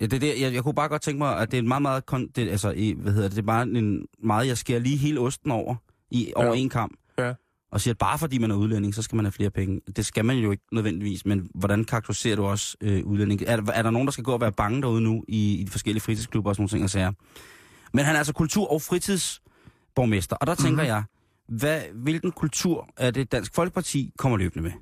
Ja, 0.00 0.06
det, 0.06 0.12
er 0.12 0.18
det, 0.20 0.40
jeg, 0.40 0.54
jeg 0.54 0.62
kunne 0.62 0.74
bare 0.74 0.88
godt 0.88 1.02
tænke 1.02 1.18
mig, 1.18 1.38
at 1.38 1.50
det 1.50 1.56
er 1.56 1.62
en 1.62 1.68
meget, 1.68 1.82
meget, 1.82 2.06
kon, 2.06 2.26
det, 2.28 2.48
altså, 2.48 2.70
i, 2.70 2.92
hvad 2.92 3.12
hedder 3.12 3.28
det, 3.28 3.36
det 3.36 3.42
er 3.42 3.46
bare 3.46 3.62
en 3.62 4.06
meget, 4.22 4.46
jeg 4.46 4.58
skærer 4.58 4.80
lige 4.80 4.96
hele 4.96 5.20
osten 5.20 5.50
over, 5.50 5.74
i, 6.10 6.32
over 6.36 6.46
Ja. 6.46 6.54
en 6.54 6.68
kamp. 6.68 6.92
Ja. 7.18 7.32
Og 7.70 7.80
siger, 7.80 7.94
at 7.94 7.98
bare 7.98 8.18
fordi 8.18 8.38
man 8.38 8.50
er 8.50 8.54
udlænding, 8.54 8.94
så 8.94 9.02
skal 9.02 9.16
man 9.16 9.24
have 9.24 9.32
flere 9.32 9.50
penge. 9.50 9.80
Det 9.96 10.06
skal 10.06 10.24
man 10.24 10.36
jo 10.36 10.50
ikke 10.50 10.62
nødvendigvis, 10.72 11.26
men 11.26 11.50
hvordan 11.54 11.84
karakteriserer 11.84 12.36
du 12.36 12.44
også 12.44 12.76
øh, 12.80 13.04
udlænding? 13.04 13.42
Er, 13.42 13.62
er 13.74 13.82
der 13.82 13.90
nogen, 13.90 14.06
der 14.06 14.12
skal 14.12 14.24
gå 14.24 14.32
og 14.32 14.40
være 14.40 14.52
bange 14.52 14.82
derude 14.82 15.00
nu 15.00 15.24
i, 15.28 15.54
i 15.54 15.64
de 15.64 15.70
forskellige 15.70 16.02
fritidsklubber 16.02 16.50
og 16.50 16.56
sådan 16.56 16.62
nogle 16.62 16.70
ting 16.70 16.84
og 16.84 16.90
sager? 16.90 17.12
Men 17.92 18.04
han 18.04 18.14
er 18.14 18.18
altså 18.18 18.32
kultur- 18.32 18.72
og 18.72 18.82
fritidsborgmester, 18.82 20.36
og 20.36 20.46
der 20.46 20.54
tænker 20.54 20.82
Mhm. 20.82 20.86
jeg, 20.88 21.02
hvad, 21.48 21.80
hvilken 21.94 22.32
kultur 22.32 22.88
er 22.96 23.10
det 23.10 23.32
Dansk 23.32 23.54
Folkeparti 23.54 24.12
kommer 24.18 24.38
løbende 24.38 24.62
med? 24.62 24.72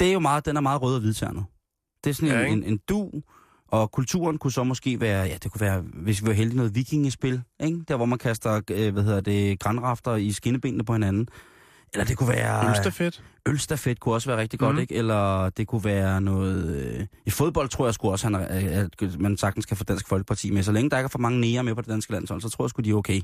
Det 0.00 0.08
er 0.08 0.12
jo 0.12 0.18
meget, 0.20 0.46
den 0.46 0.56
er 0.56 0.60
meget 0.60 0.82
rød 0.82 0.94
og 0.94 1.00
hvidternet. 1.00 1.44
Det 2.04 2.10
er 2.10 2.14
sådan 2.14 2.28
Ja, 2.28 2.46
en, 2.46 2.58
en, 2.58 2.64
en 2.64 2.78
du, 2.88 3.10
og 3.68 3.92
kulturen 3.92 4.38
kunne 4.38 4.52
så 4.52 4.64
måske 4.64 5.00
være, 5.00 5.24
ja, 5.24 5.36
det 5.42 5.50
kunne 5.52 5.60
være, 5.60 5.80
hvis 5.80 6.22
vi 6.22 6.26
var 6.26 6.32
heldige, 6.32 6.56
noget 6.56 6.74
vikingespil, 6.74 7.42
ikke? 7.60 7.84
Der, 7.88 7.96
hvor 7.96 8.06
man 8.06 8.18
kaster, 8.18 8.60
øh, 8.70 8.92
hvad 8.92 9.02
hedder 9.02 9.20
det, 9.20 9.60
grænrafter 9.60 10.16
i 10.16 10.32
skinnebenene 10.32 10.84
på 10.84 10.92
hinanden. 10.92 11.28
Eller 11.94 12.04
det 12.04 12.18
kunne 12.18 12.28
være... 12.28 12.68
Ølstafet. 12.68 13.22
Ølstafet 13.48 14.00
kunne 14.00 14.14
også 14.14 14.30
være 14.30 14.38
rigtig 14.38 14.58
godt, 14.58 14.74
mm. 14.74 14.80
ikke? 14.80 14.94
Eller 14.94 15.50
det 15.50 15.66
kunne 15.66 15.84
være 15.84 16.20
noget... 16.20 16.76
Øh, 16.76 17.06
I 17.26 17.30
fodbold 17.30 17.68
tror 17.68 17.86
jeg 17.86 17.94
sgu 17.94 18.10
også, 18.10 18.26
han, 18.26 18.34
er- 18.34 18.88
at 19.02 19.20
man 19.20 19.36
sagtens 19.36 19.66
kan 19.66 19.76
få 19.76 19.84
Dansk 19.84 20.08
Folkeparti 20.08 20.50
med. 20.50 20.62
Så 20.62 20.72
længe 20.72 20.90
der 20.90 20.98
ikke 20.98 21.06
er 21.06 21.08
for 21.08 21.18
mange 21.18 21.40
nære 21.40 21.64
med 21.64 21.74
på 21.74 21.80
det 21.80 21.90
danske 21.90 22.12
landshold, 22.12 22.40
så 22.40 22.48
tror 22.48 22.64
jeg 22.64 22.70
sgu, 22.70 22.82
de 22.82 22.90
er 22.90 22.94
okay. 22.94 23.20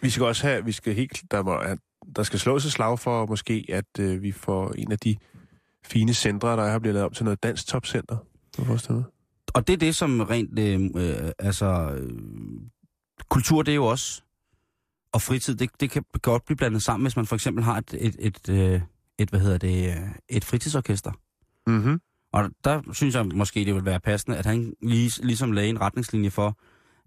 Vi 0.00 0.10
skal 0.10 0.24
også 0.24 0.46
have, 0.46 0.64
vi 0.64 0.72
skal 0.72 0.94
helt, 0.94 1.22
der, 1.30 1.42
må, 1.42 1.62
der 2.16 2.22
skal 2.22 2.38
slås 2.38 2.64
et 2.64 2.72
slag 2.72 2.98
for 2.98 3.26
måske, 3.26 3.64
at 3.68 3.98
øh, 4.00 4.22
vi 4.22 4.32
får 4.32 4.72
en 4.78 4.92
af 4.92 4.98
de 4.98 5.16
fine 5.86 6.14
centre, 6.14 6.48
der 6.48 6.62
er 6.62 6.70
her, 6.70 6.78
bliver 6.78 6.92
lavet 6.92 7.06
om 7.06 7.12
til 7.12 7.24
noget 7.24 7.42
dansk 7.42 7.66
topcenter. 7.66 8.16
Du 8.56 8.62
dig? 8.88 9.02
Og 9.54 9.66
det 9.66 9.72
er 9.72 9.76
det, 9.76 9.96
som 9.96 10.20
rent... 10.20 10.58
Øh, 10.58 10.80
øh, 10.96 11.30
altså... 11.38 11.90
Øh, 11.98 12.10
kultur, 13.28 13.62
det 13.62 13.72
er 13.72 13.76
jo 13.76 13.86
også... 13.86 14.22
Og 15.12 15.22
fritid, 15.22 15.54
det, 15.54 15.70
det 15.80 15.90
kan 15.90 16.04
godt 16.22 16.44
blive 16.44 16.56
blandet 16.56 16.82
sammen, 16.82 17.04
hvis 17.04 17.16
man 17.16 17.26
for 17.26 17.34
eksempel 17.36 17.64
har 17.64 17.78
et, 17.78 17.94
et, 17.98 18.16
et, 18.18 18.48
øh, 18.48 18.80
et 19.18 19.30
hvad 19.30 19.40
hedder 19.40 19.58
det, 19.58 19.88
øh, 19.88 20.08
et 20.28 20.44
fritidsorkester. 20.44 21.12
Mm-hmm. 21.66 22.00
Og 22.32 22.50
der 22.64 22.82
synes 22.92 23.14
jeg 23.14 23.26
måske, 23.26 23.64
det 23.64 23.74
vil 23.74 23.84
være 23.84 24.00
passende, 24.00 24.36
at 24.36 24.46
han 24.46 24.74
lige, 24.82 25.24
ligesom 25.24 25.52
lagde 25.52 25.68
en 25.68 25.80
retningslinje 25.80 26.30
for, 26.30 26.58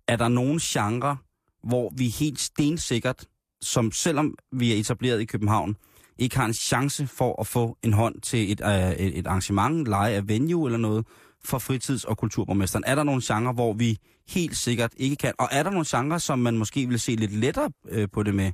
er 0.07 0.15
der 0.15 0.27
nogen 0.27 0.59
genre, 0.59 1.17
hvor 1.63 1.93
vi 1.97 2.07
helt 2.07 2.39
stensikkert, 2.39 3.25
som 3.61 3.91
selvom 3.91 4.35
vi 4.51 4.73
er 4.73 4.75
etableret 4.75 5.21
i 5.21 5.25
København, 5.25 5.75
ikke 6.17 6.37
har 6.37 6.45
en 6.45 6.53
chance 6.53 7.07
for 7.07 7.41
at 7.41 7.47
få 7.47 7.77
en 7.83 7.93
hånd 7.93 8.21
til 8.21 8.51
et, 8.51 8.61
øh, 8.65 8.91
et, 8.91 9.19
et 9.19 9.27
arrangement, 9.27 9.87
leje 9.87 10.13
af 10.13 10.27
venue 10.27 10.67
eller 10.67 10.79
noget, 10.79 11.05
for 11.45 11.57
fritids- 11.59 12.03
og 12.03 12.17
kulturborgmesteren. 12.17 12.83
Er 12.87 12.95
der 12.95 13.03
nogle 13.03 13.21
genrer, 13.25 13.53
hvor 13.53 13.73
vi 13.73 13.97
helt 14.27 14.57
sikkert 14.57 14.93
ikke 14.97 15.15
kan? 15.15 15.33
Og 15.39 15.47
er 15.51 15.63
der 15.63 15.69
nogle 15.69 15.85
genrer, 15.89 16.17
som 16.17 16.39
man 16.39 16.57
måske 16.57 16.87
vil 16.87 16.99
se 16.99 17.15
lidt 17.15 17.31
lettere 17.33 17.71
øh, 17.89 18.07
på 18.13 18.23
det 18.23 18.35
med? 18.35 18.51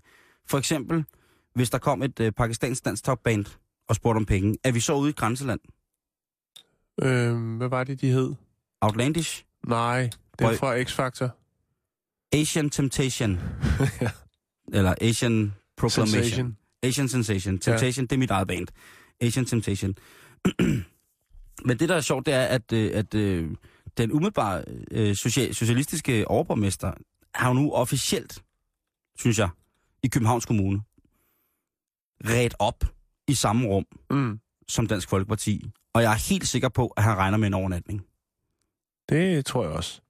For 0.48 0.58
eksempel, 0.58 1.06
hvis 1.56 1.70
der 1.70 1.78
kom 1.78 2.04
et 2.04 2.20
øh, 2.20 2.32
pakistansk 2.32 2.86
dansk 2.86 3.04
topband 3.04 3.46
og 3.90 3.96
spurgte 3.96 4.18
om 4.18 4.26
penge, 4.26 4.58
er 4.64 4.72
vi 4.72 4.80
så 4.80 4.94
ude 4.94 5.10
i 5.10 5.14
grænseland? 5.14 5.60
Øh, 7.02 7.58
hvad 7.58 7.68
var 7.68 7.84
det, 7.84 8.02
de 8.02 8.12
hed? 8.12 8.34
Outlandish? 8.82 9.46
Nej, 9.68 10.10
det 10.40 10.48
er 10.48 10.58
fra 10.58 10.82
X-Factor. 10.82 11.30
Asian 12.34 12.70
Temptation. 12.70 13.40
Ja. 14.02 14.12
Eller 14.74 14.96
Asian 15.02 15.54
Proclamation. 15.78 16.24
Sensation. 16.24 16.58
Asian 16.84 17.10
Sensation. 17.10 17.58
Temptation, 17.58 18.04
ja. 18.04 18.08
det 18.08 18.12
er 18.12 18.20
mit 18.20 18.32
eget 18.32 18.48
band. 18.48 18.68
Asian 19.22 19.46
Temptation. 19.46 19.96
Men 21.66 21.80
det, 21.80 21.90
der 21.90 21.96
er 21.96 22.02
sjovt, 22.02 22.26
det 22.26 22.34
er, 22.34 22.44
at, 22.46 22.74
øh, 22.74 22.92
at 22.94 23.16
øh, 23.16 23.50
den 23.98 24.12
umiddelbare 24.12 24.64
øh, 24.92 25.16
social, 25.16 25.56
socialistiske 25.56 26.28
overborgmester 26.28 26.92
har 27.36 27.54
nu 27.54 27.72
officielt, 27.72 28.44
synes 29.18 29.40
jeg, 29.40 29.50
i 30.04 30.08
Københavns 30.08 30.46
Kommune, 30.46 30.82
ret 32.24 32.54
op 32.60 32.84
i 33.28 33.34
samme 33.34 33.68
rum 33.68 33.86
Mm. 34.12 34.40
som 34.68 34.88
Dansk 34.88 35.10
Folkeparti. 35.10 35.72
Og 35.94 36.02
jeg 36.04 36.12
er 36.14 36.30
helt 36.30 36.48
sikker 36.48 36.70
på, 36.70 36.88
at 36.88 37.04
han 37.04 37.18
regner 37.18 37.38
med 37.38 37.48
en 37.48 37.54
overnatning. 37.54 38.06
Det 39.10 39.46
tror 39.46 39.64
jeg 39.64 39.72
også. 39.72 40.02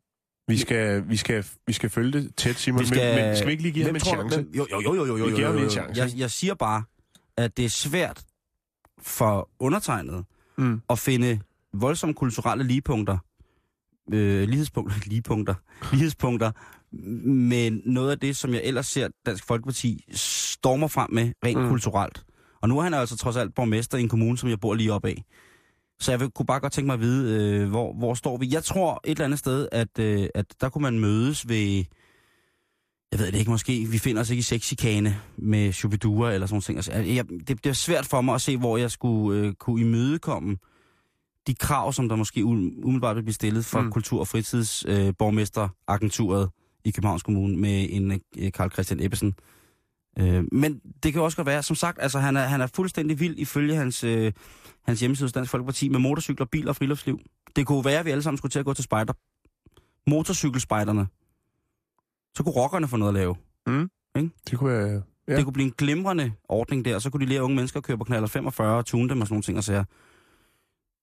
Vi 0.47 0.57
skal, 0.57 1.09
vi 1.09 1.17
skal, 1.17 1.45
vi 1.67 1.73
skal 1.73 1.89
følge 1.89 2.11
det 2.11 2.35
tæt, 2.35 2.55
Simon, 2.55 2.81
Vi 2.81 2.85
skal- 2.85 3.15
men, 3.15 3.25
men 3.25 3.35
skal 3.35 3.47
vi 3.47 3.51
ikke 3.51 3.63
lige 3.63 3.73
give 3.73 3.85
ham 3.85 3.95
en 3.95 3.99
du- 4.01 4.05
chance? 4.05 4.35
hvem- 4.41 4.51
Jo, 4.55 4.67
jo, 4.71 4.81
jo, 4.81 4.93
jo, 4.95 5.05
jo, 5.05 5.17
jo, 5.17 5.27
jo, 5.29 5.37
jo, 5.53 5.59
jo. 5.59 5.69
Jeg, 5.95 6.11
jeg 6.17 6.31
siger 6.31 6.53
bare, 6.53 6.83
at 7.37 7.57
det 7.57 7.65
er 7.65 7.69
svært 7.69 8.23
for 9.01 9.49
undertegnet 9.59 10.25
Mm. 10.59 10.81
at 10.89 10.99
finde 10.99 11.39
voldsomme 11.73 12.13
kulturelle 12.13 12.63
ligepunkter, 12.63 13.17
øh, 14.13 14.49
lighedspunkter, 14.49 14.95
ligepunkter, 15.11 15.53
lighedspunkter, 15.91 16.51
med 17.25 17.71
noget 17.85 18.11
af 18.11 18.19
det, 18.19 18.35
som 18.37 18.53
jeg 18.53 18.61
ellers 18.63 18.87
ser 18.87 19.07
Dansk 19.25 19.43
Folkeparti 19.43 20.03
stormer 20.13 20.87
frem 20.87 21.13
med 21.13 21.31
rent 21.45 21.61
mm. 21.61 21.69
kulturelt. 21.69 22.23
Og 22.61 22.69
nu 22.69 22.77
er 22.79 22.83
han 22.83 22.93
altså 22.93 23.17
trods 23.17 23.37
alt 23.37 23.55
borgmester 23.55 23.97
i 23.97 24.01
en 24.01 24.09
kommune, 24.09 24.37
som 24.37 24.49
jeg 24.49 24.59
bor 24.59 24.73
lige 24.73 24.93
op 24.93 25.05
af. 25.05 25.23
Så 25.99 26.11
jeg 26.11 26.19
vil, 26.19 26.31
kunne 26.31 26.45
bare 26.45 26.59
godt 26.59 26.73
tænke 26.73 26.85
mig 26.85 26.93
at 26.93 26.99
vide, 26.99 27.53
øh, 27.61 27.69
hvor, 27.69 27.93
hvor 27.93 28.13
står 28.13 28.37
vi? 28.37 28.47
Jeg 28.51 28.63
tror 28.63 29.01
et 29.03 29.11
eller 29.11 29.25
andet 29.25 29.39
sted, 29.39 29.67
at, 29.71 29.99
øh, 29.99 30.27
at 30.35 30.45
der 30.61 30.69
kunne 30.69 30.81
man 30.81 30.99
mødes 30.99 31.49
ved... 31.49 31.83
Jeg 33.11 33.19
ved 33.19 33.31
det 33.31 33.39
ikke, 33.39 33.51
måske 33.51 33.87
vi 33.91 33.97
finder 33.97 34.21
os 34.21 34.29
ikke 34.29 34.39
i 34.39 34.43
sexikane 34.43 35.19
med 35.37 35.71
Shubidua 35.73 36.33
eller 36.33 36.47
sådan 36.47 36.53
nogle 36.53 36.61
ting. 36.63 36.77
Altså, 36.77 36.91
jeg, 37.13 37.29
det, 37.29 37.47
det 37.63 37.65
er 37.65 37.73
svært 37.73 38.05
for 38.05 38.21
mig 38.21 38.35
at 38.35 38.41
se, 38.41 38.57
hvor 38.57 38.77
jeg 38.77 38.91
skulle 38.91 39.39
øh, 39.39 39.53
kunne 39.53 39.81
imødekomme 39.81 40.57
de 41.47 41.55
krav, 41.55 41.93
som 41.93 42.09
der 42.09 42.15
måske 42.15 42.45
umiddelbart 42.45 43.15
vil 43.15 43.21
blive 43.23 43.33
stillet 43.33 43.65
for 43.65 43.81
Mm. 43.81 43.91
kultur- 43.91 44.19
og 44.19 44.27
fritidsborgmesteragenturet 44.27 46.43
øh, 46.43 46.47
i 46.85 46.91
Københavns 46.91 47.23
Kommune 47.23 47.57
med 47.57 47.87
en 47.89 48.21
øh, 48.37 48.51
Karl 48.51 48.71
Christian 48.71 49.03
Ebbesen. 49.03 49.33
Øh, 50.19 50.43
men 50.51 50.81
det 51.03 51.13
kan 51.13 51.21
også 51.21 51.35
godt 51.37 51.47
være, 51.47 51.63
som 51.63 51.75
sagt, 51.75 51.97
altså 52.01 52.19
han 52.19 52.37
er, 52.37 52.41
han 52.45 52.61
er 52.61 52.67
fuldstændig 52.67 53.19
vild 53.19 53.35
ifølge 53.37 53.75
hans, 53.75 54.03
øh, 54.03 54.31
hans 54.85 54.99
hjemmeside 54.99 55.29
Dansk 55.29 55.51
Folkeparti 55.51 55.89
med 55.89 55.99
motorcykler, 55.99 56.45
biler 56.45 56.69
og 56.69 56.75
friluftsliv. 56.75 57.19
Det 57.55 57.65
kunne 57.67 57.85
være, 57.85 57.99
at 57.99 58.05
vi 58.05 58.11
alle 58.11 58.23
sammen 58.23 58.37
skulle 58.37 58.51
til 58.51 58.59
at 58.59 58.65
gå 58.65 58.73
til 58.73 58.83
spejder. 58.83 59.13
Motorcykelspejderne. 60.09 61.07
Så 62.37 62.43
kunne 62.43 62.55
rockerne 62.55 62.87
få 62.87 62.97
noget 62.97 63.09
at 63.09 63.13
lave. 63.13 63.35
Det 64.49 64.59
kunne 64.59 64.73
være... 64.73 65.01
Ja. 65.27 65.35
Det 65.35 65.43
kunne 65.43 65.53
blive 65.53 65.65
en 65.67 65.73
glimrende 65.77 66.31
ordning 66.49 66.85
der. 66.85 66.99
Så 66.99 67.09
kunne 67.09 67.25
de 67.25 67.29
lære 67.29 67.43
unge 67.43 67.55
mennesker 67.55 67.77
at 67.77 67.83
køre 67.83 67.97
på 67.97 68.03
knaller 68.03 68.27
45 68.27 68.77
og 68.77 68.85
tune 68.85 69.09
dem 69.09 69.21
og 69.21 69.27
sådan 69.27 69.33
nogle 69.33 69.43
ting 69.43 69.57
og 69.57 69.63
sager. 69.63 69.83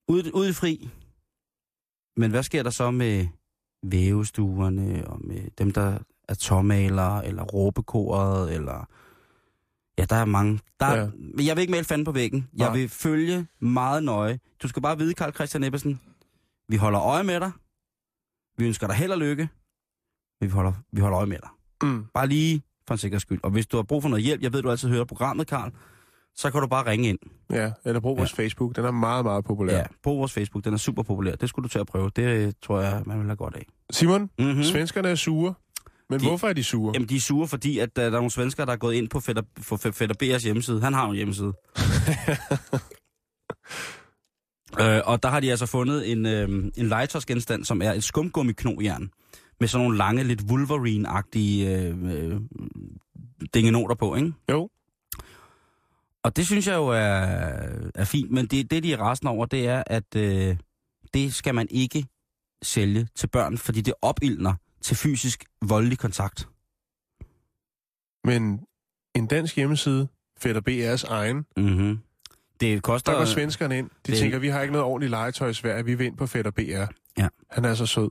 Ude, 0.08 0.34
ude 0.34 0.48
i 0.48 0.52
fri. 0.52 0.90
Men 2.16 2.30
hvad 2.30 2.42
sker 2.42 2.62
der 2.62 2.70
så 2.70 2.90
med 2.90 3.26
vævestuerne 3.82 5.08
og 5.08 5.20
med 5.24 5.50
dem, 5.58 5.70
der 5.70 5.98
er 6.28 6.34
tommalere 6.34 7.26
eller 7.26 7.42
råbekoret 7.42 8.54
eller... 8.54 8.88
Ja, 9.98 10.04
der 10.04 10.16
er 10.16 10.24
mange. 10.24 10.60
Der 10.80 10.86
er, 10.86 11.10
ja. 11.38 11.44
Jeg 11.44 11.56
vil 11.56 11.60
ikke 11.60 11.70
male 11.70 11.84
fanden 11.84 12.04
på 12.04 12.12
væggen. 12.12 12.48
Jeg 12.56 12.68
Nej. 12.68 12.76
vil 12.76 12.88
følge 12.88 13.46
meget 13.60 14.04
nøje. 14.04 14.38
Du 14.62 14.68
skal 14.68 14.82
bare 14.82 14.98
vide, 14.98 15.14
Karl 15.14 15.32
Christian 15.32 15.64
Ebbesen, 15.64 16.00
vi 16.68 16.76
holder 16.76 17.00
øje 17.00 17.24
med 17.24 17.40
dig. 17.40 17.50
Vi 18.58 18.66
ønsker 18.66 18.86
dig 18.86 18.96
held 18.96 19.12
og 19.12 19.18
lykke. 19.18 19.48
Vi 20.40 20.48
holder, 20.48 20.72
vi 20.92 21.00
holder 21.00 21.16
øje 21.18 21.26
med 21.26 21.36
dig. 21.42 21.48
Mm. 21.82 22.04
Bare 22.14 22.26
lige 22.26 22.62
for 22.86 22.94
en 22.94 22.98
sikkerheds 22.98 23.22
skyld. 23.22 23.40
Og 23.42 23.50
hvis 23.50 23.66
du 23.66 23.76
har 23.76 23.82
brug 23.82 24.02
for 24.02 24.08
noget 24.08 24.24
hjælp, 24.24 24.42
jeg 24.42 24.52
ved, 24.52 24.62
du 24.62 24.70
altid 24.70 24.88
hører 24.88 25.04
programmet, 25.04 25.46
Karl, 25.46 25.70
så 26.34 26.50
kan 26.50 26.60
du 26.60 26.66
bare 26.66 26.90
ringe 26.90 27.08
ind. 27.08 27.18
Ja, 27.50 27.72
eller 27.84 28.00
brug 28.00 28.18
vores 28.18 28.32
Facebook. 28.32 28.76
Den 28.76 28.84
er 28.84 28.90
meget, 28.90 29.24
meget 29.24 29.44
populær. 29.44 29.76
Ja, 29.76 29.84
brug 30.02 30.18
vores 30.18 30.32
Facebook, 30.32 30.64
den 30.64 30.74
er 30.74 30.78
super 30.78 31.02
populær. 31.02 31.34
Det 31.34 31.48
skulle 31.48 31.64
du 31.64 31.68
til 31.68 31.78
at 31.78 31.86
prøve. 31.86 32.10
Det 32.16 32.22
øh, 32.22 32.52
tror 32.62 32.80
jeg, 32.80 33.02
man 33.06 33.18
vil 33.18 33.26
have 33.26 33.36
godt 33.36 33.54
af. 33.56 33.66
Simon, 33.90 34.30
Mm-hmm. 34.38 34.56
mm. 34.56 34.62
svenskerne 34.62 35.08
er 35.08 35.14
sure. 35.14 35.54
Men 36.10 36.20
De- 36.20 36.26
hvorfor 36.28 36.48
er 36.48 36.52
de 36.52 36.64
sure? 36.64 36.92
Jamen, 36.94 37.08
de 37.08 37.16
er 37.16 37.20
sure, 37.20 37.48
fordi 37.48 37.78
at, 37.78 37.88
uh, 37.88 37.92
der 37.96 38.02
er 38.06 38.10
nogle 38.10 38.30
svenskere, 38.30 38.66
der 38.66 38.72
er 38.72 38.76
gået 38.76 38.94
ind 38.94 39.08
på 39.08 39.20
Fætter, 39.20 39.42
for 39.58 39.76
Fæ- 39.76 39.90
Fætter 39.90 40.16
B's 40.36 40.44
hjemmeside. 40.44 40.80
Han 40.80 40.94
har 40.94 41.08
en 41.08 41.14
hjemmeside. 41.16 41.52
øh, 44.80 45.00
og 45.04 45.22
der 45.22 45.28
har 45.28 45.40
de 45.40 45.50
altså 45.50 45.66
fundet 45.66 46.12
en, 46.12 46.26
øh, 46.26 46.48
en 46.76 46.88
legetøjsgenstand, 46.88 47.64
som 47.64 47.82
er 47.82 47.92
et 47.92 48.04
skumgummiknojern. 48.04 49.10
Med 49.60 49.68
sådan 49.68 49.84
nogle 49.84 49.98
lange, 49.98 50.24
lidt 50.24 50.40
Wolverine-agtige 50.40 51.66
øh, 51.68 52.04
øh, 52.32 52.40
dingenoter 53.54 53.94
på, 53.94 54.14
ikke? 54.14 54.32
Jo. 54.50 54.70
Og 56.22 56.36
det 56.36 56.46
synes 56.46 56.66
jeg 56.66 56.74
jo 56.74 56.86
er, 56.88 56.98
er 57.94 58.04
fint, 58.04 58.30
men 58.30 58.46
det, 58.46 58.70
det 58.70 58.82
de 58.82 58.92
er 58.92 59.10
resten 59.10 59.28
over, 59.28 59.46
det 59.46 59.68
er, 59.68 59.82
at 59.86 60.16
øh, 60.16 60.56
det 61.14 61.34
skal 61.34 61.54
man 61.54 61.66
ikke 61.70 62.06
sælge 62.62 63.08
til 63.14 63.26
børn, 63.26 63.58
fordi 63.58 63.80
det 63.80 63.94
opildner 64.02 64.54
til 64.82 64.96
fysisk 64.96 65.44
voldelig 65.62 65.98
kontakt. 65.98 66.48
Men 68.24 68.60
en 69.14 69.26
dansk 69.26 69.56
hjemmeside, 69.56 70.08
Fætter 70.38 70.60
BR's 70.68 71.10
egen, 71.12 71.46
Mm-hmm. 71.56 71.98
Det 72.60 72.82
koster... 72.82 73.12
der 73.12 73.18
går 73.18 73.24
svenskerne 73.26 73.78
ind. 73.78 73.86
De 73.90 73.94
det- 73.96 74.06
det... 74.12 74.18
tænker, 74.18 74.38
vi 74.38 74.48
har 74.48 74.60
ikke 74.62 74.72
noget 74.72 74.84
ordentligt 74.86 75.10
legetøj 75.10 75.48
i 75.48 75.54
Sverige, 75.54 75.84
vi 75.84 75.94
vil 75.94 76.06
ind 76.06 76.16
på 76.16 76.26
Fætter 76.26 76.50
BR. 76.50 76.60
Ja. 77.18 77.28
Han 77.50 77.64
er 77.64 77.74
så 77.74 77.86
sød. 77.86 78.08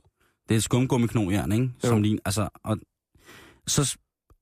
Det 0.48 0.54
er 0.54 0.58
et 0.58 0.64
skumgummiknojern, 0.64 1.52
ikke? 1.52 1.70
Jo. 1.84 1.88
Som 1.88 2.02
ligner, 2.02 2.20
altså, 2.24 2.48
og 2.64 2.78
så 3.66 3.96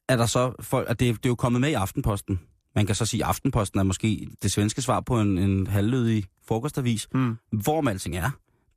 er 0.08 0.16
der 0.16 0.26
så 0.26 0.52
folk, 0.60 0.88
og 0.88 1.00
det, 1.00 1.16
det 1.16 1.26
er 1.26 1.30
jo 1.30 1.34
kommet 1.34 1.60
med 1.60 1.70
i 1.70 1.74
Aftenposten. 1.74 2.40
Man 2.74 2.86
kan 2.86 2.94
så 2.94 3.06
sige, 3.06 3.24
at 3.24 3.28
Aftenposten 3.28 3.80
er 3.80 3.82
måske 3.82 4.28
det 4.42 4.52
svenske 4.52 4.82
svar 4.82 5.00
på 5.00 5.20
en, 5.20 5.38
en 5.38 5.66
halvlødig 5.66 6.24
frokostavis. 6.48 7.08
Mm. 7.14 7.36
Hvor 7.52 7.80
man 7.80 7.92
alting 7.92 8.16
er, 8.16 8.30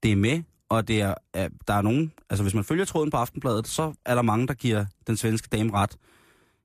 det 0.04 0.12
er 0.12 0.16
med, 0.16 0.44
og 0.70 0.88
det 0.88 1.02
er, 1.02 1.14
er, 1.34 1.50
der 1.68 1.74
er 1.74 1.82
nogen, 1.82 2.12
altså 2.30 2.44
hvis 2.44 2.54
man 2.54 2.64
følger 2.64 2.86
tråden 2.86 3.12
på 3.12 3.18
Aftenbladet, 3.18 3.68
så 3.68 3.94
er 4.06 4.16
der 4.16 4.22
mange, 4.22 4.48
der 4.48 4.54
giver 4.54 4.86
den 5.08 5.18
svenske 5.18 5.48
dame 5.52 5.74
ret 5.74 5.98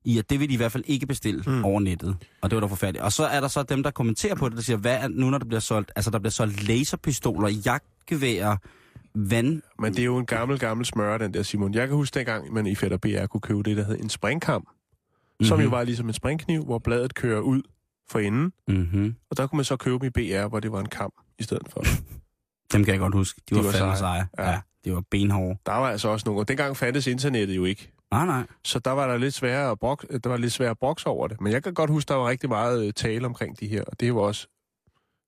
i, 0.05 0.19
at 0.19 0.31
det 0.31 0.41
vil 0.41 0.49
de 0.49 0.55
i 0.55 0.57
hvert 0.57 0.73
fald 0.73 0.85
ikke 0.87 1.07
bestille. 1.07 1.43
Mm. 1.47 1.65
over 1.65 1.81
nettet. 1.81 2.17
Og 2.41 2.51
det 2.51 2.57
var 2.57 2.61
da 2.61 2.67
forfærdeligt. 2.67 3.05
Og 3.05 3.13
så 3.13 3.25
er 3.25 3.41
der 3.41 3.49
så 3.49 3.63
dem, 3.63 3.83
der 3.83 3.91
kommenterer 3.91 4.35
på 4.35 4.49
det, 4.49 4.57
der 4.57 4.63
siger, 4.63 4.77
hvad 4.77 4.97
er, 4.97 5.09
nu 5.09 5.31
når 5.31 5.39
der 5.39 5.45
bliver 5.45 5.61
solgt, 5.61 5.93
altså 5.97 6.11
der 6.11 6.19
bliver 6.19 6.31
solgt 6.31 6.69
laserpistoler, 6.69 7.49
jagtgeværer, 7.49 8.57
vand, 9.15 9.63
Men 9.79 9.93
det 9.93 9.99
er 10.01 10.05
jo 10.05 10.19
en 10.19 10.27
gammel, 10.27 10.59
gammel 10.59 10.87
smør, 10.87 11.19
den 11.19 11.35
der 11.35 11.43
Simon. 11.43 11.75
Jeg 11.75 11.89
kan 11.89 11.97
huske 11.97 12.19
dengang, 12.19 12.53
man 12.53 12.67
i 12.67 12.75
Fætter 12.75 12.97
BR 12.97 13.27
kunne 13.27 13.41
købe 13.41 13.63
det, 13.63 13.77
der 13.77 13.85
hed 13.85 13.99
en 14.01 14.09
springkam. 14.09 14.61
Mm-hmm. 14.63 15.47
Som 15.47 15.61
jo 15.61 15.69
var 15.69 15.85
ligesom 15.85 16.09
en 16.09 16.15
springkniv, 16.15 16.65
hvor 16.65 16.79
bladet 16.79 17.15
kører 17.15 17.41
ud 17.41 17.63
for 18.11 18.19
enden. 18.19 18.53
Mm-hmm. 18.69 19.15
Og 19.31 19.37
der 19.37 19.47
kunne 19.47 19.57
man 19.57 19.65
så 19.65 19.77
købe 19.77 19.99
dem 19.99 20.07
i 20.07 20.11
BR, 20.11 20.49
hvor 20.49 20.61
det 20.61 20.73
var 20.73 20.81
en 20.81 20.89
kam 20.89 21.13
i 21.39 21.43
stedet 21.43 21.69
for. 21.71 21.83
Dem 22.73 22.85
kan 22.85 22.93
jeg 22.93 23.01
godt 23.01 23.15
huske. 23.15 23.41
De, 23.51 23.55
De 23.55 23.59
var, 23.59 23.65
var 23.65 23.73
fandme 23.73 23.97
seje. 23.97 24.27
Ja. 24.39 24.45
Ja. 24.45 24.51
ja. 24.51 24.61
de 24.85 24.93
var 24.95 25.03
benhårde. 25.11 25.59
Der 25.67 25.73
var 25.73 25.91
altså 25.91 26.09
også 26.09 26.25
nogle, 26.27 26.41
og 26.41 26.49
dengang 26.49 26.77
fandtes 26.77 27.07
internettet 27.07 27.57
jo 27.57 27.65
ikke. 27.65 27.93
Nej, 28.11 28.27
nej. 28.27 28.47
Så 28.65 28.79
der 28.79 28.91
var 28.91 29.07
der 29.07 29.19
lidt 29.19 29.35
sværere 29.35 29.71
at 29.71 29.79
brok, 29.79 30.07
der 30.25 30.29
var 30.31 30.37
lidt 30.37 30.53
sværere 30.53 30.71
at 30.71 30.79
brokse 30.79 31.07
over 31.07 31.29
det. 31.29 31.41
Men 31.41 31.53
jeg 31.53 31.63
kan 31.63 31.75
godt 31.75 31.91
huske, 31.91 32.09
der 32.09 32.15
var 32.15 32.29
rigtig 32.29 32.49
meget 32.49 32.87
øh, 32.87 32.93
tale 32.93 33.27
omkring 33.27 33.61
de 33.61 33.67
her, 33.67 33.85
og 33.85 34.01
det 34.01 34.15
var 34.15 34.21
også... 34.21 34.47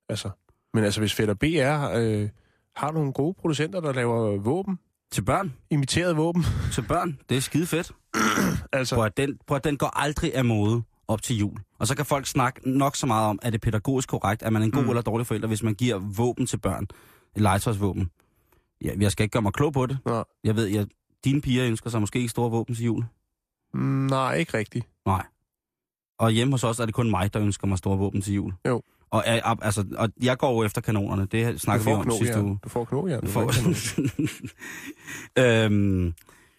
Altså, 0.09 0.29
men 0.73 0.83
altså, 0.83 1.01
hvis 1.01 1.13
Fætter 1.13 1.33
BR 1.33 1.89
øh, 1.95 2.29
har 2.75 2.91
nogle 2.91 3.13
gode 3.13 3.33
producenter, 3.41 3.79
der 3.79 3.93
laver 3.93 4.37
våben, 4.37 4.79
Til 5.11 5.21
børn. 5.21 5.53
imiteret 5.69 6.17
våben, 6.17 6.43
Til 6.73 6.81
børn. 6.87 7.19
Det 7.29 7.37
er 7.37 7.41
skide 7.41 7.65
fedt. 7.65 7.91
altså... 8.73 8.95
Prøv 8.95 9.05
at, 9.05 9.17
den, 9.17 9.37
prøv 9.47 9.55
at 9.55 9.63
den 9.63 9.77
går 9.77 9.87
aldrig 9.97 10.35
af 10.35 10.45
mode 10.45 10.83
op 11.07 11.21
til 11.21 11.37
jul. 11.37 11.57
Og 11.79 11.87
så 11.87 11.95
kan 11.95 12.05
folk 12.05 12.25
snakke 12.27 12.69
nok 12.69 12.95
så 12.95 13.05
meget 13.07 13.27
om, 13.29 13.39
er 13.41 13.49
det 13.49 13.61
pædagogisk 13.61 14.09
korrekt, 14.09 14.43
er 14.43 14.49
man 14.49 14.63
en 14.63 14.71
god 14.71 14.83
mm. 14.83 14.89
Eller 14.89 15.01
dårlig 15.01 15.27
forælder, 15.27 15.47
hvis 15.47 15.63
man 15.63 15.73
giver 15.75 15.97
våben 16.17 16.45
til 16.45 16.57
børn. 16.57 16.83
Et 17.35 17.41
legetøjsvåben. 17.41 18.09
Ja, 18.83 18.91
jeg 18.99 19.11
skal 19.11 19.23
ikke 19.23 19.33
gøre 19.33 19.41
mig 19.41 19.53
klog 19.53 19.73
på 19.73 19.85
det. 19.85 19.97
Nå, 20.05 20.23
Jeg 20.43 20.55
ved, 20.55 20.77
at 20.77 20.87
dine 21.25 21.41
piger 21.41 21.65
ønsker 21.67 21.89
sig 21.89 21.99
måske 22.01 22.19
ikke 22.19 22.29
store 22.29 22.51
våben 22.51 22.75
til 22.75 22.85
jul. 22.85 23.03
mm, 23.73 23.79
nej, 24.05 24.35
ikke 24.35 24.57
rigtigt. 24.57 24.85
Nej. 25.05 25.25
Og 26.19 26.31
hjemme 26.31 26.53
hos 26.53 26.63
os 26.63 26.79
er 26.79 26.85
det 26.85 26.95
kun 26.95 27.09
mig, 27.09 27.33
der 27.33 27.41
ønsker 27.41 27.67
mig 27.67 27.77
store 27.77 27.97
våben 27.97 28.21
til 28.21 28.33
jul. 28.33 28.53
Jo. 28.67 28.81
Og, 29.11 29.23
er, 29.25 29.41
altså, 29.61 29.85
og 29.97 30.09
jeg 30.23 30.37
går 30.37 30.53
jo 30.53 30.63
efter 30.63 30.81
kanonerne. 30.81 31.25
Det 31.25 31.61
snakker 31.61 31.85
vi 31.85 31.91
om 31.91 32.11
sidste 32.11 32.41
uge. 32.41 32.59
Du 32.63 32.69
får 32.69 32.85
knogjern. 32.85 33.21
Du 33.21 33.27
får... 33.27 33.51
øhm, 35.39 36.13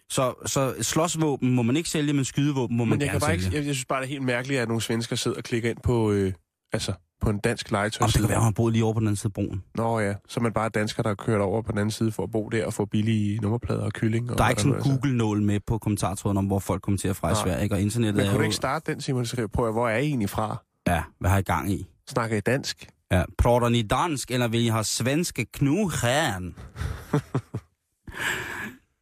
så, 0.09 0.33
så 0.45 0.75
slåsvåben 0.81 1.55
må 1.55 1.61
man 1.61 1.77
ikke 1.77 1.89
sælge, 1.89 2.13
men 2.13 2.25
skydevåben 2.25 2.77
må 2.77 2.85
man 2.85 2.89
Men 2.89 3.01
jeg, 3.01 3.07
gerne 3.07 3.19
kan 3.19 3.25
bare 3.25 3.33
ikke, 3.33 3.43
sælge. 3.43 3.57
jeg, 3.57 3.65
jeg 3.65 3.75
synes 3.75 3.85
bare, 3.85 4.01
det 4.01 4.05
er 4.05 4.09
helt 4.09 4.23
mærkeligt, 4.23 4.59
at 4.61 4.67
nogle 4.67 4.81
svensker 4.81 5.15
sidder 5.15 5.37
og 5.37 5.43
klikker 5.43 5.69
ind 5.69 5.77
på, 5.83 6.11
øh, 6.11 6.33
altså, 6.73 6.93
på 7.21 7.29
en 7.29 7.39
dansk 7.39 7.71
Om 7.71 7.75
legetøj. 7.75 8.07
det 8.07 8.15
kan 8.15 8.29
være, 8.29 8.37
at 8.37 8.43
man 8.43 8.53
boet 8.53 8.73
lige 8.73 8.83
over 8.83 8.93
på 8.93 8.99
den 8.99 9.07
anden 9.07 9.15
side 9.15 9.27
af 9.29 9.33
broen. 9.33 9.63
Nå 9.75 9.99
ja, 9.99 10.13
så 10.27 10.39
er 10.39 10.41
man 10.41 10.53
bare 10.53 10.69
dansker, 10.69 11.03
der 11.03 11.09
har 11.09 11.15
kørt 11.15 11.41
over 11.41 11.61
på 11.61 11.71
den 11.71 11.79
anden 11.79 11.91
side 11.91 12.11
for 12.11 12.23
at 12.23 12.31
bo 12.31 12.49
der 12.49 12.65
og 12.65 12.73
få 12.73 12.85
billige 12.85 13.39
nummerplader 13.41 13.81
og 13.81 13.93
kylling. 13.93 14.31
Og 14.31 14.37
Der 14.37 14.43
er 14.43 14.49
ikke 14.49 14.61
sådan 14.61 14.75
en 14.75 14.79
er, 14.79 14.83
så. 14.83 14.89
Google-nål 14.89 15.41
med 15.41 15.59
på 15.67 15.77
kommentartråden 15.77 16.37
om, 16.37 16.45
hvor 16.45 16.59
folk 16.59 16.81
kommenterer 16.81 17.13
fra 17.13 17.31
i. 17.31 17.35
Sverige, 17.43 17.63
ikke? 17.63 17.75
og 17.75 17.81
internettet 17.81 18.15
Men 18.15 18.25
er 18.25 18.29
kunne 18.29 18.33
jo... 18.33 18.39
du 18.39 18.43
ikke 18.43 18.55
starte 18.55 18.91
den, 18.91 19.01
Simon? 19.01 19.25
Så 19.25 19.47
prøv 19.53 19.67
at, 19.67 19.73
hvor 19.73 19.89
er 19.89 19.97
I 19.97 20.05
egentlig 20.07 20.29
fra? 20.29 20.63
Ja, 20.87 21.03
hvad 21.19 21.29
har 21.29 21.37
I 21.37 21.41
gang 21.41 21.71
i? 21.71 21.87
Snakker 22.09 22.37
I 22.37 22.39
dansk? 22.39 22.87
Ja. 23.11 23.23
Prater 23.37 23.69
ni 23.69 23.81
dansk, 23.81 24.31
eller 24.31 24.47
vil 24.47 24.61
I 24.65 24.67
have 24.67 24.83
svenske 24.83 25.45
knugern? 25.45 26.55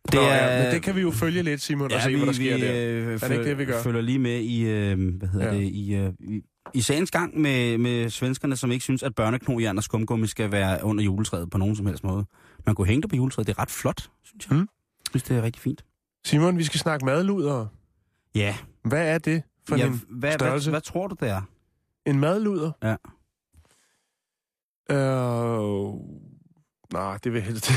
Det 0.06 0.14
Nå, 0.14 0.22
ja, 0.22 0.64
men 0.64 0.74
det 0.74 0.84
kan 0.84 0.96
vi 0.96 1.02
jo 1.02 1.12
følge 1.12 1.44
lidt, 1.44 1.62
Simon, 1.62 1.92
og 1.92 2.02
se, 2.02 2.18
hvad 2.18 2.28
der 2.28 2.34
sker 2.34 2.58
der. 2.58 2.72
øh, 2.76 3.20
det 3.20 3.32
ikke 3.32 3.44
det, 3.44 3.58
vi 3.58 3.66
gør? 3.66 3.82
følger 3.82 4.02
lige 4.02 4.20
med 4.20 4.40
i, 4.40 4.62
øh, 4.66 5.18
hvad 5.18 5.28
hedder 5.30 5.46
Ja. 5.54 5.54
det, 5.58 5.64
i, 5.64 5.96
øh, 5.96 6.14
i, 6.20 6.42
i 6.74 6.82
sagens 6.82 7.12
gang 7.12 7.42
med, 7.42 7.78
med 7.78 8.10
svenskerne, 8.10 8.56
som 8.56 8.72
ikke 8.72 8.84
synes, 8.84 9.04
at 9.04 9.16
børneknogjern 9.16 9.78
og 9.78 9.84
skumgummi 9.84 10.28
skal 10.28 10.52
være 10.52 10.84
under 10.84 11.04
juletræet 11.04 11.50
på 11.50 11.58
nogen 11.58 11.76
som 11.76 11.86
helst 11.86 12.04
måde. 12.04 12.26
Man 12.66 12.76
kunne 12.76 12.88
hænge 12.88 13.02
det 13.02 13.10
på 13.10 13.16
juletræet. 13.16 13.48
Det 13.48 13.58
er 13.58 13.62
ret 13.62 13.72
flot, 13.72 14.10
synes 14.24 14.48
jeg. 14.50 14.54
Mm. 14.58 14.60
Jeg 14.60 14.68
synes, 15.10 15.24
det 15.24 15.38
er 15.38 15.42
rigtig 15.42 15.62
fint. 15.62 15.86
Simon, 16.26 16.58
vi 16.58 16.64
skal 16.64 16.80
snakke 16.80 17.06
madluder. 17.06 17.66
Ja. 18.36 18.56
Hvad 18.84 19.08
er 19.08 19.18
det 19.18 19.44
for 19.70 19.76
ja 19.76 19.86
en 19.86 19.92
hvad, 19.92 20.20
hvad, 20.20 20.32
størrelse? 20.34 20.70
hvad, 20.70 20.82
tror 20.82 21.08
du, 21.08 21.16
det 21.20 21.30
er? 21.30 21.42
En 22.06 22.20
madluder? 22.20 22.72
Ja. 22.84 22.96
Øh... 24.92 25.94
Nej, 26.94 27.18
det 27.24 27.34
vil 27.34 27.40
jeg 27.40 27.48
helst 27.48 27.72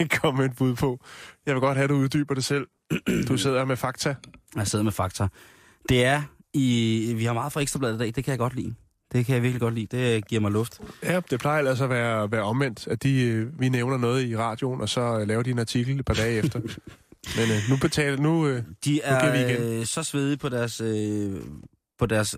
ikke 0.00 0.18
komme 0.22 0.44
et 0.44 0.56
bud 0.56 0.74
på. 0.74 1.00
Jeg 1.46 1.54
vil 1.54 1.60
godt 1.60 1.76
have, 1.76 1.84
at 1.84 1.90
du 1.90 1.94
uddyber 1.94 2.34
det 2.34 2.44
selv. 2.44 2.66
Du 3.28 3.36
sidder 3.36 3.64
med 3.64 3.76
fakta. 3.76 4.14
Jeg 4.56 4.66
sidder 4.66 4.82
med 4.84 4.92
fakta. 4.92 5.28
Det 5.88 6.04
er 6.04 6.22
i... 6.54 7.14
Vi 7.16 7.24
har 7.24 7.32
meget 7.32 7.52
fra 7.52 7.60
Ekstrabladet 7.60 7.94
i 7.94 7.98
dag, 7.98 8.06
det 8.06 8.24
kan 8.24 8.30
jeg 8.30 8.38
godt 8.38 8.54
lide. 8.54 8.74
Det 9.12 9.26
kan 9.26 9.34
jeg 9.34 9.42
virkelig 9.42 9.60
godt 9.60 9.74
lide. 9.74 9.96
Det 9.96 10.28
giver 10.28 10.40
mig 10.40 10.52
luft. 10.52 10.80
Ja, 11.02 11.20
det 11.30 11.40
plejer 11.40 11.68
altså 11.68 11.84
at 11.84 11.90
være, 11.90 12.30
være 12.32 12.42
omvendt, 12.42 12.88
at 12.88 13.02
de, 13.02 13.22
øh, 13.22 13.60
vi 13.60 13.68
nævner 13.68 13.96
noget 13.96 14.24
i 14.26 14.36
radioen, 14.36 14.80
og 14.80 14.88
så 14.88 15.18
øh, 15.20 15.28
laver 15.28 15.42
de 15.42 15.50
en 15.50 15.58
artikel 15.58 15.98
et 15.98 16.04
par 16.04 16.14
dage 16.14 16.38
efter. 16.38 16.60
Men 17.36 17.50
øh, 17.50 17.70
nu 17.70 17.76
betaler... 17.80 18.16
Nu, 18.16 18.46
øh, 18.46 18.56
De 18.56 18.64
giver 18.84 19.32
vi 19.32 19.38
igen. 19.38 19.62
er 19.62 19.80
øh, 19.80 19.86
så 19.86 20.02
svedige 20.02 20.36
på 20.36 20.48
deres, 20.48 20.80
øh, 20.80 21.40
på 21.98 22.06
deres 22.06 22.36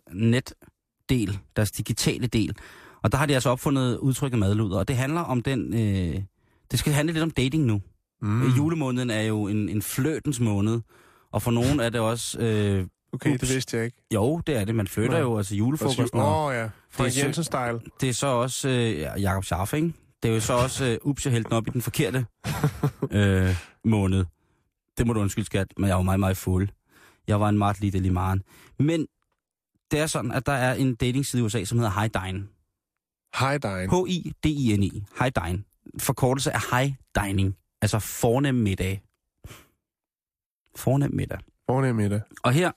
netdel, 1.11 1.39
deres 1.57 1.71
digitale 1.71 2.27
del. 2.27 2.57
Og 3.03 3.13
der 3.13 3.19
har 3.19 3.27
de 3.27 3.35
altså 3.35 3.51
opfundet 3.51 3.97
udtrykket 3.99 4.39
madluder, 4.39 4.79
og 4.79 4.89
det 4.89 4.97
handler 4.97 5.21
om 5.21 5.43
den... 5.43 5.75
Øh, 5.75 6.23
det 6.71 6.79
skal 6.79 6.93
handle 6.93 7.13
lidt 7.13 7.23
om 7.23 7.31
dating 7.31 7.65
nu. 7.65 7.81
Mm. 8.23 8.49
Julemåneden 8.57 9.11
er 9.11 9.23
jo 9.23 9.47
en, 9.49 9.69
en 9.69 9.83
fløtens 9.83 10.41
måned, 10.41 10.81
og 11.33 11.43
for 11.43 11.51
nogen 11.51 11.81
er 11.81 11.89
det 11.89 12.01
også... 12.01 12.39
Øh, 12.41 12.87
okay, 13.13 13.35
ups. 13.35 13.41
det 13.41 13.55
vidste 13.55 13.77
jeg 13.77 13.85
ikke. 13.85 13.97
jo, 14.15 14.41
det 14.47 14.57
er 14.57 14.65
det. 14.65 14.75
Man 14.75 14.87
flytter 14.87 15.11
Nej. 15.11 15.21
jo, 15.21 15.37
altså 15.39 15.55
Åh 15.55 15.59
julefrokosten. 15.59 16.21
og- 16.21 16.45
oh, 16.47 16.55
ja, 16.55 16.69
Frank 16.91 17.13
Det 17.13 17.19
er 17.23 17.25
Jensen-style. 17.25 17.89
Det 18.01 18.09
er 18.09 18.13
så 18.13 18.27
også 18.27 18.69
øh, 18.69 18.93
ja, 18.99 19.21
Jacob 19.21 19.45
Scharf, 19.45 19.75
ikke? 19.75 19.93
Det 20.23 20.31
er 20.31 20.35
jo 20.35 20.41
så 20.41 20.53
også, 20.53 20.85
øh, 20.85 20.99
ups, 21.03 21.25
jeg 21.25 21.33
hældte 21.33 21.49
den 21.49 21.57
op 21.57 21.67
i 21.67 21.71
den 21.71 21.83
forkerte 21.83 22.27
øh, 23.11 23.57
måned. 23.85 24.25
Det 24.99 25.07
må 25.07 25.13
du 25.13 25.21
undskylde, 25.21 25.47
skat, 25.47 25.67
men 25.77 25.89
jeg 25.89 25.97
var 25.97 26.03
meget, 26.03 26.21
meget 26.21 26.37
fuld. 26.37 26.69
Jeg 27.29 27.41
var 27.41 27.49
en 27.49 27.59
meget 27.59 27.81
lille 27.81 27.99
limaren. 27.99 28.43
Men 28.79 29.07
det 29.91 30.01
er 30.01 30.07
sådan, 30.07 30.33
at 30.33 30.47
der 30.47 30.53
er 30.53 30.75
en 30.75 30.95
datingside 30.95 31.43
i 31.43 31.45
USA, 31.45 31.65
som 31.65 31.79
hedder 31.79 32.01
High 32.01 32.11
Dine. 32.15 32.49
High 33.39 33.63
Dine. 33.63 33.91
H-I-D-I-N-I. 33.91 35.05
High 35.19 35.33
Dine. 35.37 35.65
Forkortelse 35.99 36.53
af 36.53 36.61
High 36.71 36.95
Dining. 37.15 37.57
Altså 37.83 37.99
fornem 37.99 38.55
middag. 38.55 39.03
Fornem 40.77 41.15
middag. 41.15 41.39
Fornem 41.67 41.97
middag. 41.97 42.21
Og 42.43 42.53
her, 42.53 42.73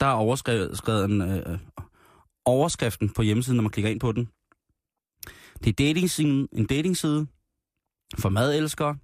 der 0.00 0.06
er 0.06 0.12
overskrevet 0.12 0.78
skrevet 0.78 1.04
en, 1.04 1.20
øh, 1.20 1.58
overskriften 2.44 3.08
på 3.08 3.22
hjemmesiden, 3.22 3.56
når 3.56 3.62
man 3.62 3.70
klikker 3.70 3.90
ind 3.90 4.00
på 4.00 4.12
den. 4.12 4.28
Det 5.64 5.68
er 5.68 5.72
datingsiden, 5.72 6.48
en 6.52 6.66
datingside 6.66 7.26
for 8.18 8.28
madelskere. 8.28 8.98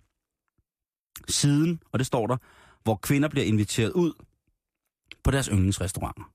Siden, 1.29 1.83
og 1.93 1.99
det 1.99 2.07
står 2.07 2.27
der, 2.27 2.37
hvor 2.83 2.97
kvinder 2.97 3.29
bliver 3.29 3.45
inviteret 3.45 3.93
ud 3.93 4.13
på 5.25 5.31
deres 5.31 5.47
yndlingsrestauranter. 5.47 6.33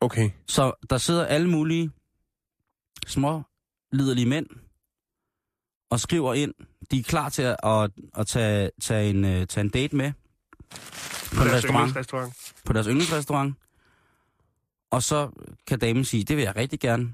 Okay. 0.00 0.30
Så 0.46 0.72
der 0.90 0.98
sidder 0.98 1.26
alle 1.26 1.50
mulige 1.50 1.90
små, 3.06 3.42
liderlige 3.92 4.26
mænd 4.26 4.46
og 5.90 6.00
skriver 6.00 6.34
ind. 6.34 6.54
De 6.90 6.98
er 6.98 7.02
klar 7.02 7.28
til 7.28 7.42
at, 7.42 7.56
at, 7.64 7.90
at 8.16 8.26
tage, 8.26 8.70
tage, 8.82 9.10
en, 9.10 9.24
øh, 9.24 9.46
tage 9.46 9.64
en 9.64 9.68
date 9.70 9.96
med 9.96 10.12
på 11.36 11.42
en 11.42 11.52
restaurant, 11.52 11.96
restaurant. 11.96 12.34
på 12.64 12.72
deres 12.72 12.86
yndlingsrestaurant. 12.86 13.54
Og 14.90 15.02
så 15.02 15.30
kan 15.66 15.78
damen 15.78 16.04
sige, 16.04 16.24
det 16.24 16.36
vil 16.36 16.42
jeg 16.42 16.56
rigtig 16.56 16.80
gerne. 16.80 17.12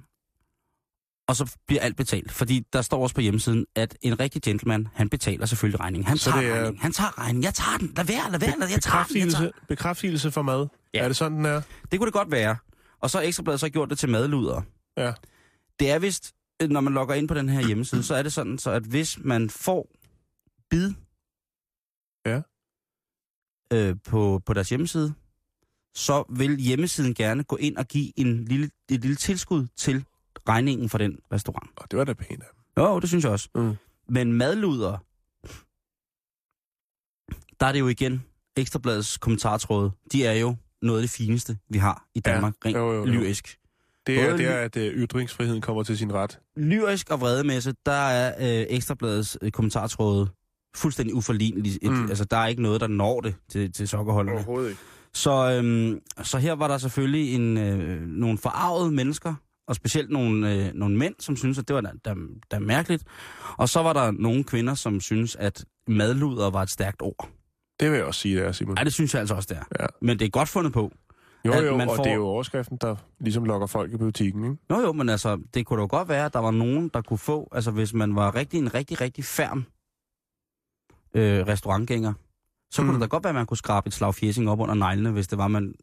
Og 1.28 1.36
så 1.36 1.56
bliver 1.66 1.82
alt 1.82 1.96
betalt. 1.96 2.32
Fordi 2.32 2.66
der 2.72 2.82
står 2.82 3.02
også 3.02 3.14
på 3.14 3.20
hjemmesiden, 3.20 3.66
at 3.74 3.96
en 4.02 4.20
rigtig 4.20 4.42
gentleman, 4.42 4.88
han 4.94 5.08
betaler 5.08 5.46
selvfølgelig 5.46 5.80
regningen. 5.80 6.06
Han 6.06 6.18
Så 6.18 6.30
tager 6.30 6.42
er- 6.50 6.54
regningen. 6.54 6.80
Han 6.82 6.92
tager 6.92 7.18
regningen. 7.18 7.42
Jeg 7.44 7.54
tager 7.54 7.78
den. 7.78 7.92
Lad 7.96 8.04
være, 8.04 8.30
lad 8.30 8.40
være. 8.40 8.58
Lad, 8.58 8.68
jeg 8.68 8.82
tager 8.82 9.04
den. 9.04 9.16
Jeg 9.16 9.28
tager. 9.32 9.40
Bekræftelse, 9.40 9.66
bekræftelse 9.68 10.30
for 10.30 10.42
mad. 10.42 10.66
Ja. 10.94 11.04
Er 11.04 11.08
det 11.08 11.16
sådan, 11.16 11.38
den 11.38 11.46
er? 11.46 11.62
Det 11.90 11.98
kunne 12.00 12.06
det 12.06 12.12
godt 12.12 12.30
være. 12.30 12.56
Og 13.04 13.10
så 13.10 13.18
har 13.18 13.24
Ekstrabladet 13.26 13.60
så 13.60 13.68
gjort 13.68 13.90
det 13.90 13.98
til 13.98 14.08
madluder. 14.08 14.62
Ja. 14.96 15.12
Det 15.80 15.90
er 15.90 15.98
vist, 15.98 16.34
øh, 16.62 16.68
når 16.70 16.80
man 16.80 16.92
logger 16.92 17.14
ind 17.14 17.28
på 17.28 17.34
den 17.34 17.48
her 17.48 17.66
hjemmeside, 17.66 18.02
så 18.02 18.14
er 18.14 18.22
det 18.22 18.32
sådan, 18.32 18.58
så 18.58 18.70
at 18.70 18.82
hvis 18.82 19.18
man 19.18 19.50
får 19.50 19.88
bid 20.70 20.92
Ja. 22.26 22.40
øh, 23.72 23.96
på, 24.04 24.42
på 24.46 24.54
deres 24.54 24.68
hjemmeside, 24.68 25.14
så 25.94 26.24
vil 26.28 26.56
hjemmesiden 26.60 27.14
gerne 27.14 27.44
gå 27.44 27.56
ind 27.56 27.76
og 27.76 27.86
give 27.86 28.18
en 28.18 28.44
lille, 28.44 28.70
et 28.90 29.00
lille 29.00 29.16
tilskud 29.16 29.66
til 29.76 30.04
regningen 30.48 30.88
for 30.88 30.98
den 30.98 31.18
restaurant. 31.32 31.70
Og 31.76 31.90
det 31.90 31.98
var 31.98 32.04
da 32.04 32.12
pænt 32.12 32.42
af. 32.42 32.80
Jo, 32.82 33.00
det 33.00 33.08
synes 33.08 33.24
jeg 33.24 33.32
også. 33.32 33.48
Mm. 33.54 33.74
Men 34.08 34.32
madluder, 34.32 34.98
der 37.60 37.66
er 37.66 37.72
det 37.72 37.80
jo 37.80 37.88
igen 37.88 38.24
Ekstrabladets 38.56 39.16
kommentartråde. 39.18 39.92
De 40.12 40.26
er 40.26 40.32
jo 40.32 40.56
noget 40.84 40.98
af 40.98 41.02
det 41.02 41.10
fineste, 41.10 41.58
vi 41.70 41.78
har 41.78 42.04
i 42.14 42.20
Danmark, 42.20 42.54
Ja, 42.64 42.68
rent 42.68 42.76
jo, 42.78 42.92
jo, 42.92 42.98
jo. 42.98 43.04
lyrisk. 43.04 43.56
Det 44.06 44.20
er 44.20 44.30
Både 44.30 44.42
der, 44.42 44.54
at 44.54 44.76
øh, 44.76 44.92
ytringsfriheden 44.94 45.60
kommer 45.60 45.82
til 45.82 45.98
sin 45.98 46.12
ret. 46.12 46.38
lyrisk 46.56 47.10
og 47.10 47.20
vredemæsse, 47.20 47.74
der 47.86 47.92
er 47.92 48.34
øh, 48.60 48.66
Ekstrabladets 48.70 49.38
øh, 49.42 49.50
kommentartråde 49.50 50.28
fuldstændig 50.76 51.14
uforligneligt. 51.14 51.78
Mm. 51.82 52.08
Altså, 52.08 52.24
der 52.24 52.36
er 52.36 52.46
ikke 52.46 52.62
noget, 52.62 52.80
der 52.80 52.86
når 52.86 53.20
det 53.20 53.34
til, 53.50 53.72
til 53.72 53.88
sokkerholderne. 53.88 54.38
Overhovedet 54.38 54.68
ikke. 54.70 54.80
Så, 55.14 55.50
øhm, 55.50 56.00
så 56.22 56.38
her 56.38 56.52
var 56.52 56.68
der 56.68 56.78
selvfølgelig 56.78 57.34
en, 57.34 57.58
øh, 57.58 58.00
nogle 58.06 58.38
forarvede 58.38 58.90
mennesker, 58.92 59.34
og 59.68 59.74
specielt 59.74 60.10
nogle, 60.10 60.54
øh, 60.66 60.74
nogle 60.74 60.96
mænd, 60.96 61.14
som 61.18 61.36
synes 61.36 61.58
at 61.58 61.68
det 61.68 61.74
var 61.74 61.80
da, 61.80 61.90
da, 62.04 62.14
da 62.50 62.58
mærkeligt. 62.58 63.04
Og 63.56 63.68
så 63.68 63.82
var 63.82 63.92
der 63.92 64.10
nogle 64.10 64.44
kvinder, 64.44 64.74
som 64.74 65.00
synes 65.00 65.36
at 65.36 65.64
madluder 65.88 66.50
var 66.50 66.62
et 66.62 66.70
stærkt 66.70 67.02
ord. 67.02 67.28
Det 67.80 67.90
vil 67.90 67.96
jeg 67.96 68.06
også 68.06 68.20
sige, 68.20 68.36
det 68.36 68.46
er, 68.46 68.52
Simon. 68.52 68.74
Nej, 68.74 68.84
det 68.84 68.92
synes 68.92 69.14
jeg 69.14 69.20
altså 69.20 69.34
også, 69.34 69.46
det 69.50 69.58
er. 69.58 69.82
Ja. 69.82 69.86
Men 70.00 70.18
det 70.18 70.24
er 70.24 70.30
godt 70.30 70.48
fundet 70.48 70.72
på. 70.72 70.92
Jo, 71.46 71.54
jo, 71.54 71.76
man 71.76 71.88
og 71.88 71.96
får- 71.96 72.02
det 72.02 72.10
er 72.10 72.14
jo 72.16 72.26
overskriften, 72.26 72.78
der 72.80 72.96
ligesom 73.20 73.44
lokker 73.44 73.66
folk 73.66 73.92
i 73.92 73.96
butikken, 73.96 74.44
ikke? 74.44 74.56
Nå 74.68 74.80
jo, 74.80 74.92
men 74.92 75.08
altså, 75.08 75.38
det 75.54 75.66
kunne 75.66 75.76
da 75.76 75.82
jo 75.82 75.86
godt 75.90 76.08
være, 76.08 76.24
at 76.26 76.32
der 76.32 76.38
var 76.38 76.50
nogen, 76.50 76.90
der 76.94 77.02
kunne 77.02 77.18
få, 77.18 77.48
altså 77.52 77.70
hvis 77.70 77.94
man 77.94 78.16
var 78.16 78.34
rigtig 78.34 78.58
en 78.58 78.74
rigtig, 78.74 79.00
rigtig 79.00 79.24
færm 79.24 79.64
øh, 81.14 81.46
restaurantgænger, 81.46 82.12
så 82.70 82.82
mm. 82.82 82.88
kunne 82.88 82.94
det 82.94 83.00
da 83.00 83.06
godt 83.06 83.24
være, 83.24 83.30
at 83.30 83.34
man 83.34 83.46
kunne 83.46 83.56
skrabe 83.56 83.86
et 83.86 83.92
slag 83.92 84.14
fjesing 84.14 84.50
op 84.50 84.60
under 84.60 84.74
neglene, 84.74 85.10
hvis 85.10 85.28
det 85.28 85.38
var, 85.38 85.48
man 85.48 85.74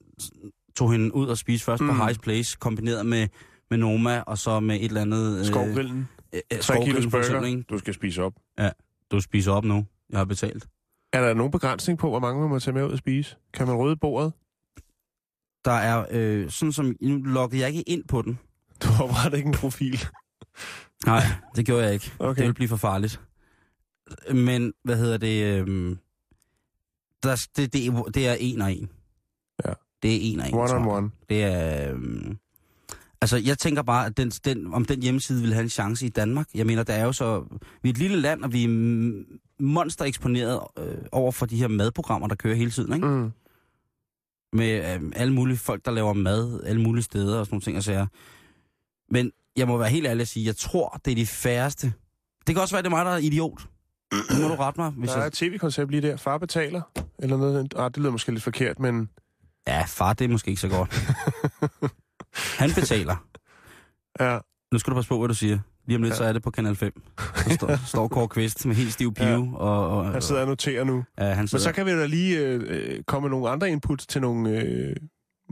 tog 0.76 0.92
hende 0.92 1.16
ud 1.16 1.28
og 1.28 1.38
spise 1.38 1.66
først 1.66 1.82
mm. 1.84 1.90
på. 1.90 1.94
High's 1.94 2.18
Place, 2.24 2.58
kombineret 2.60 3.06
med, 3.06 3.28
med 3.70 3.78
Noma, 3.78 4.20
og 4.20 4.38
så 4.38 4.60
med 4.60 4.76
et 4.76 4.86
eller 4.86 5.02
andet... 5.02 5.40
Øh, 5.40 5.46
Skovgrillen. 5.46 6.08
øh, 6.34 6.42
øh, 6.54 6.60
3 6.60 6.62
skovgrillen, 6.64 6.96
kilos 7.12 7.12
burger. 7.32 7.64
Du 7.70 7.78
skal 7.78 7.94
spise 7.94 8.24
op. 8.24 8.34
Du 9.12 9.20
spiser 9.22 9.52
op 9.52 9.64
nu. 9.66 9.86
Jeg 10.10 10.20
har 10.20 10.26
betalt. 10.26 10.68
Er 11.14 11.22
der 11.28 11.34
nogen 11.34 11.52
begrænsning 11.52 12.00
på, 12.00 12.10
hvor 12.10 12.20
mange 12.20 12.42
man 12.42 12.50
må 12.50 12.60
tage 12.60 12.74
med 12.74 12.84
ud 12.86 12.92
og 12.92 12.98
spise? 12.98 13.36
Kan 13.54 13.68
man 13.68 13.76
rydde 13.76 13.96
bordet? 13.96 14.34
Der 15.66 15.72
er, 15.72 16.06
øh, 16.12 16.50
sådan 16.50 16.74
som, 16.74 16.96
nu 17.02 17.18
loggede 17.18 17.62
jeg 17.62 17.70
ikke 17.70 17.82
ind 17.90 18.04
på 18.08 18.22
den. 18.22 18.40
Du 18.84 18.88
opretter 19.04 19.38
ikke 19.38 19.48
en 19.48 19.54
profil. 19.54 20.00
Nej, 21.06 21.22
det 21.56 21.66
gjorde 21.66 21.84
jeg 21.84 21.94
ikke. 21.94 22.12
Okay. 22.20 22.40
Det 22.40 22.48
vil 22.48 22.54
blive 22.54 22.68
for 22.68 22.76
farligt. 22.78 23.22
Men, 24.34 24.74
hvad 24.84 24.98
hedder 24.98 25.18
det? 25.18 25.44
Øhm, 25.60 25.98
der, 27.24 27.48
det, 27.58 27.74
det, 27.74 27.86
er- 27.88 28.04
det 28.14 28.28
er 28.28 28.34
en 28.40 28.62
og 28.62 28.72
en. 28.74 28.90
Ja. 29.66 29.74
Det 30.04 30.16
er 30.16 30.20
en 30.34 30.40
og 30.40 30.48
en. 30.48 30.54
One 30.54 30.74
on 30.74 30.88
one. 30.88 31.12
Det 31.30 31.44
er... 31.44 31.92
Øhm, 31.92 32.38
altså, 33.22 33.38
jeg 33.38 33.58
tænker 33.58 33.82
bare, 33.82 34.06
at 34.06 34.18
den, 34.18 34.30
den, 34.30 34.74
om 34.74 34.86
den 34.86 35.02
hjemmeside 35.02 35.42
vil 35.42 35.54
have 35.54 35.64
en 35.64 35.70
chance 35.70 36.06
i 36.06 36.10
Danmark. 36.10 36.48
Jeg 36.54 36.66
mener, 36.66 36.84
der 36.84 36.94
er 36.94 37.04
jo 37.06 37.12
så... 37.14 37.46
Vi 37.82 37.90
er 37.90 37.94
et 37.94 37.98
lille 38.00 38.18
land, 38.22 38.44
og 38.44 38.54
vi 38.54 38.64
er 38.64 38.68
monster 39.62 40.06
eksponeret 40.06 40.60
øh, 40.78 40.98
over 41.12 41.32
for 41.32 41.46
de 41.46 41.58
her 41.58 41.68
madprogrammer, 41.68 42.28
der 42.28 42.36
kører 42.36 42.56
hele 42.56 42.72
tiden, 42.72 42.94
ikke? 42.94 43.08
Mm. 43.08 43.32
Med 44.54 44.96
øh, 44.96 45.12
alle 45.16 45.34
mulige 45.34 45.58
folk, 45.58 45.86
der 45.86 45.92
laver 45.92 46.14
mad, 46.14 46.62
alle 46.66 46.82
mulige 46.82 47.04
steder 47.04 47.40
og 47.40 47.46
sådan 47.46 47.54
nogle 47.56 47.62
ting 47.62 47.78
og 47.78 47.84
sager. 47.84 48.08
Men 49.10 49.32
jeg 49.58 49.68
må 49.68 49.78
være 49.78 49.90
helt 49.90 50.08
ærlig 50.08 50.22
at 50.22 50.28
sige, 50.28 50.46
jeg 50.46 50.56
tror, 50.56 51.00
det 51.06 51.12
er 51.12 51.16
de 51.16 51.26
færreste. 51.26 51.94
Det 52.48 52.56
kan 52.56 52.62
også 52.62 52.76
være, 52.76 52.82
det 52.82 52.88
er 52.88 52.96
mig, 52.96 53.06
der 53.06 53.12
er 53.12 53.18
idiot. 53.18 53.62
Nu 54.12 54.42
må 54.42 54.48
du 54.48 54.56
rette 54.56 54.80
mig, 54.80 54.90
hvis 54.92 55.10
Der 55.10 55.16
er 55.16 55.20
jeg... 55.20 55.28
et 55.28 55.34
tv-koncept 55.34 55.92
lige 55.92 56.02
der. 56.02 56.18
Far 56.18 56.38
betaler. 56.38 56.82
Eller 57.20 57.38
noget. 57.38 57.74
Ah, 57.78 57.92
det 57.92 57.98
lyder 57.98 58.12
måske 58.12 58.32
lidt 58.32 58.44
forkert, 58.44 58.80
men... 58.80 59.10
Ja, 59.68 59.84
far, 59.88 60.14
det 60.14 60.26
er 60.26 60.30
måske 60.30 60.50
ikke 60.50 60.62
så 60.62 60.68
godt. 60.70 60.90
Han 62.60 62.72
betaler. 62.74 63.26
Ja, 64.20 64.40
Nu 64.72 64.80
skal 64.80 64.92
du 64.92 64.96
passe 64.96 65.10
på, 65.10 65.18
hvad 65.18 65.28
du 65.28 65.34
siger. 65.34 65.60
Lige 65.92 65.96
om 65.98 66.04
lidt, 66.04 66.12
Ja. 66.12 66.18
så 66.18 66.24
er 66.24 66.34
det 66.34 66.44
på 66.44 66.52
Kanal 66.52 66.76
5. 66.76 67.02
Der 67.18 67.56
står, 67.56 67.86
står 67.96 68.08
Kåre 68.08 68.28
Kvist 68.28 68.66
med 68.66 68.76
helt 68.76 68.94
stiv 68.94 69.14
pive. 69.14 69.28
Ja. 69.28 69.56
Og, 69.56 69.90
og, 69.90 70.12
han 70.12 70.22
sidder 70.22 70.42
og 70.42 70.48
noterer 70.48 70.84
nu. 70.84 71.04
Ja, 71.18 71.24
han 71.24 71.38
Men 71.38 71.48
sidder. 71.48 71.64
så 71.64 71.72
kan 71.72 71.86
vi 71.86 71.92
da 71.92 72.06
lige 72.06 72.40
øh, 72.40 72.62
øh, 72.68 73.04
komme 73.04 73.26
med 73.26 73.30
nogle 73.30 73.50
andre 73.50 73.70
input 73.70 74.00
til 74.10 74.22
nogle 74.22 74.62
øh, 74.62 74.96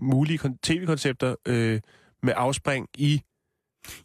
mulige 0.01 0.39
kon- 0.45 0.57
tv-koncepter 0.63 1.35
øh, 1.45 1.79
med 2.23 2.33
afspring 2.35 2.87
i 2.97 3.21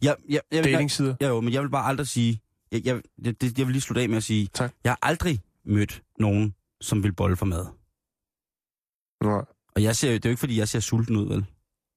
Ja, 0.02 0.12
ja, 0.30 0.38
jeg, 0.52 0.64
vil, 0.64 0.72
datingsider. 0.72 1.14
ja, 1.20 1.28
jo, 1.28 1.40
men 1.40 1.52
jeg 1.52 1.62
vil 1.62 1.68
bare 1.70 1.86
aldrig 1.86 2.06
sige... 2.08 2.40
Jeg, 2.72 2.80
jeg, 2.86 3.00
jeg, 3.24 3.40
det- 3.40 3.58
jeg 3.58 3.66
vil 3.66 3.72
lige 3.72 3.82
slutte 3.82 4.02
af 4.02 4.08
med 4.08 4.16
at 4.16 4.22
sige... 4.22 4.48
Tak. 4.54 4.72
Jeg 4.84 4.90
har 4.92 4.98
aldrig 5.02 5.40
mødt 5.64 6.02
nogen, 6.18 6.54
som 6.80 7.02
vil 7.02 7.12
bolle 7.12 7.36
for 7.36 7.46
mad. 7.46 7.66
Nej, 9.24 9.44
Og 9.76 9.82
jeg 9.82 9.96
ser, 9.96 10.08
det 10.12 10.24
er 10.24 10.28
jo 10.28 10.30
ikke, 10.30 10.40
fordi 10.40 10.58
jeg 10.58 10.68
ser 10.68 10.80
sulten 10.80 11.16
ud, 11.16 11.26
vel? 11.28 11.44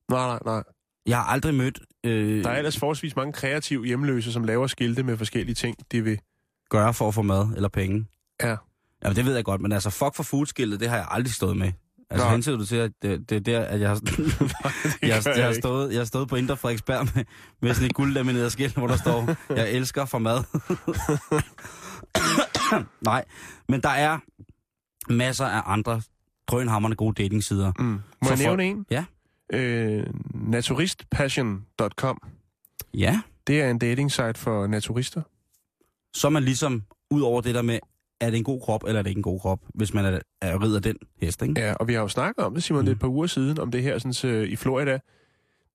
nej, 0.10 0.28
nej. 0.28 0.40
nej. 0.46 0.64
Jeg 1.06 1.18
har 1.18 1.24
aldrig 1.26 1.56
mødt... 1.56 1.80
Øh, 2.08 2.44
Der 2.44 2.50
er 2.50 2.58
ellers 2.58 2.78
forholdsvis 2.80 3.16
mange 3.16 3.34
kreative 3.34 3.86
hjemløse, 3.86 4.32
som 4.34 4.44
laver 4.44 4.68
skilte 4.68 5.04
med 5.04 5.18
forskellige 5.18 5.56
ting, 5.56 5.78
de 5.92 6.02
vil. 6.04 6.20
gøre 6.70 6.94
for 6.94 7.08
at 7.08 7.14
få 7.14 7.22
mad 7.22 7.48
eller 7.56 7.70
penge. 7.70 8.06
Ja. 8.44 8.56
Jamen, 9.04 9.16
det 9.16 9.26
ved 9.26 9.36
jeg 9.36 9.44
godt, 9.46 9.62
men 9.62 9.72
altså, 9.72 9.90
fuck 9.90 10.16
for 10.16 10.24
foodskiltet, 10.24 10.80
det 10.80 10.90
har 10.90 10.96
jeg 10.98 11.08
aldrig 11.12 11.34
stået 11.34 11.58
med. 11.58 11.72
Altså, 12.10 12.26
Nå. 12.28 12.32
hensyder 12.32 12.58
du 12.58 12.66
til, 12.66 12.76
at 12.76 12.92
det, 13.02 13.30
det 13.30 13.36
er 13.36 13.40
der, 13.40 13.60
at 13.62 13.80
jeg 13.80 13.90
har, 13.90 13.96
jeg, 15.02 15.16
har, 15.16 15.22
gør 15.24 15.34
jeg, 15.34 15.46
har 15.46 15.54
stået, 15.54 15.92
jeg 15.92 16.00
har 16.00 16.06
stået 16.06 16.28
på 16.30 16.36
Indre 16.36 16.58
Frederiksberg 16.58 17.08
med, 17.16 17.24
med 17.62 17.74
sådan 17.74 17.86
et 17.90 17.94
guldlamineret 17.96 18.52
skilt, 18.52 18.74
hvor 18.78 18.88
der 18.88 18.96
står, 18.98 19.36
jeg 19.56 19.72
elsker 19.72 20.06
for 20.06 20.18
mad. 20.20 20.44
Nej, 23.02 23.26
men 23.70 23.82
der 23.82 23.90
er 23.90 24.20
masser 25.14 25.46
af 25.46 25.62
andre 25.66 26.02
drønhammerne 26.48 26.96
gode 26.96 27.24
datingsider. 27.24 27.72
Mm. 27.80 27.86
Må 27.86 28.00
For 28.24 28.30
jeg 28.30 28.38
nævne 28.38 28.64
en? 28.66 28.86
Ja. 28.92 29.06
Øh, 29.54 30.08
naturistpassion.com. 30.34 32.22
Ja, 32.94 33.22
Det 33.48 33.62
er 33.62 33.72
en 33.72 33.80
datingsite 33.80 34.34
for 34.34 34.68
naturister. 34.68 35.22
så 36.14 36.28
er 36.28 36.32
man 36.32 36.44
ligesom 36.44 36.84
ud 37.12 37.22
over 37.22 37.42
det 37.42 37.56
der 37.56 37.62
med, 37.62 37.80
er 38.22 38.30
det 38.30 38.38
en 38.38 38.44
god 38.44 38.62
krop, 38.62 38.84
eller 38.88 39.00
er 39.00 39.04
det 39.04 39.10
ikke 39.10 39.20
en 39.20 39.24
god 39.24 39.40
krop, 39.40 39.60
hvis 39.76 39.94
man 39.94 40.06
er, 40.06 40.20
er 40.42 40.64
rider 40.64 40.80
den 40.80 40.96
hest, 41.22 41.42
ikke? 41.42 41.62
Ja, 41.62 41.74
og 41.74 41.88
vi 41.88 41.94
har 41.94 42.02
jo 42.02 42.08
snakket 42.08 42.46
om 42.46 42.54
det, 42.54 42.64
Simon, 42.64 42.80
mm. 42.82 42.86
det 42.86 42.92
er 42.92 42.96
et 42.96 43.00
par 43.02 43.08
uger 43.08 43.28
siden, 43.28 43.60
om 43.60 43.72
det 43.72 43.84
her 43.84 43.98
sådan, 43.98 44.14
så, 44.14 44.28
i 44.28 44.56
Florida. 44.56 45.00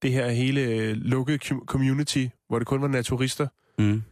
Det 0.02 0.12
her 0.12 0.28
hele 0.30 0.60
øh, 0.60 0.96
lukkede 0.96 1.38
com- 1.44 1.64
community, 1.66 2.26
hvor 2.48 2.58
det 2.58 2.68
kun 2.68 2.82
var 2.82 2.88
naturister, 2.88 3.46
Mm. 3.78 4.02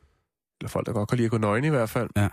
eller 0.60 0.68
folk, 0.68 0.86
der 0.86 0.92
godt 0.92 1.08
kan 1.08 1.16
lide 1.16 1.24
at 1.26 1.30
gå 1.30 1.38
nøgne 1.38 1.66
i 1.66 1.70
hvert 1.70 1.90
fald, 1.90 2.10
Ja. 2.16 2.28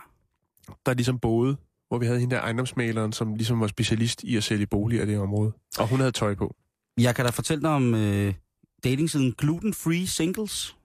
der 0.86 0.93
ligesom 0.93 1.19
boede, 1.19 1.57
hvor 1.88 1.97
vi 1.97 2.05
havde 2.05 2.19
hende 2.19 2.36
der 2.36 2.41
ejendomsmaleren, 2.41 3.13
som 3.13 3.36
ligesom 3.36 3.59
var 3.59 3.67
specialist 3.67 4.23
i 4.23 4.38
at 4.38 4.43
sælge 4.43 4.65
boliger 4.67 5.03
i 5.03 5.05
det 5.07 5.19
område. 5.19 5.51
Og 5.80 5.88
hun 5.88 5.99
havde 5.99 6.11
tøj 6.11 6.36
på. 6.36 6.55
Jeg 6.98 7.16
kan 7.16 7.26
da 7.26 7.32
fortælle 7.32 7.62
dig 7.62 7.70
om 7.70 7.95
øh, 7.95 8.34
datingsiden 8.84 9.32
Gluten 9.38 9.74
Free 9.74 10.08
Singles. 10.08 10.76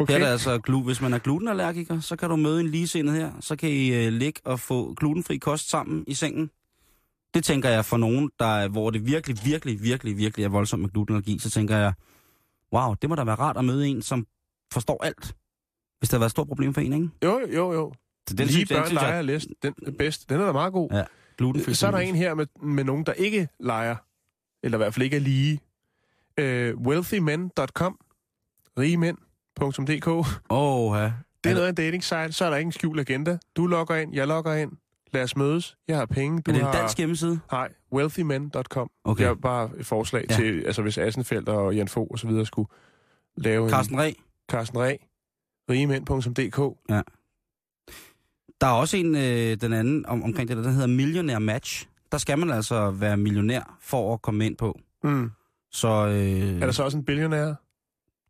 Okay. 0.00 0.12
Her 0.12 0.14
er 0.14 0.18
der 0.24 0.32
altså, 0.32 0.60
glu- 0.68 0.84
hvis 0.84 1.00
man 1.00 1.12
er 1.14 1.18
glutenallergiker, 1.18 2.00
så 2.00 2.16
kan 2.16 2.30
du 2.30 2.36
møde 2.36 2.60
en 2.60 2.66
ligesindet 2.68 3.14
her. 3.14 3.32
Så 3.40 3.56
kan 3.56 3.68
I 3.70 4.06
øh, 4.06 4.12
ligge 4.12 4.40
og 4.44 4.60
få 4.60 4.94
glutenfri 4.94 5.36
kost 5.38 5.70
sammen 5.70 6.04
i 6.06 6.14
sengen. 6.14 6.50
Det 7.34 7.44
tænker 7.44 7.68
jeg 7.68 7.84
for 7.84 7.96
nogen, 7.96 8.30
der, 8.38 8.46
er- 8.46 8.68
hvor 8.68 8.90
det 8.90 9.06
virkelig, 9.06 9.36
virkelig, 9.44 9.82
virkelig, 9.82 10.16
virkelig 10.16 10.44
er 10.44 10.48
voldsomt 10.48 10.82
med 10.82 10.90
glutenallergi, 10.90 11.38
så 11.38 11.50
tænker 11.50 11.76
jeg, 11.76 11.92
wow, 12.74 12.94
det 13.02 13.08
må 13.10 13.14
da 13.16 13.24
være 13.24 13.34
rart 13.34 13.56
at 13.56 13.64
møde 13.64 13.88
en, 13.88 14.02
som 14.02 14.26
forstår 14.72 15.04
alt. 15.04 15.34
Hvis 15.98 16.08
der 16.10 16.16
har 16.16 16.20
været 16.20 16.28
et 16.28 16.30
stort 16.30 16.48
problem 16.48 16.74
for 16.74 16.80
en, 16.80 16.92
ikke? 16.92 17.08
Jo, 17.24 17.40
jo, 17.54 17.72
jo. 17.72 17.92
Så 18.28 18.34
Den 18.34 18.46
Lige 18.46 18.66
børn 18.66 18.92
leger 18.92 19.14
jeg... 19.14 19.24
læst. 19.24 19.46
Den 19.62 19.74
er 19.86 19.90
bedst. 19.98 20.28
Den 20.28 20.40
er 20.40 20.46
da 20.46 20.52
meget 20.52 20.72
god. 20.72 20.88
Ja, 20.92 21.04
glutenfri 21.38 21.74
Så 21.74 21.86
er 21.86 21.90
der 21.90 21.98
en 21.98 22.14
her 22.14 22.34
med, 22.34 22.46
med 22.62 22.84
nogen, 22.84 23.06
der 23.06 23.12
ikke 23.12 23.48
leger. 23.60 23.96
Eller 24.64 24.78
i 24.78 24.80
hvert 24.80 24.94
fald 24.94 25.04
ikke 25.04 25.16
er 25.16 25.20
lige. 25.20 25.60
Øh, 26.38 26.76
wealthymen.com 26.76 27.98
rigemænd.dk 28.78 30.08
Åh, 30.50 30.96
ja. 30.98 31.12
Det 31.44 31.50
er 31.50 31.54
noget 31.54 31.66
af 31.66 31.68
en 31.68 31.74
dating 31.74 32.04
site. 32.04 32.32
Så 32.32 32.44
er 32.44 32.50
der 32.50 32.56
ikke 32.56 32.68
en 32.68 32.72
skjult 32.72 33.00
agenda. 33.00 33.38
Du 33.56 33.66
logger 33.66 33.96
ind, 33.96 34.14
jeg 34.14 34.26
logger 34.26 34.54
ind. 34.54 34.72
Lad 35.12 35.22
os 35.22 35.36
mødes. 35.36 35.76
Jeg 35.88 35.96
har 35.96 36.06
penge. 36.06 36.42
Du 36.42 36.50
Er 36.50 36.54
det 36.54 36.60
en 36.60 36.66
har... 36.66 36.72
dansk 36.72 36.98
hjemmeside? 36.98 37.40
Nej, 37.52 37.68
wealthymen.com. 37.92 38.90
Okay. 39.04 39.24
Det 39.24 39.30
er 39.30 39.34
bare 39.34 39.70
et 39.78 39.86
forslag 39.86 40.24
Ja. 40.30 40.34
ja. 40.34 40.40
til, 40.40 40.62
altså 40.66 40.82
hvis 40.82 40.98
Assenfeldt 40.98 41.48
og 41.48 41.74
Jan 41.76 41.88
Fogh 41.88 42.08
og 42.10 42.18
så 42.18 42.26
videre 42.26 42.46
skulle 42.46 42.68
lave 43.36 43.70
Carsten 43.70 44.00
en 44.00 44.14
Carsten 44.50 44.78
Ræ, 44.78 44.96
rigemænd.dk. 45.70 46.56
Der 48.60 48.66
er 48.66 48.72
også 48.72 48.96
en, 48.96 49.14
øh, 49.14 49.56
den 49.60 49.72
anden, 49.72 50.06
om, 50.06 50.22
omkring 50.22 50.48
det, 50.48 50.56
der 50.56 50.70
hedder 50.70 50.86
Millionaire 50.86 51.40
Match. 51.40 51.88
Der 52.14 52.18
skal 52.18 52.38
man 52.38 52.50
altså 52.50 52.90
være 52.90 53.16
millionær 53.16 53.78
for 53.80 54.14
at 54.14 54.22
komme 54.22 54.46
ind 54.46 54.56
på. 54.56 54.80
Mm. 55.04 55.30
Så 55.72 55.88
øh, 55.88 56.60
Er 56.60 56.66
der 56.66 56.72
så 56.72 56.82
også 56.84 56.96
en 56.98 57.04
billionær? 57.04 57.54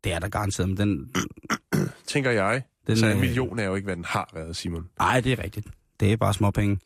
det 0.03 0.13
er 0.13 0.19
der 0.19 0.29
garanteret, 0.29 0.69
men 0.69 0.77
den... 0.77 1.11
Tænker 2.07 2.31
jeg. 2.31 2.61
den 2.87 2.97
Så 2.97 3.05
en 3.05 3.11
øh, 3.11 3.19
million 3.19 3.59
er 3.59 3.63
jo 3.63 3.75
ikke, 3.75 3.85
hvad 3.85 3.95
den 3.95 4.05
har 4.05 4.29
været, 4.33 4.55
Simon. 4.55 4.89
Nej, 4.99 5.21
det 5.21 5.31
er 5.31 5.43
rigtigt. 5.43 5.67
Det 5.99 6.13
er 6.13 6.17
bare 6.17 6.33
småpenge. 6.33 6.79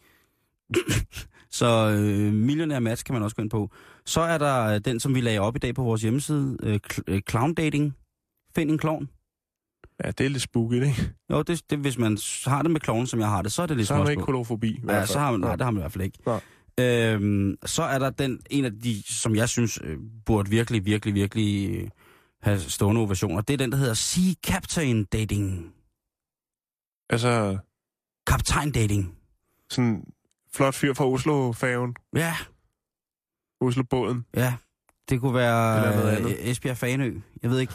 så 1.60 1.90
øh, 1.90 2.34
Millionaire 2.34 2.82
Match 2.82 3.04
kan 3.06 3.14
man 3.14 3.24
også 3.24 3.36
gå 3.36 3.42
ind 3.42 3.50
på. 3.50 3.70
Så 4.06 4.22
er 4.22 4.38
der 4.38 4.66
øh, 4.66 4.80
den, 4.86 5.00
som 5.00 5.16
vi 5.16 5.22
lagde 5.22 5.40
op 5.40 5.56
i 5.56 5.60
dag 5.60 5.76
på 5.76 5.84
vores 5.84 6.02
hjemmeside, 6.02 6.58
øh, 6.64 6.80
cl- 6.94 7.02
øh, 7.08 7.22
Clown 7.30 7.54
Dating. 7.54 7.96
Find 8.56 8.72
en 8.72 8.78
klovn. 8.78 9.10
Ja, 10.04 10.12
det 10.12 10.26
er 10.26 10.30
lidt 10.30 10.44
spooky, 10.44 10.74
ikke? 10.74 11.14
Jo, 11.32 11.42
det, 11.42 11.62
det, 11.70 11.80
hvis 11.80 11.98
man 11.98 12.18
har 12.46 12.62
det 12.62 12.72
med 12.72 12.80
klovnen, 12.82 13.08
som 13.08 13.20
jeg 13.20 13.30
har 13.30 13.42
det, 13.42 13.52
så 13.52 13.62
er 13.62 13.66
det 13.66 13.78
lidt 13.78 13.88
Så 13.88 13.94
har 13.94 14.04
man 14.04 14.12
ikke 14.12 14.24
kolofobi. 14.24 14.82
Ja, 14.88 15.06
så 15.06 15.20
har 15.20 15.32
man, 15.32 15.40
nej, 15.40 15.56
det 15.56 15.64
har 15.66 15.72
man 15.72 15.80
i 15.80 15.82
hvert 15.82 15.92
fald 15.92 16.04
ikke. 16.04 16.18
Nej. 16.26 16.40
Øhm, 16.80 17.58
så 17.66 17.84
er 17.84 18.00
der 18.00 18.10
den, 18.10 18.40
en 18.50 18.66
af 18.66 18.72
de, 18.72 19.04
som 19.08 19.36
jeg 19.36 19.50
synes 19.50 19.80
øh, 19.84 19.98
burde 20.26 20.50
virkelig, 20.50 20.86
virkelig, 20.86 21.14
virkelig 21.14 21.76
øh, 21.76 21.90
have 22.42 22.60
stående 22.60 23.02
ovationer. 23.02 23.42
Det 23.42 23.54
er 23.54 23.58
den, 23.58 23.72
der 23.72 23.78
hedder 23.78 23.94
Sea 23.94 24.34
Captain 24.46 25.04
Dating. 25.06 25.74
Altså, 27.10 27.58
Kaptajn 28.28 28.72
Dating. 28.72 29.16
sådan 29.70 30.04
flot 30.54 30.76
fyr 30.76 30.94
fra 30.94 31.06
Oslo-færgen. 31.06 31.96
Ja, 32.16 32.36
Oslo-båden. 33.62 34.26
ja. 34.36 34.54
Det 35.10 35.20
kunne 35.22 35.34
være 35.34 36.22
øh. 36.22 36.50
Esbjerg 36.50 36.78
Fanø. 36.78 37.20
Jeg 37.44 37.50
ved 37.52 37.60
ikke. 37.60 37.74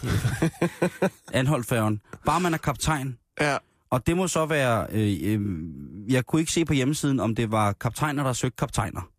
Anholdt 1.32 2.00
Bare 2.26 2.40
man 2.40 2.54
er 2.54 2.58
kaptajn. 2.58 3.18
Ja. 3.40 3.56
Og 3.90 4.06
det 4.06 4.16
må 4.16 4.28
så 4.28 4.46
være... 4.46 4.86
Øh, 4.92 5.18
øh, 5.22 5.40
jeg 6.12 6.26
kunne 6.26 6.40
ikke 6.40 6.52
se 6.52 6.64
på 6.64 6.72
hjemmesiden, 6.72 7.20
om 7.20 7.34
det 7.34 7.50
var 7.52 7.72
kaptajner, 7.72 8.22
der 8.24 8.32
søgte 8.32 8.56
kaptajner. 8.56 9.10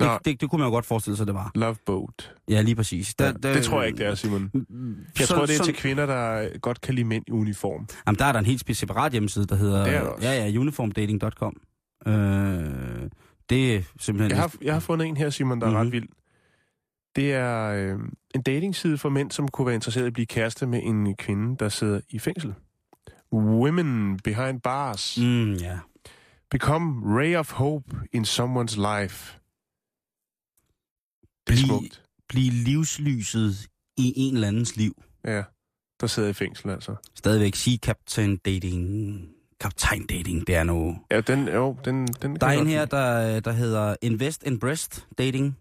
Nå. 0.00 0.06
Det, 0.12 0.24
det, 0.24 0.40
det 0.40 0.50
kunne 0.50 0.58
man 0.58 0.66
jo 0.66 0.72
godt 0.72 0.86
forestille 0.86 1.16
sig, 1.16 1.26
det 1.26 1.34
var. 1.34 1.50
Love 1.54 1.76
boat. 1.86 2.34
Ja, 2.48 2.60
lige 2.62 2.74
præcis. 2.74 3.14
Ja, 3.20 3.32
det 3.32 3.64
tror 3.64 3.80
jeg 3.80 3.88
ikke, 3.88 3.98
det 3.98 4.06
er, 4.06 4.14
Simon. 4.14 4.50
Jeg 5.18 5.26
Så- 5.26 5.34
tror, 5.34 5.46
det 5.46 5.52
er 5.54 5.58
så- 5.58 5.64
til 5.64 5.74
kvinder, 5.74 6.06
der 6.06 6.48
godt 6.58 6.80
kan 6.80 6.94
lide 6.94 7.06
mænd 7.06 7.24
i 7.28 7.30
uniform. 7.30 7.86
Jamen, 8.06 8.18
der 8.18 8.24
er 8.24 8.32
der 8.32 8.38
en 8.38 8.46
helt 8.46 8.76
separat 8.76 9.12
hjemmeside, 9.12 9.46
der 9.46 9.54
hedder... 9.56 9.84
Det 9.84 9.94
er 9.94 10.00
der 10.02 10.08
også. 10.08 10.28
Ja, 10.28 10.46
ja, 10.46 10.58
uniformdating.com. 10.58 11.56
Øh, 12.06 12.12
det 13.50 13.74
er 13.76 13.82
simpelthen... 14.00 14.30
Jeg 14.30 14.38
har, 14.40 14.54
jeg 14.62 14.72
har 14.72 14.80
fundet 14.80 15.06
en 15.08 15.16
her, 15.16 15.30
Simon, 15.30 15.60
der 15.60 15.66
er 15.66 15.70
Mhm. 15.70 15.78
ret 15.78 15.92
vild. 15.92 16.08
Det 17.16 17.32
er 17.34 17.66
øh, 17.66 17.98
en 18.34 18.42
datingside 18.42 18.98
for 18.98 19.08
mænd, 19.08 19.30
som 19.30 19.48
kunne 19.48 19.66
være 19.66 19.74
interesseret 19.74 20.04
i 20.04 20.06
at 20.06 20.12
blive 20.12 20.26
kæreste 20.26 20.66
med 20.66 20.80
en 20.82 21.16
kvinde, 21.16 21.56
der 21.58 21.68
sidder 21.68 22.00
i 22.10 22.18
fængsel. 22.18 22.54
Women 23.32 24.16
Behind 24.24 24.60
Bars. 24.60 25.18
Mm. 25.18 25.52
Ja. 25.54 25.78
Become 26.50 27.16
ray 27.18 27.36
of 27.36 27.52
hope 27.52 27.96
in 28.12 28.24
someone's 28.24 28.76
life. 28.76 29.38
Det 31.46 31.52
er 31.52 31.56
Bliv- 31.56 31.66
smukt. 31.66 32.02
Blive 32.28 32.50
livslyset 32.52 33.68
i 33.96 34.12
en 34.16 34.34
eller 34.34 34.48
andens 34.48 34.76
liv. 34.76 35.02
Ja, 35.24 35.42
der 36.00 36.06
sidder 36.06 36.28
i 36.28 36.32
fængsel, 36.32 36.70
altså. 36.70 36.94
Stadigvæk 37.14 37.54
sige 37.54 37.78
captain 37.78 38.36
dating. 38.36 39.28
Kaptajn 39.60 40.06
dating, 40.06 40.46
det 40.46 40.54
er 40.54 40.64
nu... 40.64 40.96
Ja, 41.10 41.20
den, 41.20 41.48
jo, 41.48 41.76
den, 41.84 42.06
den 42.06 42.36
Der 42.36 42.46
er 42.46 42.50
en 42.60 42.66
her, 42.66 42.84
der, 42.84 43.40
der 43.40 43.52
hedder 43.52 43.96
Invest 44.02 44.42
in 44.42 44.58
Breast 44.58 45.06
Dating. 45.18 45.56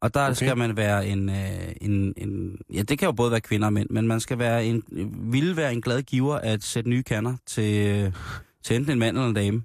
Og 0.00 0.14
der 0.14 0.24
Okay. 0.24 0.34
skal 0.34 0.58
man 0.58 0.76
være 0.76 1.06
en, 1.06 1.28
øh, 1.28 1.72
en, 1.80 2.14
en... 2.16 2.58
Ja, 2.72 2.82
det 2.82 2.98
kan 2.98 3.06
jo 3.06 3.12
både 3.12 3.30
være 3.30 3.40
kvinder 3.40 3.66
og 3.66 3.72
mænd, 3.72 3.90
men 3.90 4.06
man 4.06 4.20
skal 4.20 4.38
være 4.38 4.66
en, 4.66 4.82
ville 5.32 5.56
være 5.56 5.72
en 5.72 5.80
glad 5.80 6.02
giver 6.02 6.34
at 6.34 6.62
sætte 6.62 6.90
nye 6.90 7.02
kander 7.02 7.36
til, 7.46 7.86
øh, 7.86 8.12
til 8.64 8.76
enten 8.76 8.92
en 8.92 8.98
mand 8.98 9.16
eller 9.16 9.28
en 9.28 9.34
dame. 9.34 9.62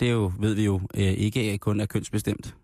Det 0.00 0.08
er 0.08 0.12
jo, 0.12 0.32
ved 0.38 0.54
vi 0.54 0.64
jo, 0.64 0.80
øh, 0.94 1.02
ikke 1.02 1.58
kun 1.58 1.80
er 1.80 1.86
kønsbestemt. 1.86 2.54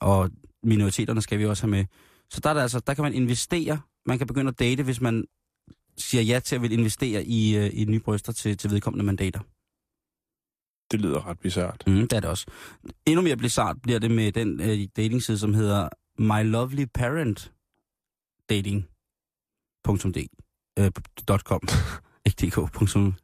Og 0.00 0.30
minoriteterne 0.62 1.22
skal 1.22 1.38
vi 1.38 1.46
også 1.46 1.62
have 1.62 1.70
med. 1.70 1.84
Så 2.30 2.40
der, 2.40 2.50
er 2.50 2.54
der, 2.54 2.62
altså, 2.62 2.80
der 2.86 2.94
kan 2.94 3.04
man 3.04 3.14
investere. 3.14 3.80
Man 4.06 4.18
kan 4.18 4.26
begynde 4.26 4.48
at 4.48 4.58
date, 4.58 4.82
hvis 4.82 5.00
man 5.00 5.24
siger 5.96 6.22
ja 6.22 6.40
til 6.40 6.56
at 6.56 6.62
vil 6.62 6.72
investere 6.72 7.24
i, 7.24 7.56
øh, 7.56 7.70
i 7.72 7.84
nye 7.84 8.00
bryster 8.00 8.32
til, 8.32 8.56
til 8.56 8.70
vedkommende 8.70 9.04
mandater. 9.04 9.40
Det 10.90 11.00
lyder 11.00 11.26
ret 11.26 11.38
bizart. 11.40 11.84
Mm, 11.86 11.94
det 11.94 12.12
er 12.12 12.20
det 12.20 12.30
også. 12.30 12.46
Endnu 13.06 13.22
mere 13.22 13.36
bizart 13.36 13.76
bliver 13.82 13.98
det 13.98 14.10
med 14.10 14.32
den 14.32 14.60
øh, 14.60 14.88
datingside, 14.96 15.38
som 15.38 15.54
hedder 15.54 15.88
My 16.18 16.50
Lovely 16.50 16.84
Parent 16.94 17.52
Dating. 18.48 18.88
øh, 20.78 20.90
.com. 21.44 21.60
Ikke 22.26 22.46
.dk. 22.46 22.72
Punktum, 22.72 23.14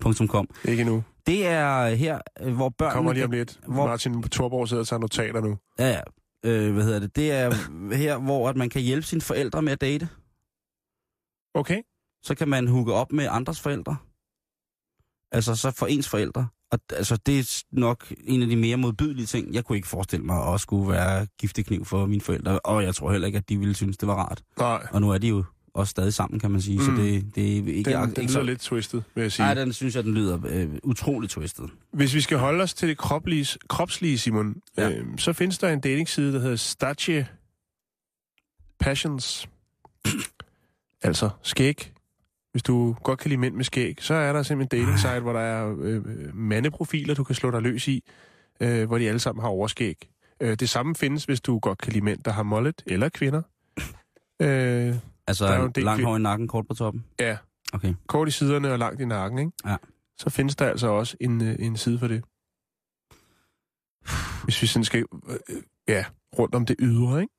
punktum 0.00 0.28
.com. 0.28 0.48
Ikke 0.64 0.84
nu. 0.84 1.04
Det 1.26 1.46
er 1.46 1.88
her, 1.88 2.20
øh, 2.40 2.54
hvor 2.54 2.68
børnene... 2.68 2.94
Kommer 2.94 3.12
lige 3.12 3.24
om 3.24 3.30
lidt. 3.30 3.60
Hvor- 3.66 3.86
Martin 3.86 4.22
Thorborg 4.22 4.68
sidder 4.68 4.80
og 4.82 4.86
tager 4.86 5.00
notater 5.00 5.40
nu. 5.40 5.58
Ja, 5.78 5.88
ja. 5.88 6.00
Øh, 6.44 6.72
hvad 6.72 6.84
hedder 6.84 6.98
det? 7.00 7.16
Det 7.16 7.32
er 7.32 7.50
her, 7.96 8.18
hvor 8.18 8.48
at 8.48 8.56
man 8.56 8.70
kan 8.70 8.82
hjælpe 8.82 9.06
sine 9.06 9.20
forældre 9.20 9.62
med 9.62 9.72
at 9.72 9.80
date. 9.80 10.08
Okay. 11.54 11.82
Så 12.22 12.34
kan 12.34 12.48
man 12.48 12.68
hooke 12.68 12.92
op 12.92 13.12
med 13.12 13.28
andres 13.30 13.60
forældre. 13.60 13.96
Altså 15.32 15.56
så 15.56 15.70
for 15.70 15.86
ens 15.86 16.08
forældre. 16.08 16.46
Og 16.72 16.78
altså, 16.92 17.16
det 17.26 17.38
er 17.38 17.62
nok 17.72 18.12
en 18.24 18.42
af 18.42 18.48
de 18.48 18.56
mere 18.56 18.76
modbydelige 18.76 19.26
ting. 19.26 19.54
Jeg 19.54 19.64
kunne 19.64 19.76
ikke 19.76 19.88
forestille 19.88 20.24
mig 20.26 20.36
at 20.36 20.42
også 20.42 20.62
skulle 20.62 20.92
være 20.92 21.26
giftekniv 21.38 21.84
for 21.84 22.06
mine 22.06 22.20
forældre. 22.20 22.60
Og 22.60 22.82
jeg 22.84 22.94
tror 22.94 23.12
heller 23.12 23.26
ikke, 23.26 23.38
at 23.38 23.48
de 23.48 23.58
ville 23.58 23.74
synes, 23.74 23.96
det 23.96 24.08
var 24.08 24.14
rart. 24.14 24.42
Nej, 24.58 24.86
Og 24.90 25.00
nu 25.00 25.10
er 25.10 25.18
de 25.18 25.28
jo 25.28 25.44
også 25.74 25.90
stadig 25.90 26.14
sammen, 26.14 26.40
kan 26.40 26.50
man 26.50 26.60
sige. 26.60 26.78
Mm. 26.78 26.84
Så 26.84 26.90
det, 26.90 27.34
det 27.34 27.42
er 27.44 27.46
ikke... 27.56 27.66
den, 27.68 27.78
ikke 28.08 28.20
den 28.20 28.28
så- 28.28 28.38
lyder 28.38 28.46
lidt 28.46 28.60
twisted, 28.60 29.00
vil 29.14 29.22
jeg 29.22 29.32
sige. 29.32 29.46
Nej, 29.46 29.54
den 29.54 29.72
synes 29.72 29.96
jeg, 29.96 30.04
den 30.04 30.14
lyder 30.14 30.38
øh, 30.48 30.68
utrolig 30.82 31.30
twisted. 31.30 31.64
Hvis 31.92 32.14
vi 32.14 32.20
skal 32.20 32.38
holde 32.38 32.62
os 32.62 32.74
til 32.74 32.88
det 32.88 32.98
kropslige, 32.98 33.46
kropslige 33.68 34.18
Simon, 34.18 34.54
Ja. 34.78 34.90
øh, 34.90 35.04
så 35.18 35.32
findes 35.32 35.58
der 35.58 35.68
en 35.68 35.80
datingside, 35.80 36.32
der 36.32 36.38
hedder 36.40 36.56
Stache 36.56 37.26
Passions. 38.80 39.48
altså 41.02 41.30
skæg. 41.42 41.93
Hvis 42.54 42.62
du 42.62 42.96
godt 43.02 43.18
kan 43.18 43.28
lide 43.28 43.40
mænd 43.40 43.54
med 43.54 43.64
skæg, 43.64 43.96
så 44.00 44.14
er 44.14 44.32
der 44.32 44.42
simpelthen 44.42 44.80
en 44.80 44.86
dating 44.86 44.98
site, 45.00 45.20
hvor 45.20 45.32
der 45.32 45.40
er 45.40 45.74
øh, 45.78 46.04
mandeprofiler, 46.36 47.14
du 47.14 47.24
kan 47.24 47.34
slå 47.34 47.50
dig 47.50 47.62
løs 47.62 47.88
i, 47.88 48.04
øh, 48.60 48.86
hvor 48.86 48.98
de 48.98 49.08
alle 49.08 49.18
sammen 49.18 49.42
har 49.42 49.48
overskæg. 49.48 50.08
Øh, 50.40 50.54
det 50.56 50.68
samme 50.68 50.94
findes, 50.94 51.24
hvis 51.24 51.40
du 51.40 51.58
godt 51.58 51.78
kan 51.78 51.92
lide 51.92 52.04
mænd, 52.04 52.22
der 52.22 52.30
har 52.30 52.42
mullet, 52.42 52.82
eller 52.86 53.08
kvinder. 53.08 53.42
Øh, 54.42 54.94
Altså, 55.26 55.44
Der 55.46 55.52
er 55.52 55.68
del 55.68 55.84
langt 55.84 56.04
hår 56.04 56.16
i 56.16 56.20
nakken, 56.20 56.48
kort 56.48 56.66
på 56.68 56.74
toppen. 56.74 57.04
ja, 57.20 57.36
Okay. 57.72 57.94
kort 58.06 58.28
i 58.28 58.30
siderne 58.30 58.72
og 58.72 58.78
langt 58.78 59.00
i 59.00 59.04
nakken, 59.04 59.38
ikke? 59.38 59.52
Ja. 59.66 59.76
Så 60.18 60.30
findes 60.30 60.56
der 60.56 60.66
altså 60.66 60.86
også 60.86 61.16
en, 61.20 61.42
øh, 61.42 61.56
en 61.58 61.76
side 61.76 61.98
for 61.98 62.08
det. 62.08 62.24
Hvis 64.44 64.62
vi 64.62 64.66
sådan 64.66 64.84
skal, 64.84 65.04
øh, 65.28 65.36
øh, 65.50 65.62
ja, 65.88 66.04
rundt 66.38 66.54
om 66.54 66.66
det 66.66 66.76
ydre, 66.78 67.20
ikke? 67.22 67.32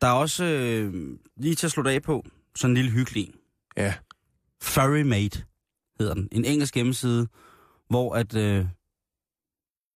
Der 0.00 0.06
er 0.06 0.12
også, 0.12 0.44
øh, 0.44 0.94
lige 1.36 1.54
til 1.54 1.66
at 1.66 1.70
slutte 1.70 1.90
af 1.90 2.02
på, 2.02 2.24
sådan 2.56 2.70
en 2.70 2.74
lille 2.74 2.90
hyggelig. 2.90 3.32
Ja. 3.76 3.94
Furry 4.64 5.02
Mate 5.02 5.44
hedder 5.98 6.14
den. 6.14 6.28
En 6.32 6.44
engelsk 6.44 6.74
hjemmeside, 6.74 7.28
hvor 7.88 8.14
at 8.14 8.34
øh, 8.36 8.66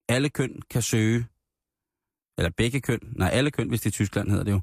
alle 0.08 0.28
køn 0.28 0.62
kan 0.70 0.82
søge, 0.82 1.26
eller 2.38 2.50
begge 2.56 2.80
køn, 2.80 3.00
nej, 3.16 3.28
alle 3.28 3.50
køn, 3.50 3.68
hvis 3.68 3.80
det 3.80 3.90
er 3.90 3.92
Tyskland, 3.92 4.30
hedder 4.30 4.44
det 4.44 4.52
jo. 4.52 4.60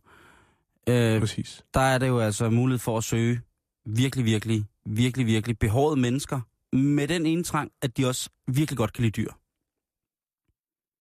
Øh, 0.88 1.20
Præcis. 1.20 1.66
der 1.74 1.80
er 1.80 1.98
det 1.98 2.08
jo 2.08 2.20
altså 2.20 2.50
mulighed 2.50 2.80
for 2.80 2.98
at 2.98 3.04
søge 3.04 3.42
virkelig, 3.86 4.26
virkelig, 4.26 4.66
virkelig, 4.86 5.26
virkelig 5.26 5.60
behårede 5.60 6.00
mennesker, 6.00 6.42
med 6.76 7.08
den 7.08 7.26
ene 7.26 7.44
trang, 7.44 7.72
at 7.82 7.98
de 7.98 8.08
også 8.08 8.30
virkelig 8.48 8.78
godt 8.78 8.94
kan 8.94 9.02
lide 9.02 9.22
dyr. 9.22 9.32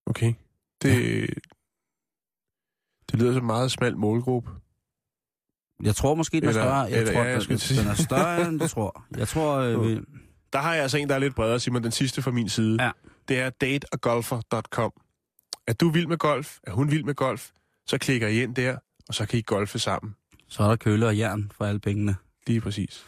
Okay. 0.06 0.34
Det, 0.82 1.30
det 3.10 3.20
lyder 3.20 3.32
som 3.32 3.42
en 3.42 3.46
meget 3.46 3.70
smal 3.70 3.96
målgruppe. 3.96 4.50
Jeg 5.82 5.96
tror 5.96 6.14
måske, 6.14 6.40
den 6.40 6.48
er 6.48 6.52
større. 6.52 6.74
Jeg 6.76 6.98
eller- 6.98 7.12
tror, 7.12 7.22
ja, 7.22 7.28
jeg 7.30 7.40
den, 7.48 7.58
den 7.78 7.86
er 7.86 7.94
større, 7.94 8.48
end 8.48 8.60
du 8.60 8.68
tror. 8.68 9.04
Jeg 9.16 9.28
tror, 9.28 9.56
øh, 9.56 9.82
vi, 9.88 10.00
Der 10.52 10.58
har 10.58 10.74
jeg 10.74 10.82
altså 10.82 10.98
en, 10.98 11.08
der 11.08 11.14
er 11.14 11.18
lidt 11.18 11.34
bredere, 11.34 11.60
Simon. 11.60 11.82
Den 11.84 11.92
sidste 11.92 12.22
fra 12.22 12.30
min 12.30 12.48
side. 12.48 12.82
Ja. 12.84 12.90
Det 13.28 13.40
er 13.40 13.50
dateogolfer.com. 13.50 14.92
Er 15.66 15.72
du 15.72 15.88
vild 15.90 16.06
med 16.06 16.18
golf? 16.18 16.58
Er 16.62 16.72
hun 16.72 16.90
vild 16.90 17.04
med 17.04 17.14
golf? 17.14 17.50
Så 17.86 17.98
klikker 17.98 18.28
I 18.28 18.42
ind 18.42 18.54
der, 18.54 18.78
og 19.08 19.14
så 19.14 19.26
kan 19.26 19.38
I 19.38 19.42
golfe 19.46 19.78
sammen. 19.78 20.16
så 20.48 20.62
er 20.62 20.68
der 20.68 20.76
køle 20.76 21.06
og 21.06 21.18
jern 21.18 21.52
for 21.56 21.64
alle 21.64 21.80
pengene. 21.80 22.16
Lige 22.46 22.60
præcis. 22.60 23.04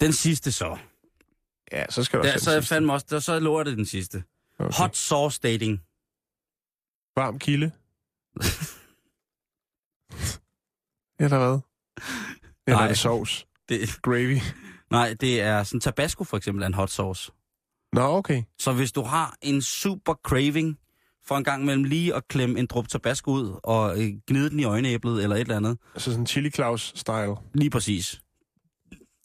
Den 0.00 0.12
sidste 0.12 0.52
så. 0.52 0.78
Ja, 1.72 1.84
så 1.90 2.04
skal 2.04 2.20
Ja, 2.24 2.32
også 2.32 2.44
så 2.44 2.50
den 2.50 2.54
jeg 2.56 2.64
fandme 2.64 2.92
også, 2.92 3.06
der, 3.10 3.18
så 3.18 3.38
lover 3.38 3.62
det 3.62 3.76
den 3.76 3.86
sidste. 3.86 4.24
Okay. 4.58 4.72
Hot 4.76 4.96
sauce 4.96 5.40
dating. 5.42 5.82
Varm 7.16 7.38
kilde. 7.38 7.70
Eller 11.24 11.38
hvad? 11.38 11.58
Eller 12.66 12.78
Nej. 12.78 12.84
er 12.84 12.88
det 12.88 12.98
sovs? 12.98 13.46
Det, 13.68 14.02
Gravy? 14.02 14.38
nej, 14.90 15.14
det 15.20 15.40
er 15.40 15.62
sådan 15.62 15.80
tabasco 15.80 16.24
for 16.24 16.36
eksempel 16.36 16.62
er 16.62 16.66
en 16.66 16.74
hot 16.74 16.90
sauce. 16.90 17.32
Nå, 17.92 18.02
okay. 18.02 18.42
Så 18.58 18.72
hvis 18.72 18.92
du 18.92 19.02
har 19.02 19.34
en 19.42 19.62
super 19.62 20.14
craving 20.14 20.78
for 21.26 21.36
en 21.36 21.44
gang 21.44 21.64
mellem 21.64 21.84
lige 21.84 22.14
at 22.14 22.28
klemme 22.28 22.58
en 22.58 22.66
drup 22.66 22.88
tabasco 22.88 23.30
ud 23.30 23.60
og 23.62 24.02
øh, 24.02 24.12
gnide 24.26 24.50
den 24.50 24.60
i 24.60 24.64
øjenæblet 24.64 25.22
eller 25.22 25.36
et 25.36 25.40
eller 25.40 25.56
andet. 25.56 25.78
Altså 25.94 26.10
sådan 26.10 26.26
chili 26.26 26.50
Claus-style. 26.50 27.50
Lige 27.54 27.70
præcis. 27.70 28.20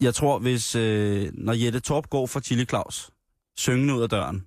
Jeg 0.02 0.16
tror, 0.16 0.40
hvis 0.40 0.76
øh, 0.76 1.32
når 1.34 1.54
Jette 1.54 1.80
Torp 1.80 2.10
går 2.10 2.28
fra 2.28 2.40
Chili 2.40 2.66
Claus, 2.66 3.10
syngende 3.58 3.94
ud 3.96 4.02
af 4.02 4.10
døren, 4.10 4.46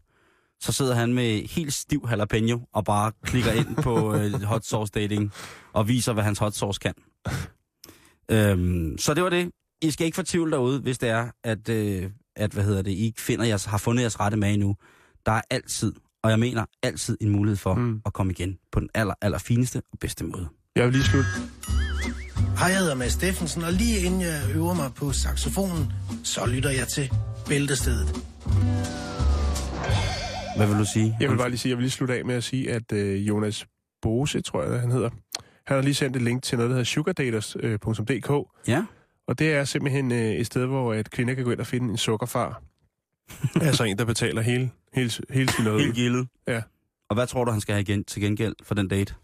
så 0.61 0.72
sidder 0.72 0.95
han 0.95 1.12
med 1.14 1.49
helt 1.49 1.72
stiv 1.72 2.07
jalapeno 2.11 2.59
og 2.72 2.85
bare 2.85 3.12
klikker 3.22 3.53
ind 3.53 3.76
på 3.76 4.14
øh, 4.16 4.43
hot 4.43 4.64
sauce 4.64 4.93
dating 4.93 5.33
og 5.72 5.89
viser, 5.89 6.12
hvad 6.12 6.24
hans 6.24 6.39
hot 6.39 6.55
sauce 6.55 6.79
kan. 6.81 6.95
Øhm, 8.31 8.99
så 8.99 9.14
det 9.14 9.22
var 9.22 9.31
det. 9.31 9.51
I 9.83 9.91
skal 9.91 10.05
ikke 10.05 10.16
få 10.16 10.22
tvivl 10.22 10.51
derude, 10.51 10.81
hvis 10.81 10.99
det 10.99 11.09
er, 11.09 11.29
at, 11.45 11.68
øh, 11.68 12.11
at 12.37 12.53
hvad 12.53 12.64
hedder 12.64 12.83
det, 12.83 12.91
I 12.91 13.07
ikke 13.07 13.20
finder 13.20 13.45
jeres, 13.45 13.64
har 13.64 13.79
fundet 13.79 14.03
jeres 14.03 14.20
rette 14.20 14.37
med 14.37 14.55
endnu. 14.55 14.76
Der 15.26 15.33
er 15.33 15.43
altid, 15.51 15.93
og 16.22 16.31
jeg 16.31 16.39
mener 16.39 16.64
altid 16.83 17.16
en 17.20 17.31
mulighed 17.31 17.57
for 17.57 17.74
mm. 17.74 18.01
at 18.07 18.12
komme 18.12 18.33
igen 18.33 18.59
på 18.72 18.81
den 18.81 18.89
aller, 18.95 19.14
aller 19.22 19.39
fineste 19.39 19.83
og 19.93 19.99
bedste 19.99 20.24
måde. 20.24 20.49
Jeg 20.76 20.85
vil 20.85 20.93
lige 20.93 21.05
slutte. 21.05 21.29
Hej, 22.59 22.68
jeg 22.68 22.79
hedder 22.79 22.95
Mads 22.95 23.12
Steffensen, 23.12 23.64
og 23.64 23.72
lige 23.72 24.01
inden 24.01 24.20
jeg 24.20 24.41
øver 24.55 24.74
mig 24.74 24.91
på 24.95 25.12
saxofonen, 25.12 25.93
så 26.24 26.47
lytter 26.47 26.70
jeg 26.70 26.89
til 26.89 27.11
Bæltestedet. 27.49 28.09
Hvad 30.57 30.66
vil 30.66 30.79
du 30.79 30.85
sige? 30.93 31.16
Jeg 31.20 31.31
vil 31.31 31.37
bare 31.37 31.49
lige 31.49 31.59
sige, 31.59 31.70
jeg 31.70 31.76
vil 31.76 31.83
lige 31.83 31.91
slutte 31.91 32.14
af 32.14 32.24
med 32.24 32.35
at 32.35 32.45
sige, 32.45 32.72
at 32.72 32.93
øh, 32.93 33.29
Jonas 33.29 33.66
Bose, 34.03 34.41
tror 34.41 34.62
jeg, 34.62 34.81
han 34.81 34.91
hedder, 34.91 35.11
han 35.69 35.75
har 35.77 35.83
lige 35.83 35.95
sendt 35.95 36.16
et 36.16 36.23
link 36.23 36.43
til 36.43 36.59
noget, 36.59 36.71
der 36.71 36.75
hedder 36.75 36.85
sugardaters.dk, 36.85 38.49
Ja? 38.69 38.85
og 39.27 39.39
det 39.39 39.53
er 39.53 39.64
simpelthen 39.64 40.12
øh, 40.12 40.19
et 40.33 40.47
sted, 40.47 40.66
hvor 40.66 40.93
at 40.95 41.11
kvinder 41.11 41.35
kan 41.35 41.45
gå 41.45 41.51
ind 41.51 41.61
og 41.61 41.66
finde 41.66 41.91
en 41.91 41.97
sukkerfar. 41.97 42.62
altså 43.61 43.85
en, 43.85 43.99
der 43.99 44.05
betaler 44.05 44.43
hele, 44.43 44.71
hele, 44.95 45.11
hele 45.31 45.53
sin. 45.53 45.64
Helt 45.64 45.95
gildet. 45.95 46.29
Ja. 46.47 46.62
Og 47.09 47.14
hvad 47.14 47.27
tror 47.27 47.45
du, 47.45 47.51
han 47.51 47.61
skal 47.61 47.73
have 47.73 47.81
igen, 47.81 48.05
til 48.05 48.23
gengæld 48.23 48.55
for 48.62 48.75
den 48.75 48.89
date? 48.89 49.14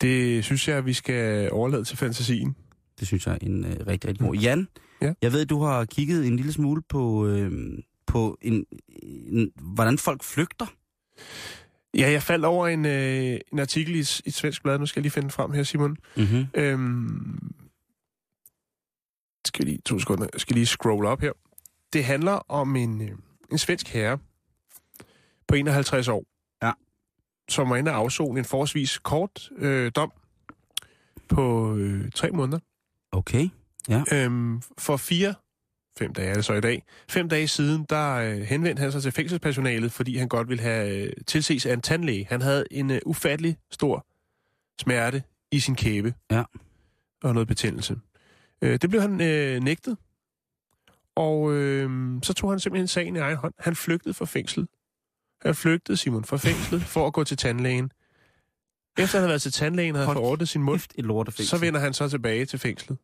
Det 0.00 0.44
synes 0.44 0.68
jeg, 0.68 0.86
vi 0.86 0.92
skal 0.92 1.52
overlade 1.52 1.84
til 1.84 1.96
fantasien. 1.96 2.56
Det 3.00 3.06
synes 3.06 3.26
jeg 3.26 3.32
er 3.32 3.38
en 3.42 3.64
øh, 3.64 3.70
rigtig, 3.86 4.08
rigtig 4.08 4.26
god. 4.26 4.34
Jan, 4.36 4.68
Ja. 5.02 5.12
jeg 5.22 5.32
ved, 5.32 5.46
du 5.46 5.60
har 5.62 5.84
kigget 5.84 6.26
en 6.26 6.36
lille 6.36 6.52
smule 6.52 6.82
på, 6.88 7.26
øh, 7.26 7.52
på 8.06 8.38
en, 8.42 8.64
en, 9.02 9.50
hvordan 9.56 9.98
folk 9.98 10.24
flygter. 10.24 10.66
Ja, 11.94 12.10
jeg 12.10 12.22
faldt 12.22 12.44
over 12.44 12.68
en, 12.68 12.86
øh, 12.86 13.40
en 13.52 13.58
artikel 13.58 13.94
i, 13.94 13.98
i 13.98 14.02
et 14.26 14.34
svensk 14.34 14.62
blad. 14.62 14.78
Nu 14.78 14.86
skal 14.86 15.00
jeg 15.00 15.02
lige 15.02 15.10
finde 15.12 15.24
den 15.24 15.30
frem 15.30 15.52
her, 15.52 15.62
Simon. 15.62 15.96
Mm-hmm. 16.16 16.46
Øhm, 16.54 17.54
skal 19.46 19.64
lige, 19.64 19.78
to 19.86 19.98
sekunder. 19.98 20.26
Jeg 20.32 20.40
skal 20.40 20.54
lige 20.54 20.66
scrolle 20.66 21.08
op 21.08 21.20
her. 21.20 21.32
Det 21.92 22.04
handler 22.04 22.32
om 22.32 22.76
en, 22.76 23.02
øh, 23.02 23.10
en 23.52 23.58
svensk 23.58 23.88
herre 23.88 24.18
på 25.48 25.54
51 25.54 26.08
år. 26.08 26.24
Ja. 26.62 26.72
Som 27.48 27.70
var 27.70 27.76
inde 27.76 27.90
og 27.90 27.96
afzone 27.96 28.38
en 28.38 28.44
forholdsvis 28.44 28.98
kort 28.98 29.50
øh, 29.56 29.92
dom 29.96 30.12
på 31.28 31.76
øh, 31.76 32.10
tre 32.14 32.30
måneder. 32.30 32.58
Okay. 33.12 33.48
Øhm, 34.12 34.62
for 34.78 34.96
fire, 34.96 35.34
fem 35.98 36.12
dage 36.12 36.28
er 36.28 36.34
det 36.34 36.44
så 36.44 36.52
i 36.52 36.60
dag, 36.60 36.82
fem 37.08 37.28
dage 37.28 37.48
siden, 37.48 37.86
der 37.90 38.14
øh, 38.14 38.40
henvendte 38.40 38.80
han 38.80 38.92
sig 38.92 39.02
til 39.02 39.12
fængselspersonalet, 39.12 39.92
fordi 39.92 40.16
han 40.16 40.28
godt 40.28 40.48
ville 40.48 40.62
have 40.62 41.04
øh, 41.04 41.12
tilses 41.26 41.66
af 41.66 41.72
en 41.72 41.80
tandlæge. 41.80 42.26
Han 42.30 42.42
havde 42.42 42.64
en 42.70 42.90
øh, 42.90 43.00
ufattelig 43.06 43.56
stor 43.70 44.06
smerte 44.80 45.22
i 45.52 45.60
sin 45.60 45.74
kæbe. 45.74 46.14
Ja. 46.30 46.42
Og 47.22 47.34
noget 47.34 47.48
betændelse. 47.48 47.96
Øh, 48.62 48.78
det 48.82 48.90
blev 48.90 49.02
han 49.02 49.20
øh, 49.20 49.62
nægtet. 49.62 49.96
Og 51.16 51.52
øh, 51.52 51.90
så 52.22 52.34
tog 52.34 52.50
han 52.50 52.60
simpelthen 52.60 52.88
sagen 52.88 53.16
i 53.16 53.18
egen 53.18 53.36
hånd. 53.36 53.54
Han 53.58 53.76
flygtede 53.76 54.14
fra 54.14 54.24
fængslet. 54.24 54.68
Han 55.42 55.54
flygtede, 55.54 55.96
Simon, 55.96 56.24
fra 56.24 56.36
fængslet 56.36 56.82
for 56.82 57.06
at 57.06 57.12
gå 57.12 57.24
til 57.24 57.36
tandlægen. 57.36 57.90
Efter 58.98 59.18
han 59.18 59.22
havde 59.22 59.28
været 59.28 59.42
til 59.42 59.52
tandlægen 59.52 59.96
og 59.96 60.02
havde 60.02 60.14
forordnet 60.14 60.48
sin 60.48 60.62
mund, 60.62 60.80
så 61.44 61.58
vender 61.58 61.80
han 61.80 61.94
så 61.94 62.08
tilbage 62.08 62.44
til 62.44 62.58
fængslet 62.58 62.98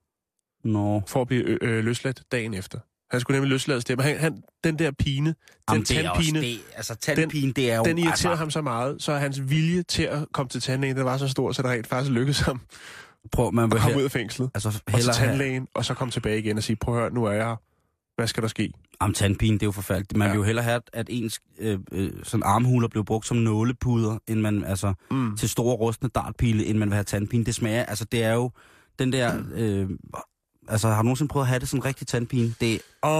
Nå. 0.65 1.03
for 1.07 1.21
at 1.21 1.27
blive 1.27 1.65
øh, 1.65 1.85
løsladt 1.85 2.23
dagen 2.33 2.55
efter. 2.55 2.79
Han 3.11 3.21
skulle 3.21 3.37
nemlig 3.37 3.51
løslades 3.51 3.85
der, 3.85 3.97
men 3.97 4.05
han, 4.05 4.17
han, 4.19 4.43
den 4.65 4.79
der 4.79 4.91
pine, 4.91 5.27
den 5.27 5.35
Jamen, 5.69 5.81
også, 5.81 5.95
tandpine, 5.95 6.41
det, 6.41 6.59
altså 6.77 6.95
tandpine, 6.95 7.53
det 7.53 7.71
er 7.71 7.77
jo... 7.77 7.85
den 7.85 7.99
irriterede 7.99 8.11
altså, 8.11 8.35
ham 8.35 8.51
så 8.51 8.61
meget, 8.63 9.03
så 9.03 9.15
hans 9.15 9.51
vilje 9.51 9.83
til 9.83 10.03
at 10.03 10.19
komme 10.33 10.49
til 10.49 10.61
tandlægen, 10.61 10.97
den 10.97 11.05
var 11.05 11.17
så 11.17 11.29
stor, 11.29 11.53
så 11.53 11.63
det 11.63 11.71
rent 11.71 11.87
faktisk 11.87 12.13
lykkedes 12.13 12.41
ham 12.41 12.61
Prøv, 13.33 13.53
man 13.53 13.73
at 13.73 13.79
komme 13.79 13.99
ud 13.99 14.03
af 14.03 14.11
fængslet. 14.11 14.51
altså, 14.55 14.69
Og 14.69 14.75
til 14.75 14.83
hellere 14.97 15.17
have, 15.17 15.29
tandlægen, 15.29 15.69
og 15.75 15.85
så 15.85 15.95
komme 15.95 16.13
tilbage 16.13 16.39
igen 16.39 16.57
og 16.57 16.63
sige, 16.63 16.77
prøv 16.77 16.95
at 16.95 17.01
høre, 17.01 17.11
nu 17.15 17.25
er 17.25 17.33
jeg 17.33 17.47
her. 17.47 17.57
Hvad 18.17 18.27
skal 18.27 18.43
der 18.43 18.49
ske? 18.49 18.73
Jamen, 19.03 19.15
tandpine, 19.15 19.55
det 19.55 19.63
er 19.63 19.67
jo 19.67 19.73
forfærdeligt. 19.73 20.17
Man 20.17 20.27
ja. 20.27 20.33
vil 20.33 20.39
jo 20.39 20.45
hellere 20.45 20.65
have, 20.65 20.81
at 20.93 21.07
ens 21.11 21.41
øh, 21.59 21.79
øh, 21.93 22.11
sådan 22.23 22.43
armhuler 22.43 22.89
blev 22.89 23.05
brugt 23.05 23.27
som 23.27 23.37
nålepuder, 23.37 24.19
end 24.29 24.41
man, 24.41 24.65
altså, 24.65 24.95
Mm. 25.11 25.37
til 25.37 25.49
store 25.49 25.77
rustne 25.77 26.09
dartpile, 26.15 26.67
end 26.67 26.79
man 26.79 26.89
vil 26.89 26.95
have 26.95 27.05
tandpine. 27.05 27.45
Det 27.45 27.55
smager, 27.55 27.85
altså, 27.85 28.05
det 28.05 28.25
er 28.25 28.33
jo 28.33 28.51
den 28.99 29.13
der... 29.13 29.43
Øh, 29.55 29.91
altså, 30.69 30.89
har 30.89 30.97
du 30.97 31.03
nogensinde 31.03 31.29
prøvet 31.29 31.45
at 31.45 31.49
have 31.49 31.61
det 31.61 31.69
sådan 31.69 31.85
rigtig 31.85 32.07
tandpine? 32.07 32.55
Det. 32.61 32.81
Åh... 33.05 33.11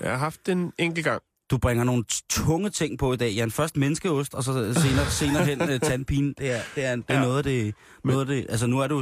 Jeg 0.00 0.10
har 0.10 0.16
haft 0.16 0.46
den 0.46 0.72
enkelt 0.78 1.04
gang. 1.04 1.22
Du 1.50 1.58
bringer 1.58 1.84
nogle 1.84 2.04
tunge 2.30 2.70
ting 2.70 2.98
på 2.98 3.12
i 3.12 3.16
dag, 3.16 3.32
Jan. 3.32 3.50
Først 3.50 3.76
menneskeost, 3.76 4.34
og 4.34 4.44
så 4.44 4.52
senere, 4.52 5.06
senere 5.20 5.44
hen 5.44 5.62
uh, 5.62 5.68
tandpine. 5.82 6.34
Det 6.38 6.50
er, 6.50 6.60
det 6.74 6.84
er, 6.84 6.96
det 6.96 7.04
er 7.08 7.14
Ja. 7.14 7.20
noget 7.20 7.38
af 7.38 7.44
det... 7.44 7.74
Noget 8.04 8.20
af 8.20 8.26
det, 8.26 8.46
altså 8.48 8.66
nu 8.66 8.78
er 8.78 8.86
du, 8.86 8.98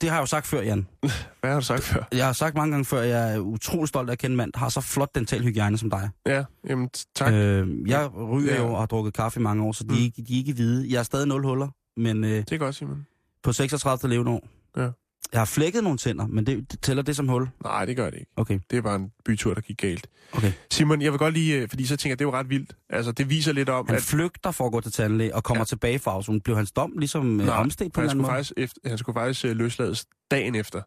det 0.00 0.08
har 0.08 0.16
jeg 0.16 0.20
jo 0.20 0.26
sagt 0.26 0.46
før, 0.46 0.62
Jan. 0.62 0.86
Hvad 1.40 1.50
har 1.50 1.60
du 1.60 1.64
sagt 1.66 1.82
før? 1.82 2.02
Jeg 2.12 2.26
har 2.26 2.32
sagt 2.32 2.54
mange 2.56 2.70
gange 2.72 2.84
før, 2.84 3.00
at 3.00 3.08
jeg 3.08 3.34
er 3.34 3.38
utrolig 3.38 3.88
stolt 3.88 4.08
af 4.08 4.12
at 4.12 4.18
kende 4.18 4.32
en 4.32 4.36
mand, 4.36 4.52
der 4.52 4.58
har 4.58 4.68
så 4.68 4.80
flot 4.80 5.14
dental 5.14 5.42
hygiejne 5.42 5.78
som 5.78 5.90
dig. 5.90 6.10
Ja, 6.26 6.44
jamen 6.68 6.88
tak. 7.16 7.32
Øh, 7.32 7.88
jeg 7.88 8.10
ryger 8.14 8.54
Ja. 8.54 8.60
jo 8.62 8.72
og 8.72 8.78
har 8.78 8.86
drukket 8.86 9.14
kaffe 9.14 9.40
i 9.40 9.42
mange 9.42 9.64
år, 9.64 9.72
så 9.72 9.84
de, 9.84 9.88
Mm. 9.88 9.98
ikke, 9.98 10.22
de 10.28 10.34
er 10.34 10.38
ikke 10.38 10.52
hvide. 10.52 10.86
Jeg 10.92 10.98
er 10.98 11.02
stadig 11.02 11.28
nul 11.28 11.44
huller, 11.44 11.68
men 11.96 12.24
øh, 12.24 12.30
Det 12.30 12.52
er 12.52 12.58
godt, 12.58 12.74
Simon. 12.74 13.06
på 13.42 13.52
36. 13.52 14.08
leveår. 14.14 14.48
Ja. 14.76 14.88
Jeg 15.34 15.40
har 15.40 15.46
flækket 15.46 15.82
nogle 15.84 15.98
tænder, 15.98 16.26
men 16.26 16.46
det, 16.46 16.72
det 16.72 16.80
tæller 16.80 17.02
det 17.02 17.16
som 17.16 17.28
hul. 17.28 17.48
Nej, 17.64 17.84
det 17.84 17.96
gør 17.96 18.10
det 18.10 18.18
ikke. 18.18 18.32
Okay, 18.36 18.58
Det 18.70 18.76
er 18.76 18.82
bare 18.82 18.96
en 18.96 19.10
bytur, 19.24 19.54
der 19.54 19.60
gik 19.60 19.76
galt. 19.78 20.06
okay. 20.32 20.52
Simon, 20.70 21.02
jeg 21.02 21.12
vil 21.12 21.18
godt 21.18 21.34
lige, 21.34 21.60
øh, 21.62 21.68
fordi 21.68 21.86
så 21.86 21.96
tænker 21.96 22.10
jeg, 22.12 22.18
det 22.18 22.24
er 22.24 22.28
jo 22.28 22.32
ret 22.34 22.50
vildt. 22.50 22.76
Altså, 22.90 23.12
det 23.12 23.30
viser 23.30 23.52
lidt 23.52 23.68
om, 23.68 23.86
Han 23.86 23.96
at 23.96 24.02
flygter 24.02 24.50
for 24.50 24.66
at 24.66 24.72
gå 24.72 24.80
til 24.80 24.92
tandlæge 24.92 25.34
og 25.34 25.44
kommer 25.44 25.60
Ja. 25.60 25.64
tilbage 25.64 25.98
fra 25.98 26.10
afsonen. 26.10 26.40
Blev 26.40 26.56
hans 26.56 26.72
dom 26.72 26.92
ligesom 26.98 27.40
øh, 27.40 27.46
Nej, 27.46 27.56
omstedt 27.56 27.92
på 27.92 28.00
en 28.00 28.08
han 28.08 28.16
eller 28.18 28.24
anden 28.28 28.44
skulle, 28.44 28.56
måde? 28.60 28.66
faktisk 28.68 28.76
han 28.86 28.98
skulle 28.98 29.14
faktisk 29.20 29.44
øh, 29.44 29.56
løslades 29.56 30.06
dagen 30.30 30.54
efter. 30.54 30.82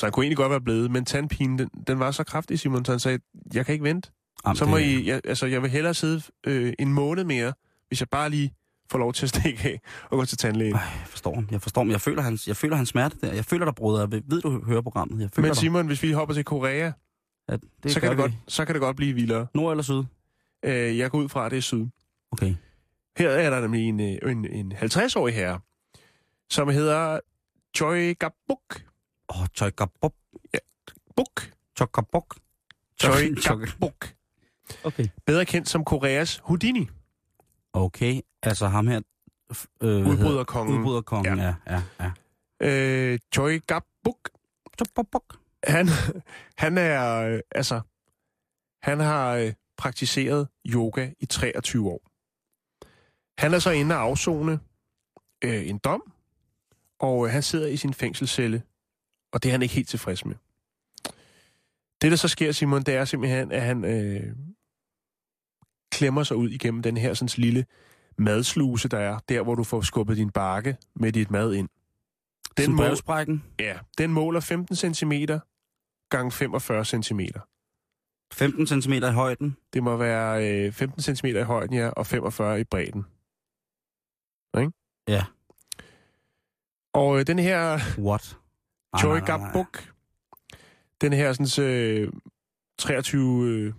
Så 0.00 0.06
han 0.06 0.12
kunne 0.12 0.24
egentlig 0.24 0.36
godt 0.36 0.50
være 0.50 0.60
blevet, 0.60 0.90
men 0.90 1.04
tandpinen, 1.04 1.58
den, 1.58 1.68
den 1.86 1.98
var 1.98 2.10
så 2.10 2.24
kraftig, 2.24 2.58
Simon, 2.58 2.84
så 2.84 2.92
han 2.92 2.98
sagde, 3.00 3.18
jeg 3.54 3.66
kan 3.66 3.72
ikke 3.72 3.84
vente. 3.84 4.10
Jamen, 4.46 4.56
Så 4.56 4.66
må 4.66 4.78
det- 4.78 4.84
I, 4.84 5.08
jeg, 5.08 5.20
altså, 5.24 5.46
jeg 5.46 5.62
vil 5.62 5.70
hellere 5.70 5.94
sidde 5.94 6.22
øh, 6.46 6.72
en 6.78 6.92
måned 6.92 7.24
mere, 7.24 7.52
hvis 7.88 8.00
jeg 8.00 8.08
bare 8.08 8.30
lige 8.30 8.52
får 8.90 8.98
lov 8.98 9.12
til 9.12 9.26
at 9.26 9.28
stikke 9.28 9.62
af 9.68 9.80
og 10.10 10.18
gå 10.18 10.24
til 10.24 10.38
tandlægen. 10.38 10.74
Ej, 10.74 10.80
jeg 10.80 11.06
forstår 11.06 11.34
ham. 11.34 11.48
Jeg 11.50 11.62
forstår 11.62 11.80
ham. 11.80 11.90
Jeg 11.90 12.00
føler 12.00 12.22
hans, 12.22 12.48
jeg 12.48 12.56
føler 12.56 12.76
hans 12.76 12.88
smerte 12.88 13.16
der. 13.20 13.32
Jeg 13.32 13.44
føler 13.44 13.64
dig. 13.72 13.74
Jeg 14.12 14.22
ved, 14.26 14.40
du 14.42 14.64
hører 14.64 14.80
programmet. 14.80 15.20
Jeg 15.22 15.30
føler 15.34 15.46
Men 15.46 15.52
dig. 15.54 15.56
Simon, 15.60 15.86
hvis 15.86 16.02
vi 16.02 16.12
hopper 16.12 16.34
til 16.34 16.44
Korea, 16.44 16.92
Ja, 17.48 17.56
det 17.82 17.92
så, 17.92 18.00
kan 18.00 18.08
det 18.10 18.16
vi. 18.18 18.22
godt, 18.22 18.32
så 18.48 18.64
kan 18.64 18.74
det 18.74 18.80
godt 18.82 18.96
blive 18.96 19.12
vildere. 19.14 19.46
Nord 19.54 19.72
eller 19.72 19.82
syd? 19.82 20.02
Øh, 20.64 20.98
jeg 20.98 21.10
går 21.10 21.18
ud 21.18 21.28
fra, 21.28 21.44
at 21.46 21.50
det 21.50 21.56
er 21.56 21.60
syd. 21.62 21.86
Okay. 22.32 22.54
Her 23.18 23.28
er 23.30 23.50
der 23.50 23.60
nemlig 23.60 23.88
en, 23.88 24.00
øh, 24.00 24.32
en, 24.32 24.44
en 24.44 24.72
50-årig 24.72 25.34
herre, 25.34 25.60
som 26.50 26.68
hedder 26.68 27.20
Choi 27.76 28.12
Gabuk. 28.12 28.82
Åh, 29.28 29.40
oh, 29.40 29.46
Tjøkkabok. 29.54 30.12
Buk. 31.16 31.50
Tjøkkabok. 31.76 32.36
Choi 33.00 33.34
Chok- 33.34 33.64
Gabuk. 33.80 34.12
Okay. 34.84 35.08
Bedre 35.26 35.44
kendt 35.44 35.68
som 35.68 35.84
Koreas 35.84 36.40
Houdini. 36.44 36.88
Okay, 37.72 38.20
altså 38.42 38.66
ham 38.66 38.86
her... 38.86 39.00
Øh, 39.82 40.06
Udbryderkongen. 40.06 40.78
Udbryderkongen, 40.78 41.38
ja, 41.38 41.54
ja, 41.66 41.82
ja. 42.00 42.12
Øh, 42.62 43.18
Choi 43.34 43.58
Gabuk. 43.58 44.30
Han, 45.64 45.86
han 46.58 46.78
er, 46.78 47.22
øh, 47.22 47.40
altså, 47.50 47.80
han 48.82 49.00
har 49.00 49.34
øh, 49.34 49.52
praktiseret 49.76 50.48
yoga 50.66 51.10
i 51.20 51.26
23 51.26 51.88
år. 51.90 52.10
Han 53.40 53.54
er 53.54 53.58
så 53.58 53.70
inde 53.70 53.94
og 53.94 54.00
afzone 54.00 54.60
øh, 55.44 55.68
en 55.68 55.78
dom, 55.78 56.12
og 56.98 57.26
øh, 57.26 57.32
han 57.32 57.42
sidder 57.42 57.66
i 57.66 57.76
sin 57.76 57.94
fængselscelle, 57.94 58.62
og 59.32 59.42
det 59.42 59.48
er 59.48 59.52
han 59.52 59.62
ikke 59.62 59.74
helt 59.74 59.88
tilfreds 59.88 60.24
med. 60.24 60.34
Det, 62.02 62.10
der 62.10 62.16
så 62.16 62.28
sker, 62.28 62.52
Simon, 62.52 62.82
det 62.82 62.94
er 62.94 63.04
simpelthen, 63.04 63.52
at 63.52 63.62
han 63.62 63.84
øh, 63.84 64.36
klemmer 65.92 66.22
sig 66.22 66.36
ud 66.36 66.48
igennem 66.50 66.82
den 66.82 66.96
her 66.96 67.14
sådan, 67.14 67.42
lille 67.42 67.66
madsluse, 68.18 68.88
der 68.88 68.98
er, 68.98 69.18
der 69.28 69.42
hvor 69.42 69.54
du 69.54 69.64
får 69.64 69.80
skubbet 69.80 70.16
din 70.16 70.30
bakke 70.30 70.76
med 70.94 71.12
dit 71.12 71.30
mad 71.30 71.52
ind. 71.54 71.68
Den 72.56 72.66
Den, 72.66 72.74
mål, 72.74 72.86
brevsprækken. 72.86 73.44
ja, 73.58 73.78
den 73.98 74.12
måler 74.12 74.40
15 74.40 74.76
cm 74.94 75.12
gange 76.10 76.32
45 76.32 76.84
cm. 76.84 77.20
15 78.32 78.66
cm 78.82 78.92
i 78.92 79.00
højden. 79.00 79.56
Det 79.72 79.82
må 79.82 79.96
være 79.96 80.48
øh, 80.66 80.72
15 80.72 81.02
cm 81.16 81.26
i 81.26 81.40
højden, 81.42 81.74
ja, 81.76 81.88
og 81.88 82.06
45 82.06 82.60
i 82.60 82.64
bredden. 82.64 83.04
Ikke? 84.60 84.72
Ja. 85.08 85.24
Og 86.94 87.18
øh, 87.20 87.26
den 87.26 87.38
her 87.38 87.78
What? 87.98 88.36
Nej, 88.92 89.00
Choi 89.00 89.18
nej, 89.18 89.28
nej, 89.28 89.38
nej. 89.38 89.46
Gabuk, 89.52 89.92
den 91.00 91.12
her 91.12 91.32
sådan, 91.32 91.66
øh, 91.66 92.12
23, 92.78 93.46
øh, 93.48 93.72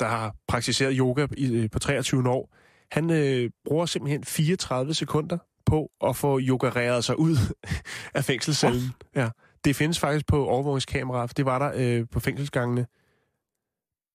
der 0.00 0.06
har 0.06 0.34
praktiseret 0.48 0.94
yoga 0.98 1.26
i, 1.36 1.54
øh, 1.54 1.70
på 1.70 1.78
23 1.78 2.30
år, 2.30 2.56
han 2.92 3.10
øh, 3.10 3.50
bruger 3.64 3.86
simpelthen 3.86 4.24
34 4.24 4.94
sekunder 4.94 5.38
på 5.66 5.90
at 6.06 6.16
få 6.16 6.40
yogareret 6.40 7.04
sig 7.04 7.18
ud 7.18 7.36
af 8.14 8.24
fængselscellen. 8.24 8.92
Ja. 9.16 9.30
Det 9.64 9.76
findes 9.76 9.98
faktisk 9.98 10.26
på 10.26 10.46
overvågningskamera, 10.46 11.26
for 11.26 11.34
det 11.34 11.44
var 11.44 11.58
der 11.58 11.72
øh, 11.74 12.06
på 12.12 12.20
fængselsgangene. 12.20 12.86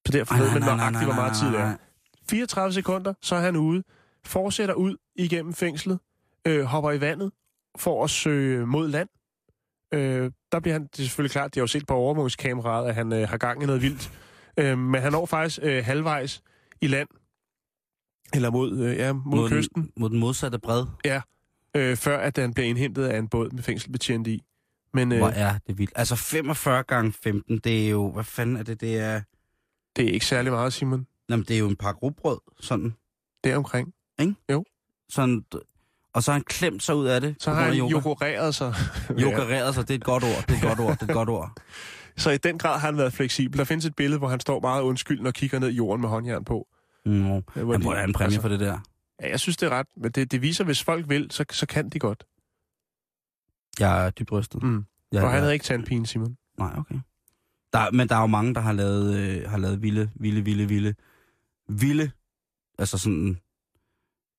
Så 0.05 0.11
derfor 0.11 0.35
ved 0.35 0.51
man 0.51 0.61
nøjagtigt, 0.61 1.03
hvor 1.03 1.13
meget 1.13 1.35
tid 1.35 1.47
det 1.47 1.59
er. 1.59 1.65
nej. 1.65 1.77
34 2.29 2.73
sekunder, 2.73 3.13
så 3.21 3.35
er 3.35 3.39
han 3.39 3.55
ude, 3.55 3.83
fortsætter 4.25 4.75
ud 4.75 4.95
igennem 5.15 5.53
fængslet, 5.53 5.99
øh, 6.47 6.63
hopper 6.63 6.91
i 6.91 7.01
vandet 7.01 7.31
for 7.77 8.03
at 8.03 8.09
søge 8.09 8.65
mod 8.65 8.87
land. 8.87 9.09
Øh, 9.93 10.31
der 10.51 10.59
bliver 10.59 10.73
han, 10.73 10.83
det 10.83 10.99
er 10.99 11.03
selvfølgelig 11.03 11.31
klart, 11.31 11.55
de 11.55 11.59
har 11.59 11.63
jo 11.63 11.67
set 11.67 11.87
på 11.87 11.93
overvågningskameraet, 11.93 12.89
at 12.89 12.95
han 12.95 13.13
øh, 13.13 13.29
har 13.29 13.37
gang 13.37 13.63
i 13.63 13.65
noget 13.65 13.81
vildt. 13.81 14.11
Øh, 14.57 14.77
men 14.77 15.01
han 15.01 15.11
når 15.11 15.25
faktisk 15.25 15.59
øh, 15.61 15.85
halvvejs 15.85 16.41
i 16.81 16.87
land, 16.87 17.07
eller 18.33 18.49
mod, 18.49 18.77
øh, 18.79 18.95
ja, 18.97 19.13
mod, 19.13 19.23
mod 19.23 19.49
kysten, 19.49 19.81
Den, 19.81 19.91
mod 19.97 20.09
den 20.09 20.19
modsatte 20.19 20.59
bred. 20.59 20.85
øh, 21.75 21.97
før 21.97 22.17
at 22.17 22.37
han 22.37 22.53
bliver 22.53 22.67
indhentet 22.67 23.05
af 23.05 23.17
en 23.19 23.27
båd 23.27 23.49
med 23.49 23.63
fængselbetjent 23.63 24.27
i. 24.27 24.43
Men 24.93 25.11
øh, 25.11 25.17
Hvor 25.17 25.29
er 25.29 25.57
det 25.67 25.77
vildt. 25.77 25.93
Altså 25.95 26.15
45 26.15 26.83
gange 26.83 27.13
15, 27.23 27.57
det 27.59 27.85
er 27.85 27.89
jo... 27.89 28.11
Hvad 28.11 28.23
fanden 28.23 28.57
er 28.57 28.63
det? 28.63 28.81
Det 28.81 28.97
er... 28.97 29.21
det 29.95 30.09
er 30.09 30.13
ikke 30.13 30.25
særlig 30.25 30.51
meget, 30.51 30.73
Simon. 30.73 31.07
Jamen, 31.29 31.45
det 31.47 31.55
er 31.55 31.59
jo 31.59 31.67
en 31.67 31.75
pakke 31.75 31.99
rugbrød, 31.99 32.37
sådan. 32.59 32.95
Det 33.43 33.51
er 33.51 33.57
omkring. 33.57 33.93
sådan 35.09 35.43
og 36.13 36.23
så 36.23 36.31
har 36.31 36.33
han 36.37 36.43
klemt 36.43 36.83
sig 36.83 36.95
ud 36.95 37.05
af 37.05 37.21
det. 37.21 37.35
Så 37.39 37.51
har 37.53 37.61
han 37.61 37.77
yoga. 37.77 37.91
jogoreret 37.91 38.55
sig. 38.55 38.73
Joggereret 39.21 39.75
sig, 39.75 39.87
det 39.87 39.93
er 39.93 39.97
et 39.97 40.03
godt 40.03 40.23
ord. 40.23 40.43
Det 40.47 40.51
er 40.51 40.55
et 40.55 40.61
godt 40.61 40.79
ord. 40.79 40.91
Det 40.91 41.01
er 41.01 41.05
et 41.05 41.13
godt 41.13 41.29
ord. 41.29 41.51
Så 42.17 42.29
i 42.31 42.37
den 42.37 42.57
grad 42.57 42.79
har 42.79 42.87
han 42.87 42.97
været 42.97 43.13
fleksibel. 43.13 43.57
Der 43.57 43.63
findes 43.65 43.85
et 43.85 43.95
billede, 43.95 44.17
hvor 44.19 44.27
han 44.27 44.39
står 44.39 44.59
meget 44.59 44.81
undskyldende 44.81 45.27
og 45.27 45.33
kigger 45.33 45.59
ned 45.59 45.69
i 45.69 45.73
jorden 45.75 46.01
med 46.01 46.09
håndjern 46.09 46.43
på. 46.45 46.67
Mm. 47.05 47.23
Han 47.23 47.35
de- 47.35 47.41
burde 47.65 47.95
have 47.95 48.03
en 48.03 48.13
præmie 48.13 48.25
altså, 48.25 48.41
for 48.41 48.49
det 48.49 48.59
der. 48.59 48.79
Ja, 49.21 49.29
jeg 49.29 49.39
synes, 49.39 49.57
det 49.57 49.65
er 49.65 49.69
ret. 49.69 49.87
Men 49.97 50.11
det, 50.11 50.31
det 50.31 50.41
viser, 50.41 50.63
hvis 50.63 50.83
folk 50.83 51.09
vil, 51.09 51.27
så, 51.31 51.45
så 51.51 51.65
kan 51.65 51.89
de 51.89 51.99
godt. 51.99 52.23
Jeg 53.79 54.05
er 54.05 54.09
dybt 54.09 54.31
rystet. 54.31 54.63
Mm. 54.63 54.85
Jeg, 55.11 55.23
Og 55.23 55.31
han 55.31 55.39
havde 55.39 55.53
ikke 55.53 55.63
tandpine, 55.65 56.07
Simon. 56.07 56.37
Nej, 56.59 56.71
okay. 56.77 56.95
Der, 57.73 57.91
men 57.91 58.09
der 58.09 58.15
er 58.15 58.21
jo 58.21 58.27
mange, 58.27 58.53
der 58.55 58.61
har 58.61 58.71
lavet, 58.73 59.15
øh, 59.17 59.49
har 59.49 59.57
lavet 59.57 59.81
vilde, 59.81 60.09
vilde, 60.15 60.41
vilde, 60.41 60.67
vilde, 60.67 60.95
vilde, 61.69 62.11
altså 62.79 62.97
sådan 62.97 63.37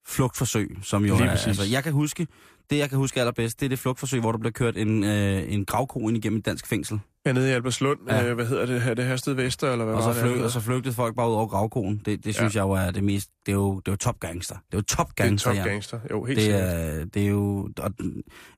flugtforsøg, 0.07 0.79
som 0.83 1.05
jo 1.05 1.15
Lige 1.17 1.27
er, 1.27 1.31
præcis. 1.31 1.47
altså, 1.47 1.65
jeg 1.65 1.83
kan 1.85 1.93
huske, 1.93 2.27
det 2.71 2.79
jeg 2.79 2.89
kan 2.89 2.99
huske 2.99 3.21
allerbedst, 3.21 3.61
det 3.61 3.65
er 3.67 3.69
det 3.69 3.79
flugtforsøg, 3.79 4.21
hvor 4.21 4.33
der 4.33 4.39
bliver 4.39 4.53
kørt 4.53 4.77
en, 4.77 5.05
øh, 5.05 5.53
en 5.53 5.65
gravko 5.65 6.09
ind 6.09 6.17
igennem 6.17 6.39
et 6.39 6.47
dansk 6.47 6.67
fængsel. 6.67 7.01
Ja, 7.27 7.33
nede 7.33 7.49
i 7.51 7.53
Alberslund. 7.53 7.99
Ja. 8.09 8.27
Øh, 8.29 8.35
hvad 8.35 8.47
hedder 8.47 8.67
det 8.67 8.83
her? 8.83 8.95
Det 8.95 9.05
her 9.05 9.17
sted 9.17 9.33
Vester, 9.35 9.73
eller 9.73 9.85
hvad 9.85 9.95
Og 9.95 10.03
så, 10.03 10.09
det? 10.09 10.19
flyg, 10.19 10.45
og 10.45 10.51
så 10.51 10.61
flygtede 10.61 10.95
folk 10.95 11.17
bare 11.17 11.29
ud 11.29 11.35
over 11.35 11.47
gravkoen. 11.47 12.03
Det, 12.05 12.25
det 12.25 12.35
synes 12.35 12.55
ja. 12.55 12.61
jeg 12.61 12.69
jo 12.69 12.73
er 12.87 12.91
det 12.91 13.05
mest, 13.05 13.31
det 13.47 13.53
er 13.53 13.57
jo, 13.57 13.77
det 13.81 13.89
er 13.89 13.93
jo 13.93 13.97
top 13.97 14.21
gangster. 14.21 14.55
Det 14.55 14.75
er 14.75 14.79
jo 14.79 14.83
top 14.83 15.09
det 15.19 15.25
er 15.25 15.29
gangster, 15.29 15.55
top 15.55 15.65
gangster. 15.65 16.01
Jo, 16.11 16.25
helt 16.25 16.37
Det 16.37 16.45
sikkert. 16.45 16.63
er, 16.65 17.05
det 17.05 17.23
er 17.23 17.29
jo... 17.29 17.69
Og, 17.79 17.91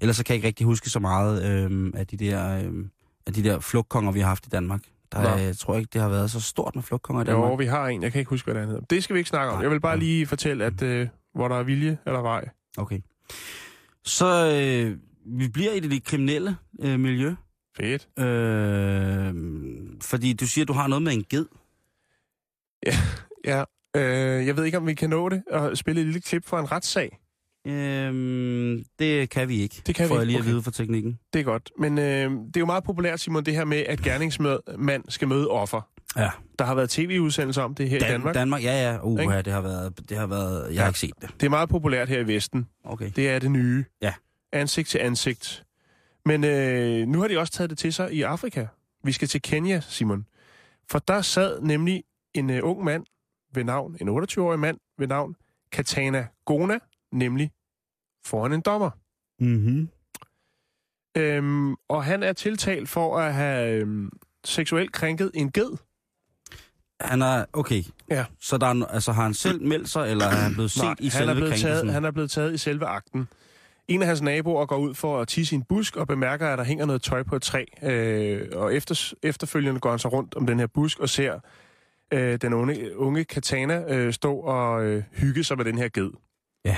ellers 0.01 0.17
så 0.17 0.25
kan 0.25 0.33
jeg 0.33 0.37
ikke 0.37 0.47
rigtig 0.47 0.67
huske 0.67 0.91
så 0.91 1.01
meget 1.01 1.45
øhm, 1.65 1.93
af, 1.97 2.07
de 2.07 2.17
der, 2.17 2.59
øhm, 2.65 2.91
af 3.27 3.33
de 3.33 3.45
der 3.45 3.61
flugtkonger, 3.61 4.13
vi 4.13 4.21
har 4.21 4.29
haft 4.29 4.47
i 4.47 4.49
Danmark. 4.49 4.81
Der, 5.13 5.19
er, 5.19 5.37
jeg 5.39 5.57
tror 5.57 5.77
ikke, 5.77 5.89
det 5.93 6.01
har 6.01 6.09
været 6.09 6.31
så 6.31 6.41
stort 6.41 6.75
med 6.75 6.83
flugtkonger 6.83 7.23
i 7.23 7.27
Danmark. 7.27 7.51
Jo, 7.51 7.55
vi 7.55 7.67
har 7.67 7.87
en. 7.89 8.03
Jeg 8.03 8.13
kan 8.13 8.19
ikke 8.19 8.29
huske, 8.31 8.53
hvad 8.53 8.61
det 8.63 8.69
hedder. 8.69 8.85
Det 8.91 9.05
skal 9.05 9.15
vi 9.15 9.19
ikke 9.19 9.31
snakke 9.31 9.51
om. 9.51 9.57
Nej. 9.57 9.63
Jeg 9.63 9.71
vil 9.71 9.81
bare 9.81 9.99
lige 9.99 10.27
fortælle, 10.27 10.65
at 10.65 10.83
øh, 10.83 11.09
hvor 11.35 11.49
der 11.49 11.57
er 11.57 11.63
vilje 11.63 11.99
eller 12.07 12.21
vej. 12.21 12.49
Okay. 12.79 13.01
Så 14.05 14.27
øh, 14.55 14.97
vi 15.39 15.49
bliver 15.49 15.73
i 15.73 15.81
det 15.81 16.05
kriminelle 16.05 16.57
øh, 16.81 17.01
miljø. 17.01 17.35
Fedt. 17.77 18.09
Øh, 18.19 19.35
fordi 20.03 20.33
du 20.33 20.47
siger, 20.47 20.65
at 20.65 20.69
du 20.69 20.73
har 20.73 20.87
noget 20.87 21.03
med 21.03 21.13
en 21.13 21.25
ged. 21.31 21.47
Ja. 23.45 23.65
Øh, 23.97 24.47
jeg 24.47 24.57
ved 24.57 24.65
ikke, 24.65 24.79
om 24.79 24.87
vi 24.87 24.95
kan 24.95 25.11
nå 25.11 25.29
det 25.29 25.43
og 25.51 25.77
spille 25.77 26.01
et 26.01 26.07
lille 26.07 26.21
klip 26.21 26.47
fra 26.47 26.61
en 26.61 26.73
retssag. 26.73 27.19
Øh, 27.67 28.83
det 28.99 29.31
kan 29.31 29.49
vi 29.49 29.61
ikke, 29.61 29.83
Det 29.87 29.95
kan 29.95 30.05
vi 30.05 30.09
får 30.09 30.15
jeg 30.15 30.23
ikke, 30.23 30.27
lige 30.27 30.37
at 30.39 30.41
okay. 30.43 30.51
vide 30.51 30.63
fra 30.63 30.71
teknikken. 30.71 31.19
Det 31.33 31.39
er 31.39 31.43
godt. 31.45 31.71
Men 31.79 31.99
øh, 31.99 32.05
det 32.31 32.57
er 32.57 32.61
jo 32.61 32.67
meget 32.67 32.85
populært, 32.85 33.21
Simon, 33.21 33.45
det 33.45 33.55
her 33.55 33.65
med, 33.65 33.79
at 33.79 34.01
gerningsmand 34.03 35.05
skal 35.09 35.29
møde 35.29 35.49
offer. 35.49 35.89
Ja. 36.17 36.31
Der 36.59 36.65
har 36.65 36.75
været 36.75 36.91
tv-udsendelser 36.91 37.63
om 37.63 37.75
det 37.75 37.89
her 37.89 37.97
i 37.97 38.01
Dan- 38.01 38.11
Danmark. 38.11 38.35
Danmark, 38.35 38.63
ja, 38.65 38.91
ja. 38.93 38.99
Uh, 39.03 39.21
ja, 39.21 39.43
det 39.43 39.53
har 39.53 39.61
været, 39.61 40.09
det 40.09 40.17
har 40.19 40.27
været, 40.27 40.65
jeg 40.67 40.75
Ja. 40.75 40.81
har 40.81 40.89
ikke 40.89 40.99
set 40.99 41.13
det. 41.21 41.31
Det 41.41 41.47
er 41.47 41.51
meget 41.51 41.69
populært 41.69 42.09
her 42.09 42.19
i 42.21 42.27
Vesten. 42.27 42.67
Okay. 42.85 43.11
Det 43.17 43.31
er 43.31 43.39
det 43.39 43.51
nye. 43.51 43.85
Ja. 44.03 44.15
Ansigt 44.53 44.89
til 44.89 44.99
ansigt. 44.99 45.65
Men 46.31 46.45
øh, 46.45 47.09
nu 47.09 47.21
har 47.21 47.29
de 47.29 47.39
også 47.39 47.53
taget 47.53 47.71
det 47.71 47.79
til 47.79 47.93
sig 47.93 48.13
i 48.13 48.23
Afrika. 48.23 48.67
Vi 49.05 49.13
skal 49.13 49.29
til 49.29 49.43
Kenya, 49.43 49.81
Simon. 49.81 50.27
For 50.91 50.99
der 50.99 51.23
sad 51.23 51.61
nemlig 51.61 52.05
en 52.35 52.51
øh, 52.51 52.61
ung 52.63 52.85
mand 52.85 53.07
ved 53.55 53.65
navn, 53.65 53.97
en 54.01 54.09
28-årig 54.09 54.59
mand 54.59 54.79
ved 54.99 55.07
navn, 55.07 55.37
Katana 55.73 56.27
Gona, 56.45 56.79
nemlig 57.13 57.51
foran 58.25 58.53
en 58.53 58.61
dommer. 58.61 58.91
Mm-hmm. 59.41 59.89
Øhm, 61.17 61.75
og 61.89 62.05
han 62.05 62.23
er 62.23 62.33
tiltalt 62.33 62.89
for 62.89 63.19
at 63.19 63.35
have 63.35 63.81
øhm, 63.81 64.11
seksuelt 64.45 64.93
krænket 64.93 65.31
en 65.35 65.53
ged. 65.53 65.71
Han 67.01 67.23
er, 67.23 67.45
okay. 67.53 67.83
Ja. 68.11 68.25
Så 68.41 68.59
der 68.59 68.67
er, 68.67 68.87
altså, 68.87 69.13
har 69.13 69.23
han 69.23 69.35
selv 69.35 69.63
meldt 69.63 69.89
sig, 69.89 70.11
eller 70.11 70.25
er 70.25 70.31
han 70.35 70.53
blevet 70.53 70.71
set 70.81 70.83
Nej, 70.83 70.95
i 70.99 71.05
han 71.05 71.11
selve 71.11 71.31
er, 71.31 71.35
blevet 71.35 71.51
krænkelsen? 71.51 71.71
taget, 71.71 71.93
han 71.93 72.05
er 72.05 72.11
blevet 72.11 72.31
taget 72.31 72.55
i 72.55 72.59
selve 72.59 72.87
akten. 72.87 73.29
En 73.91 74.03
af 74.03 74.09
hans 74.09 74.23
naboer 74.23 74.67
går 74.67 74.77
ud 74.77 74.95
for 74.95 75.21
at 75.21 75.29
tisse 75.29 75.55
i 75.55 75.57
en 75.57 75.63
busk 75.69 75.97
og 75.97 76.07
bemærker, 76.07 76.49
at 76.49 76.59
der 76.59 76.65
hænger 76.65 76.87
noget 76.87 77.03
tøj 77.03 77.23
på 77.23 77.37
et 77.37 77.43
træ. 77.43 77.65
Øh, 77.83 78.49
og 78.53 78.75
efter, 78.75 79.15
efterfølgende 79.23 79.81
går 79.81 79.91
han 79.91 79.99
så 79.99 80.09
rundt 80.09 80.35
om 80.35 80.47
den 80.47 80.59
her 80.59 80.67
busk 80.67 80.99
og 81.01 81.09
ser 81.09 81.41
øh, 82.13 82.39
den 82.43 82.53
unge, 82.53 82.97
unge 82.97 83.25
Katana 83.25 83.95
øh, 83.95 84.13
stå 84.13 84.37
og 84.37 84.85
øh, 84.85 85.03
hygge 85.13 85.45
sig 85.45 85.57
med 85.57 85.65
den 85.65 85.79
her 85.79 85.89
ged. 85.89 86.11
Ja. 86.65 86.77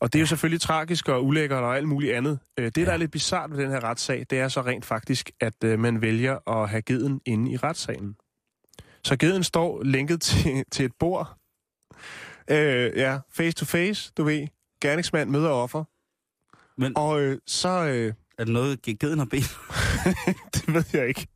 Og 0.00 0.12
det 0.12 0.18
er 0.18 0.20
jo 0.20 0.26
selvfølgelig 0.26 0.60
tragisk 0.60 1.08
og 1.08 1.24
ulækkert 1.24 1.62
og 1.62 1.76
alt 1.76 1.88
muligt 1.88 2.14
andet. 2.14 2.38
Øh, 2.58 2.64
det, 2.64 2.76
der 2.76 2.82
Ja. 2.82 2.90
er 2.92 2.96
lidt 2.96 3.10
bizart 3.10 3.50
ved 3.50 3.58
den 3.64 3.70
her 3.70 3.84
retssag, 3.84 4.26
det 4.30 4.38
er 4.40 4.48
så 4.48 4.60
rent 4.60 4.84
faktisk, 4.84 5.30
at 5.40 5.64
øh, 5.64 5.78
man 5.78 6.02
vælger 6.02 6.48
at 6.62 6.68
have 6.68 6.82
geden 6.82 7.20
inde 7.26 7.52
i 7.52 7.56
retssagen. 7.56 8.16
Så 9.04 9.16
geden 9.16 9.44
står 9.44 9.82
lænket 9.82 10.20
til, 10.28 10.64
til 10.72 10.84
et 10.84 10.92
bord. 10.98 11.36
Øh, 12.50 12.92
ja, 12.96 13.18
face 13.32 13.52
to 13.52 13.64
face, 13.64 14.12
du 14.16 14.24
ved. 14.24 14.46
Gerningsmand 14.82 15.30
møder 15.30 15.50
offer. 15.50 15.84
Men 16.80 16.92
Og 16.96 17.20
øh, 17.20 17.38
så... 17.46 17.68
Øh, 17.68 18.12
er 18.38 18.44
det 18.44 18.52
noget, 18.52 18.82
geden 18.82 19.18
har 19.18 19.26
bedt? 19.26 19.58
det 20.54 20.74
ved 20.74 20.84
jeg 20.92 21.08
ikke. 21.08 21.26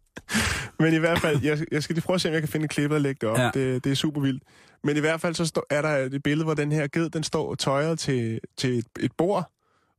Men 0.78 0.94
i 0.94 0.98
hvert 0.98 1.18
fald, 1.18 1.42
jeg, 1.42 1.58
jeg 1.70 1.82
skal 1.82 1.94
lige 1.94 2.04
prøve 2.04 2.14
at 2.14 2.20
se, 2.20 2.28
om 2.28 2.32
jeg 2.32 2.42
kan 2.42 2.48
finde 2.48 2.64
et 2.64 2.70
klip 2.70 2.90
og 2.90 3.00
lægge 3.00 3.18
det 3.20 3.28
op. 3.28 3.38
Ja. 3.38 3.50
Det, 3.54 3.84
det 3.84 3.92
er 3.92 3.96
super 3.96 4.20
vildt. 4.20 4.42
Men 4.84 4.96
i 4.96 5.00
hvert 5.00 5.20
fald, 5.20 5.34
så 5.34 5.46
stå, 5.46 5.62
er 5.70 5.82
der 5.82 5.88
et 5.88 6.22
billede, 6.22 6.44
hvor 6.44 6.54
den 6.54 6.72
her 6.72 6.86
ged, 6.86 7.10
den 7.10 7.22
står 7.22 7.54
tøjet 7.54 7.98
til, 7.98 8.40
til 8.56 8.78
et, 8.78 8.86
et 9.00 9.12
bord. 9.18 9.52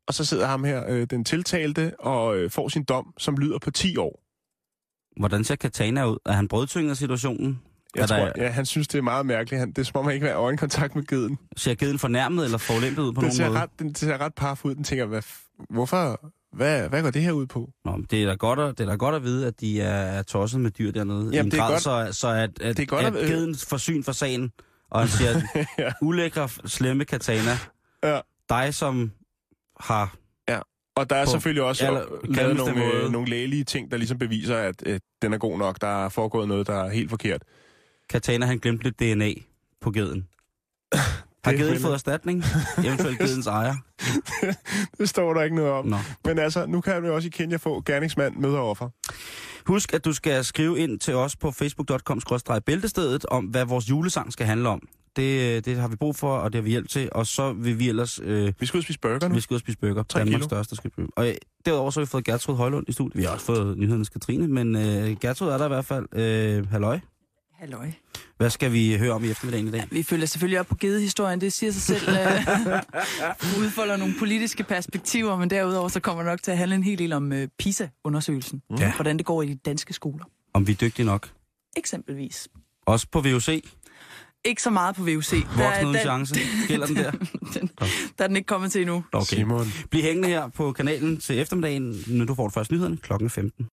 Og 0.08 0.14
så 0.14 0.26
sidder 0.26 0.48
ham 0.48 0.64
her, 0.64 0.90
øh, 0.90 1.08
den 1.10 1.26
tiltalte, 1.26 2.00
og 2.00 2.38
øh, 2.38 2.52
får 2.52 2.70
sin 2.70 2.84
dom, 2.84 3.14
som 3.18 3.38
lyder 3.38 3.60
på 3.60 3.72
10 3.72 3.98
år. 3.98 4.22
Hvordan 5.20 5.44
ser 5.44 5.56
Katana 5.56 6.06
ud? 6.06 6.18
Er 6.26 6.32
han 6.32 6.48
brødtynget 6.48 6.90
af 6.90 6.98
situationen? 6.98 7.62
Jeg 7.96 8.08
tror, 8.10 8.18
der, 8.18 8.32
ja, 8.38 8.50
han 8.50 8.66
synes, 8.66 8.88
det 8.88 8.98
er 8.98 9.02
meget 9.02 9.26
mærkeligt. 9.26 9.60
Han, 9.60 9.70
det 9.70 9.78
er 9.78 9.84
som 9.84 10.00
om, 10.00 10.06
han 10.06 10.14
ikke 10.14 10.24
vil 10.24 10.32
have 10.32 10.42
øjenkontakt 10.44 10.96
med 10.96 11.04
geden. 11.08 11.38
Ser 11.58 11.76
geden 11.76 12.00
fornærmet 12.00 12.46
eller 12.46 12.58
forulæmpet 12.58 13.02
ud 13.04 13.14
på 13.14 13.22
Den 13.22 13.26
nogen 13.26 13.36
ser, 13.36 13.48
måde? 13.48 13.60
ret, 13.60 13.70
den 13.80 13.96
ser 13.96 14.18
ret 14.22 14.34
parf 14.34 14.66
ud. 14.66 14.76
Den 14.76 14.84
tænker, 14.84 15.06
hvad, 15.06 15.22
hvorfor, 15.70 16.32
hvad, 16.56 16.90
hvad 16.90 17.02
går 17.04 17.10
det 17.12 17.22
her 17.22 17.32
ud 17.32 17.46
på? 17.46 17.70
Nå, 17.86 17.98
det 18.12 18.24
er 18.24 18.28
da 18.28 18.34
godt 18.36 18.60
at, 18.60 18.78
det 18.78 18.84
er 18.86 18.90
da 18.90 18.96
godt 18.96 19.16
at 19.16 19.24
vide, 19.24 19.48
at 19.48 19.60
de 19.62 19.82
er, 19.82 19.90
er 19.96 20.24
tosset 20.24 20.62
med 20.62 20.72
dyr 20.72 20.92
dernede. 20.92 21.30
Jamen, 21.34 21.52
det 21.52 21.58
er 21.58 21.62
grad, 21.62 21.72
godt- 21.72 22.14
så, 22.14 22.20
så 22.20 22.28
at, 22.28 22.62
at, 22.62 22.78
det 22.78 22.84
er 22.84 22.86
godt 22.88 23.06
at, 23.06 23.16
at- 23.16 23.28
geden 23.28 23.56
får 23.56 23.78
syn 23.78 24.04
for 24.04 24.12
sagen, 24.12 24.52
og 24.92 25.00
han 25.00 25.08
siger, 25.10 25.42
ja. 25.80 25.92
ulækre, 26.02 26.50
slemme 26.66 27.06
Katana, 27.06 27.58
Ja. 28.04 28.20
dig 28.50 28.74
som 28.74 29.12
har... 29.80 30.16
Og 30.98 31.10
der 31.10 31.16
er 31.16 31.26
På 31.26 31.32
selvfølgelig 31.32 31.64
også 31.64 31.86
aller, 31.88 32.04
lavet 32.24 32.56
nogle, 32.56 32.84
øh, 32.94 33.12
nogle 33.12 33.30
lægelige 33.30 33.64
ting, 33.64 33.92
der 33.92 33.98
ligesom 33.98 34.18
beviser, 34.18 34.58
at 34.58 34.76
øh, 34.86 35.00
den 35.22 35.34
er 35.34 35.38
god 35.38 35.58
nok. 35.58 35.82
Der 35.82 36.06
er 36.06 36.10
foregået 36.10 36.48
noget, 36.48 36.68
der 36.68 36.84
er 36.84 36.90
helt 36.90 37.10
forkert. 37.10 37.42
Katana, 38.10 38.46
han 38.46 38.58
glemte 38.58 38.84
lidt 38.84 39.00
DNA 39.00 39.34
på 39.82 39.92
geden. 39.92 40.28
Har 41.44 41.54
geden 41.54 41.80
fået 41.80 41.94
erstatning? 41.94 42.44
Eventuelt 42.86 43.20
gedens 43.20 43.48
ejer? 43.48 43.76
Det 45.00 45.10
står 45.10 45.34
der 45.34 45.42
ikke 45.44 45.56
noget 45.56 45.72
om. 45.72 45.86
Nå. 45.86 45.98
Men 46.26 46.40
altså, 46.40 46.66
nu 46.66 46.82
kan 46.82 47.04
du 47.04 47.12
også 47.12 47.28
i 47.28 47.30
Kenya 47.30 47.58
få 47.58 47.82
gerningsmand 47.86 48.36
møder 48.36 48.60
offer. 48.60 48.90
Husk, 49.66 49.94
at 49.94 50.06
du 50.06 50.14
skal 50.14 50.46
skrive 50.46 50.80
ind 50.80 51.00
til 51.00 51.16
os 51.16 51.36
på 51.36 51.52
facebook.com-bæltestedet 51.52 53.26
om, 53.26 53.46
hvad 53.46 53.66
vores 53.66 53.90
julesang 53.90 54.34
skal 54.34 54.46
handle 54.46 54.70
om. 54.70 54.88
Det, 55.16 55.66
det 55.66 55.78
har 55.78 55.88
vi 55.88 55.96
brug 55.96 56.16
for, 56.16 56.38
og 56.38 56.54
det 56.54 56.58
har 56.60 56.64
vi 56.64 56.70
hjælp 56.70 56.90
til. 56.90 57.10
Og 57.12 57.28
så 57.28 57.54
vil 57.54 57.80
vi 57.80 57.90
ellers... 57.90 58.20
Øh, 58.24 58.54
Vi 58.60 58.66
skal 58.66 58.78
ud 58.78 58.80
og 58.80 58.84
spise 58.84 59.00
burger 59.00 59.28
nu. 59.28 59.36
vi 59.36 59.42
skal 59.42 59.54
ud 59.54 59.58
og 59.58 59.62
spise 59.62 59.78
burger. 59.78 60.04
Tre 60.04 60.20
Danmarks 60.20 60.36
kilo. 60.36 60.48
største 60.48 60.76
skal 60.76 60.92
spise. 60.92 61.08
Og 61.16 61.28
øh, 61.30 61.36
derudover 61.66 61.92
så 61.92 62.00
har 62.00 62.06
vi 62.06 62.10
fået 62.10 62.26
Gertrud 62.26 62.56
Højlund 62.56 62.90
i 62.90 62.92
studiet. 62.92 63.18
Vi 63.18 63.24
har 63.24 63.32
også 63.34 63.46
fået 63.46 63.78
nyhedernes 63.78 64.10
Katrine, 64.10 64.48
men 64.48 64.76
øh, 64.76 65.18
Gertrud 65.22 65.48
er 65.48 65.58
der 65.58 65.66
i 65.66 65.68
hvert 65.68 65.86
fald. 65.86 66.06
Øh, 66.20 66.70
halløj. 66.72 67.00
Halløj. 67.60 67.92
Hvad 68.38 68.50
skal 68.50 68.74
vi 68.74 68.98
høre 68.98 69.12
om 69.12 69.24
i 69.24 69.30
eftermiddagen 69.30 69.68
i 69.68 69.72
dag? 69.72 69.88
Vi 69.92 70.04
følger 70.04 70.26
selvfølgelig 70.26 70.60
op 70.60 70.68
på 70.68 70.76
gedehistorien, 70.80 71.42
det 71.42 71.54
siger 71.54 71.72
sig 71.72 71.82
selv. 71.82 72.10
øh, 72.10 73.60
udfolder 73.62 73.98
nogle 73.98 74.14
politiske 74.20 74.64
perspektiver, 74.64 75.38
men 75.38 75.50
derudover 75.50 75.88
så 75.88 76.00
kommer 76.00 76.24
det 76.24 76.32
nok 76.32 76.44
til 76.44 76.52
at 76.52 76.58
handle 76.58 76.76
en 76.76 76.84
hel 76.84 77.00
del 77.00 77.14
om 77.14 77.32
øh, 77.32 77.48
PISA-undersøgelsen. 77.60 78.62
Ja. 78.80 78.94
Hvordan 78.96 79.18
det 79.18 79.26
går 79.26 79.42
i 79.42 79.48
de 79.48 79.56
danske 79.56 79.94
skoler. 79.94 80.26
Om 80.54 80.68
vi 80.68 80.72
er 80.72 80.76
dygtige 80.76 81.06
nok. 81.06 81.30
Eksempelvis. 81.78 82.48
Også 82.86 83.08
på 83.12 83.22
VUC. 83.22 83.64
Ikke 84.46 84.62
så 84.62 84.70
meget 84.70 84.96
på 84.96 85.04
VUC. 85.04 85.34
Voksen 85.34 85.86
uden 85.86 85.96
den, 85.96 86.02
chance. 86.02 86.36
Gælder 86.68 86.88
den 86.88 86.96
der? 86.96 87.12
den, 87.54 87.70
der 88.18 88.24
er 88.24 88.28
den 88.28 88.36
ikke 88.36 88.48
kommet 88.48 88.72
til 88.72 88.82
endnu. 88.82 89.04
Okay. 89.12 89.26
Simon. 89.26 89.68
Bliv 89.90 90.04
hængende 90.04 90.28
her 90.28 90.48
på 90.48 90.72
kanalen 90.72 91.18
til 91.18 91.40
eftermiddagen, 91.40 91.96
når 92.08 92.26
du 92.26 92.36
får 92.36 92.44
det 92.44 92.54
første 92.54 92.74
nyhederne 92.74 92.98
klokken 92.98 93.30
15. 93.30 93.64